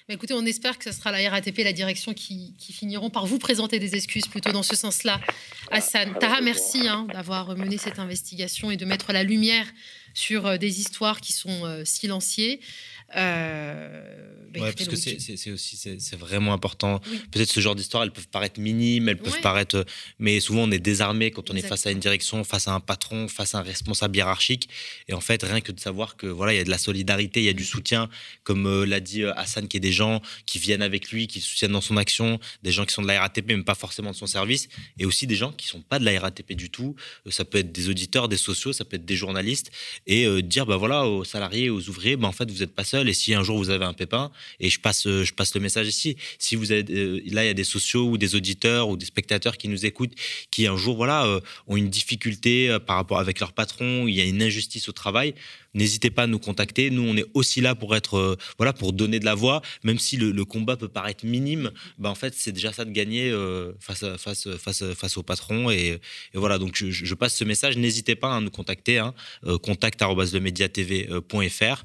Mais 0.09 0.14
écoutez, 0.14 0.34
on 0.34 0.45
espère 0.45 0.78
que 0.78 0.84
ce 0.84 0.93
sera 0.93 1.12
la 1.12 1.30
RATP, 1.30 1.59
la 1.59 1.72
direction, 1.72 2.12
qui, 2.12 2.55
finiront 2.72 3.11
par 3.11 3.26
vous 3.26 3.38
présenter 3.38 3.78
des 3.78 3.95
excuses 3.95 4.26
plutôt 4.26 4.53
dans 4.53 4.62
ce 4.62 4.76
sens-là. 4.76 5.20
Hassan, 5.70 6.16
Tara, 6.18 6.40
merci 6.40 6.88
hein, 6.88 7.07
d'avoir 7.12 7.57
mené 7.57 7.78
cette 7.78 7.99
investigation 7.99 8.70
et 8.70 8.76
de 8.76 8.84
mettre 8.84 9.12
la 9.12 9.22
lumière 9.22 9.66
sur 10.14 10.47
euh, 10.47 10.57
des 10.57 10.80
histoires 10.80 11.20
qui 11.20 11.32
sont 11.32 11.64
euh, 11.64 11.84
silenciées. 11.84 12.61
Euh, 13.16 14.22
bah, 14.52 14.60
ouais, 14.60 14.72
parce 14.72 14.88
que 14.88 14.96
c'est 14.96 15.50
aussi 15.50 15.76
c'est 15.76 16.16
vraiment 16.18 16.52
important. 16.52 17.00
Peut-être 17.30 17.50
ce 17.50 17.60
genre 17.60 17.74
d'histoires, 17.74 18.02
elles 18.02 18.10
peuvent 18.10 18.28
paraître 18.28 18.60
minimes, 18.60 19.08
elles 19.08 19.18
peuvent 19.18 19.40
paraître, 19.40 19.84
mais 20.18 20.40
souvent 20.40 20.64
on 20.64 20.70
est 20.70 20.78
désarmé 20.78 21.30
quand 21.30 21.50
on 21.50 21.54
est 21.54 21.66
face 21.66 21.86
à 21.86 21.90
une 21.90 22.00
direction, 22.00 22.44
face 22.44 22.68
à 22.68 22.72
un 22.72 22.80
patron, 22.80 23.28
face 23.28 23.54
à 23.54 23.58
un 23.58 23.62
responsable 23.62 24.16
hiérarchique. 24.16 24.68
Et 25.08 25.14
en 25.14 25.20
fait, 25.20 25.42
rien 25.42 25.60
que 25.60 25.72
de 25.72 25.80
savoir 25.80 26.16
que 26.16 26.26
voilà, 26.26 26.52
il 26.52 26.56
y 26.56 26.60
a 26.60 26.64
de 26.64 26.70
la 26.70 26.78
solidarité, 26.78 27.40
il 27.40 27.46
y 27.46 27.48
a 27.48 27.54
du 27.54 27.64
soutien, 27.64 28.10
comme 28.44 28.66
euh, 28.66 28.84
l'a 28.84 29.00
dit 29.00 29.22
euh, 29.22 29.32
Hassan, 29.36 29.68
qui 29.68 29.78
est 29.78 29.80
des 29.80 29.92
gens 29.92 30.20
qui 30.44 30.58
viennent 30.58 30.82
avec 30.82 31.10
lui, 31.10 31.26
qui 31.28 31.40
soutiennent 31.40 31.72
dans 31.72 31.80
son 31.80 31.96
action, 31.96 32.38
des 32.62 32.72
gens 32.72 32.84
qui 32.84 32.92
sont 32.92 33.02
de 33.02 33.06
la 33.06 33.20
RATP, 33.20 33.48
mais 33.48 33.62
pas 33.62 33.74
forcément 33.74 34.10
de 34.10 34.16
son 34.16 34.26
service, 34.26 34.68
et 34.98 35.06
aussi 35.06 35.26
des 35.26 35.36
gens 35.36 35.52
qui 35.52 35.66
sont 35.66 35.80
pas 35.80 35.98
de 35.98 36.04
la 36.04 36.20
RATP 36.20 36.52
du 36.52 36.68
tout. 36.68 36.94
Ça 37.30 37.44
peut 37.44 37.58
être 37.58 37.72
des 37.72 37.88
auditeurs, 37.88 38.28
des 38.28 38.36
sociaux, 38.36 38.72
ça 38.72 38.84
peut 38.84 38.96
être 38.96 39.06
des 39.06 39.16
journalistes, 39.16 39.70
et 40.06 40.42
dire 40.42 40.66
bah 40.66 40.76
voilà 40.76 41.06
aux 41.06 41.24
salariés, 41.24 41.70
aux 41.70 41.88
ouvriers, 41.88 42.16
bah 42.16 42.28
en 42.28 42.32
fait 42.32 42.50
vous 42.50 42.58
n'êtes 42.58 42.74
pas 42.74 42.84
seuls 42.84 43.01
et 43.09 43.12
si 43.12 43.34
un 43.34 43.42
jour 43.42 43.59
vous 43.59 43.70
avez 43.70 43.84
un 43.84 43.92
pépin, 43.92 44.30
et 44.61 44.70
je 44.70 44.80
passe, 44.80 45.07
euh, 45.07 45.24
je 45.24 45.32
passe 45.32 45.55
le 45.55 45.61
message 45.61 45.88
ici, 45.88 46.16
si 46.38 46.57
vous 46.57 46.72
avez, 46.72 46.84
euh, 46.90 47.20
là 47.26 47.44
il 47.44 47.46
y 47.46 47.50
a 47.50 47.55
des 47.55 47.64
sociaux 47.64 48.09
ou 48.09 48.18
des 48.18 48.34
auditeurs 48.34 48.88
ou 48.88 48.96
des 48.96 49.07
spectateurs 49.07 49.57
qui 49.57 49.68
nous 49.68 49.86
écoutent, 49.86 50.14
qui 50.50 50.66
un 50.66 50.76
jour 50.76 50.96
voilà 50.96 51.26
euh, 51.26 51.40
ont 51.66 51.76
une 51.76 51.90
difficulté 51.90 52.76
par 52.86 52.96
rapport 52.96 53.18
avec 53.18 53.40
leur 53.40 53.53
patron, 53.53 54.07
il 54.07 54.14
y 54.14 54.20
a 54.20 54.24
une 54.24 54.42
injustice 54.42 54.88
au 54.88 54.92
travail, 54.92 55.34
n'hésitez 55.74 56.10
pas 56.10 56.24
à 56.24 56.26
nous 56.26 56.38
contacter. 56.38 56.90
Nous, 56.90 57.02
on 57.02 57.16
est 57.16 57.24
aussi 57.34 57.60
là 57.60 57.74
pour 57.74 57.94
être, 57.96 58.16
euh, 58.16 58.36
voilà, 58.58 58.72
pour 58.72 58.92
donner 58.92 59.18
de 59.20 59.24
la 59.24 59.34
voix, 59.34 59.62
même 59.82 59.98
si 59.98 60.16
le, 60.16 60.44
combat 60.44 60.76
peut 60.76 60.88
paraître 60.88 61.24
minime. 61.24 61.70
Bah, 61.98 62.10
en 62.10 62.14
fait, 62.14 62.34
c'est 62.36 62.52
déjà 62.52 62.72
ça 62.72 62.84
de 62.84 62.90
gagner 62.90 63.30
euh, 63.30 63.72
face, 63.80 64.04
face, 64.16 64.48
face, 64.56 64.84
face 64.94 65.16
au 65.16 65.22
patron. 65.22 65.70
Et, 65.70 65.98
voilà, 66.34 66.58
donc 66.58 66.76
je, 66.76 67.14
passe 67.14 67.36
ce 67.36 67.44
message. 67.44 67.76
N'hésitez 67.76 68.16
pas 68.16 68.34
à 68.34 68.40
nous 68.40 68.50
contacter. 68.50 68.98
Hein, 68.98 69.14
euh, 69.46 69.58
contact@lemediatv.fr 69.58 71.84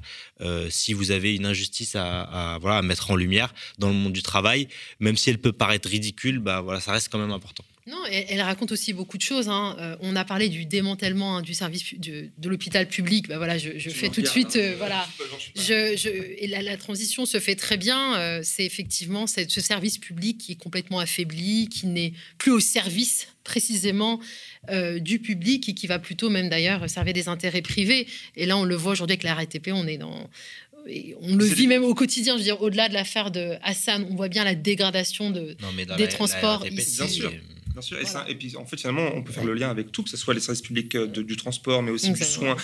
si 0.70 0.92
vous 0.92 1.10
avez 1.10 1.34
une 1.34 1.46
injustice 1.46 1.96
à, 1.96 2.58
voilà, 2.60 2.76
à 2.78 2.82
mettre 2.82 3.10
en 3.10 3.16
lumière 3.16 3.52
dans 3.78 3.88
le 3.88 3.94
monde 3.94 4.12
du 4.12 4.22
travail, 4.22 4.68
même 5.00 5.16
si 5.16 5.30
elle 5.30 5.38
peut 5.38 5.52
paraître 5.52 5.88
ridicule, 5.88 6.38
bah 6.38 6.60
voilà, 6.60 6.78
ça 6.80 6.92
reste 6.92 7.08
quand 7.10 7.18
même 7.18 7.32
important. 7.32 7.64
Non, 7.88 7.96
elle, 8.10 8.42
raconte 8.42 8.70
aussi 8.70 8.92
beaucoup 8.92 9.16
de 9.16 9.22
choses. 9.22 9.48
Hein. 9.48 9.74
Euh, 9.78 9.96
on 10.00 10.14
a 10.14 10.24
parlé 10.24 10.50
du 10.50 10.66
démantèlement 10.66 11.38
hein, 11.38 11.42
du 11.42 11.54
service 11.54 11.94
de, 11.98 12.28
l'hôpital 12.44 12.86
public. 12.86 13.28
Bah 13.28 13.38
voilà, 13.38 13.56
je, 13.56 13.70
fais 13.88 14.10
tout 14.10 14.20
de 14.20 14.26
suite. 14.26 14.56
Euh, 14.56 14.74
voilà, 14.76 15.08
je, 15.56 16.08
et 16.38 16.46
la, 16.48 16.76
transition 16.76 17.24
se 17.24 17.40
fait 17.40 17.56
très 17.56 17.78
bien. 17.78 18.18
Euh, 18.18 18.40
c'est 18.44 18.66
effectivement 18.66 19.26
ce 19.26 19.60
service 19.62 19.96
public 19.96 20.36
qui 20.36 20.52
est 20.52 20.56
complètement 20.56 20.98
affaibli, 20.98 21.70
qui 21.70 21.86
n'est 21.86 22.12
plus 22.36 22.50
au 22.50 22.60
service 22.60 23.28
précisément 23.42 24.20
du 25.00 25.18
public 25.18 25.66
et 25.70 25.74
qui 25.74 25.86
va 25.86 25.98
plutôt 25.98 26.28
même 26.28 26.50
d'ailleurs 26.50 26.90
servir 26.90 27.14
des 27.14 27.28
intérêts 27.28 27.62
privés. 27.62 28.06
Et 28.36 28.44
là, 28.44 28.58
on 28.58 28.64
le 28.64 28.74
voit 28.74 28.92
aujourd'hui 28.92 29.14
avec 29.14 29.22
la 29.22 29.34
RATP, 29.34 29.70
on 29.72 29.86
est 29.86 29.96
dans 29.96 30.28
on 31.20 31.36
le 31.36 31.44
vit 31.44 31.66
même 31.66 31.84
au 31.84 31.94
quotidien. 31.94 32.34
Je 32.34 32.38
veux 32.38 32.44
dire, 32.44 32.62
au-delà 32.62 32.88
de 32.88 32.94
l'affaire 32.94 33.30
de 33.30 33.54
Hassan, 33.62 34.06
on 34.10 34.14
voit 34.14 34.28
bien 34.28 34.44
la 34.44 34.54
dégradation 34.54 35.30
de, 35.30 35.56
des 35.96 36.08
transports 36.08 36.66
ici. 36.66 36.96
Bien 36.98 37.08
sûr. 37.08 37.32
Bien 37.78 38.04
sûr. 38.04 38.26
Et, 38.28 38.34
puis, 38.34 38.56
en 38.56 38.64
fait, 38.66 38.76
finalement, 38.76 39.08
on 39.14 39.22
peut 39.22 39.32
faire 39.32 39.44
le 39.44 39.54
lien 39.54 39.70
avec 39.70 39.92
tout, 39.92 40.02
que 40.02 40.10
ce 40.10 40.16
soit 40.16 40.34
les 40.34 40.40
services 40.40 40.62
publics 40.62 40.94
euh, 40.96 41.06
du 41.06 41.36
transport, 41.36 41.82
mais 41.82 41.90
aussi 41.90 42.10
du 42.10 42.24
soin. 42.24 42.56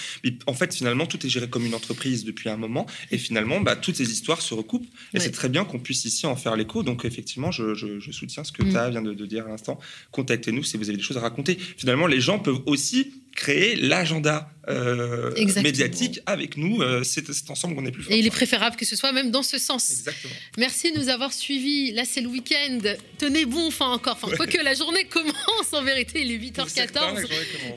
en 0.46 0.54
fait, 0.54 0.74
finalement, 0.74 1.06
tout 1.06 1.24
est 1.24 1.28
géré 1.28 1.48
comme 1.48 1.64
une 1.64 1.74
entreprise 1.74 2.24
depuis 2.24 2.48
un 2.48 2.56
moment. 2.56 2.86
Et 3.10 3.18
finalement, 3.18 3.60
bah, 3.60 3.76
toutes 3.76 3.96
ces 3.96 4.10
histoires 4.10 4.42
se 4.42 4.54
recoupent. 4.54 4.88
Et 5.12 5.20
c'est 5.20 5.30
très 5.30 5.48
bien 5.48 5.64
qu'on 5.64 5.78
puisse 5.78 6.04
ici 6.04 6.26
en 6.26 6.36
faire 6.36 6.56
l'écho. 6.56 6.82
Donc, 6.82 7.04
effectivement, 7.04 7.52
je, 7.52 8.00
soutiens 8.10 8.44
ce 8.44 8.52
que 8.52 8.62
mm. 8.62 8.66
tu 8.66 8.90
vient 8.90 9.02
de, 9.02 9.14
de, 9.14 9.26
dire 9.26 9.46
à 9.46 9.50
l'instant. 9.50 9.78
Contactez-nous 10.10 10.64
si 10.64 10.76
vous 10.76 10.88
avez 10.88 10.96
des 10.96 11.02
choses 11.02 11.16
à 11.16 11.20
raconter. 11.20 11.56
Finalement, 11.56 12.06
les 12.06 12.20
gens 12.20 12.38
peuvent 12.38 12.62
aussi 12.66 13.12
créer 13.34 13.76
l'agenda 13.76 14.50
euh, 14.68 15.30
médiatique 15.62 16.20
avec 16.24 16.56
nous. 16.56 16.80
Euh, 16.80 17.02
c'est 17.04 17.28
ensemble 17.50 17.74
qu'on 17.74 17.84
est 17.84 17.90
plus 17.90 18.02
fort. 18.02 18.12
Et 18.12 18.18
il 18.18 18.26
est 18.26 18.30
préférable 18.30 18.76
que 18.76 18.86
ce 18.86 18.96
soit 18.96 19.12
même 19.12 19.30
dans 19.30 19.42
ce 19.42 19.58
sens. 19.58 19.90
Exactement. 19.90 20.32
Merci 20.56 20.92
de 20.92 20.98
nous 20.98 21.08
avoir 21.10 21.32
suivis. 21.32 21.92
Là, 21.92 22.04
c'est 22.06 22.22
le 22.22 22.28
week-end. 22.28 22.78
Tenez 23.18 23.44
bon, 23.44 23.66
enfin 23.66 23.90
encore. 23.90 24.18
Enfin, 24.22 24.46
que 24.46 24.62
la 24.62 24.74
journée 24.74 25.04
commence 25.04 25.72
en 25.72 25.82
vérité. 25.82 26.22
Il 26.22 26.32
est 26.32 26.38
8h14. 26.38 27.26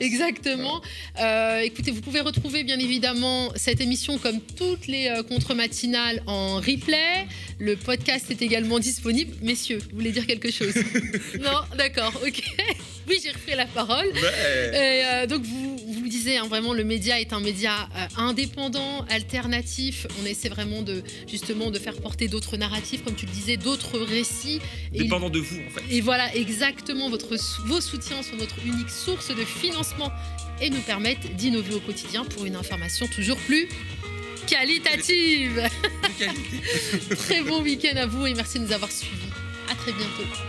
Exactement. 0.00 0.80
Euh, 1.20 1.60
écoutez, 1.60 1.90
vous 1.90 2.00
pouvez 2.00 2.20
retrouver 2.20 2.64
bien 2.64 2.78
évidemment 2.78 3.52
cette 3.54 3.80
émission 3.80 4.16
comme 4.18 4.40
toutes 4.40 4.86
les 4.86 5.12
contre-matinales 5.28 6.22
en 6.26 6.56
replay. 6.56 7.26
Le 7.58 7.76
podcast 7.76 8.30
est 8.30 8.40
également 8.40 8.78
disponible. 8.78 9.34
Messieurs, 9.42 9.78
vous 9.90 9.96
voulez 9.96 10.12
dire 10.12 10.26
quelque 10.26 10.50
chose? 10.50 10.74
Non? 11.40 11.60
D'accord, 11.76 12.12
ok. 12.26 12.42
Oui, 13.08 13.20
j'ai 13.22 13.30
repris 13.30 13.54
la 13.56 13.66
parole. 13.66 14.06
Et, 14.74 15.26
donc, 15.26 15.42
vous, 15.48 15.76
vous 15.92 16.02
le 16.02 16.08
disiez, 16.08 16.38
hein, 16.38 16.46
vraiment, 16.48 16.72
le 16.72 16.84
média 16.84 17.20
est 17.20 17.32
un 17.32 17.40
média 17.40 17.88
euh, 17.96 18.06
indépendant, 18.16 19.04
alternatif. 19.10 20.06
On 20.22 20.26
essaie 20.26 20.48
vraiment 20.48 20.82
de, 20.82 21.02
justement, 21.26 21.70
de 21.70 21.78
faire 21.78 21.96
porter 21.96 22.28
d'autres 22.28 22.56
narratifs, 22.56 23.04
comme 23.04 23.14
tu 23.14 23.26
le 23.26 23.32
disais, 23.32 23.56
d'autres 23.56 23.98
récits. 23.98 24.60
Dépendant 24.92 25.30
de 25.30 25.38
vous, 25.38 25.60
en 25.66 25.70
fait. 25.70 25.82
Et 25.90 26.00
voilà, 26.00 26.34
exactement. 26.34 27.08
Votre, 27.10 27.36
vos 27.66 27.80
soutiens 27.80 28.22
sont 28.22 28.36
notre 28.36 28.56
unique 28.64 28.90
source 28.90 29.28
de 29.28 29.44
financement 29.44 30.12
et 30.60 30.70
nous 30.70 30.80
permettent 30.80 31.36
d'innover 31.36 31.74
au 31.74 31.80
quotidien 31.80 32.24
pour 32.24 32.44
une 32.44 32.56
information 32.56 33.06
toujours 33.06 33.38
plus 33.38 33.68
qualitative. 34.46 35.68
Très 37.18 37.42
bon 37.42 37.62
week-end 37.62 37.96
à 37.96 38.06
vous 38.06 38.26
et 38.26 38.34
merci 38.34 38.58
de 38.58 38.64
nous 38.64 38.72
avoir 38.72 38.90
suivis. 38.90 39.30
À 39.70 39.74
très 39.74 39.92
bientôt. 39.92 40.47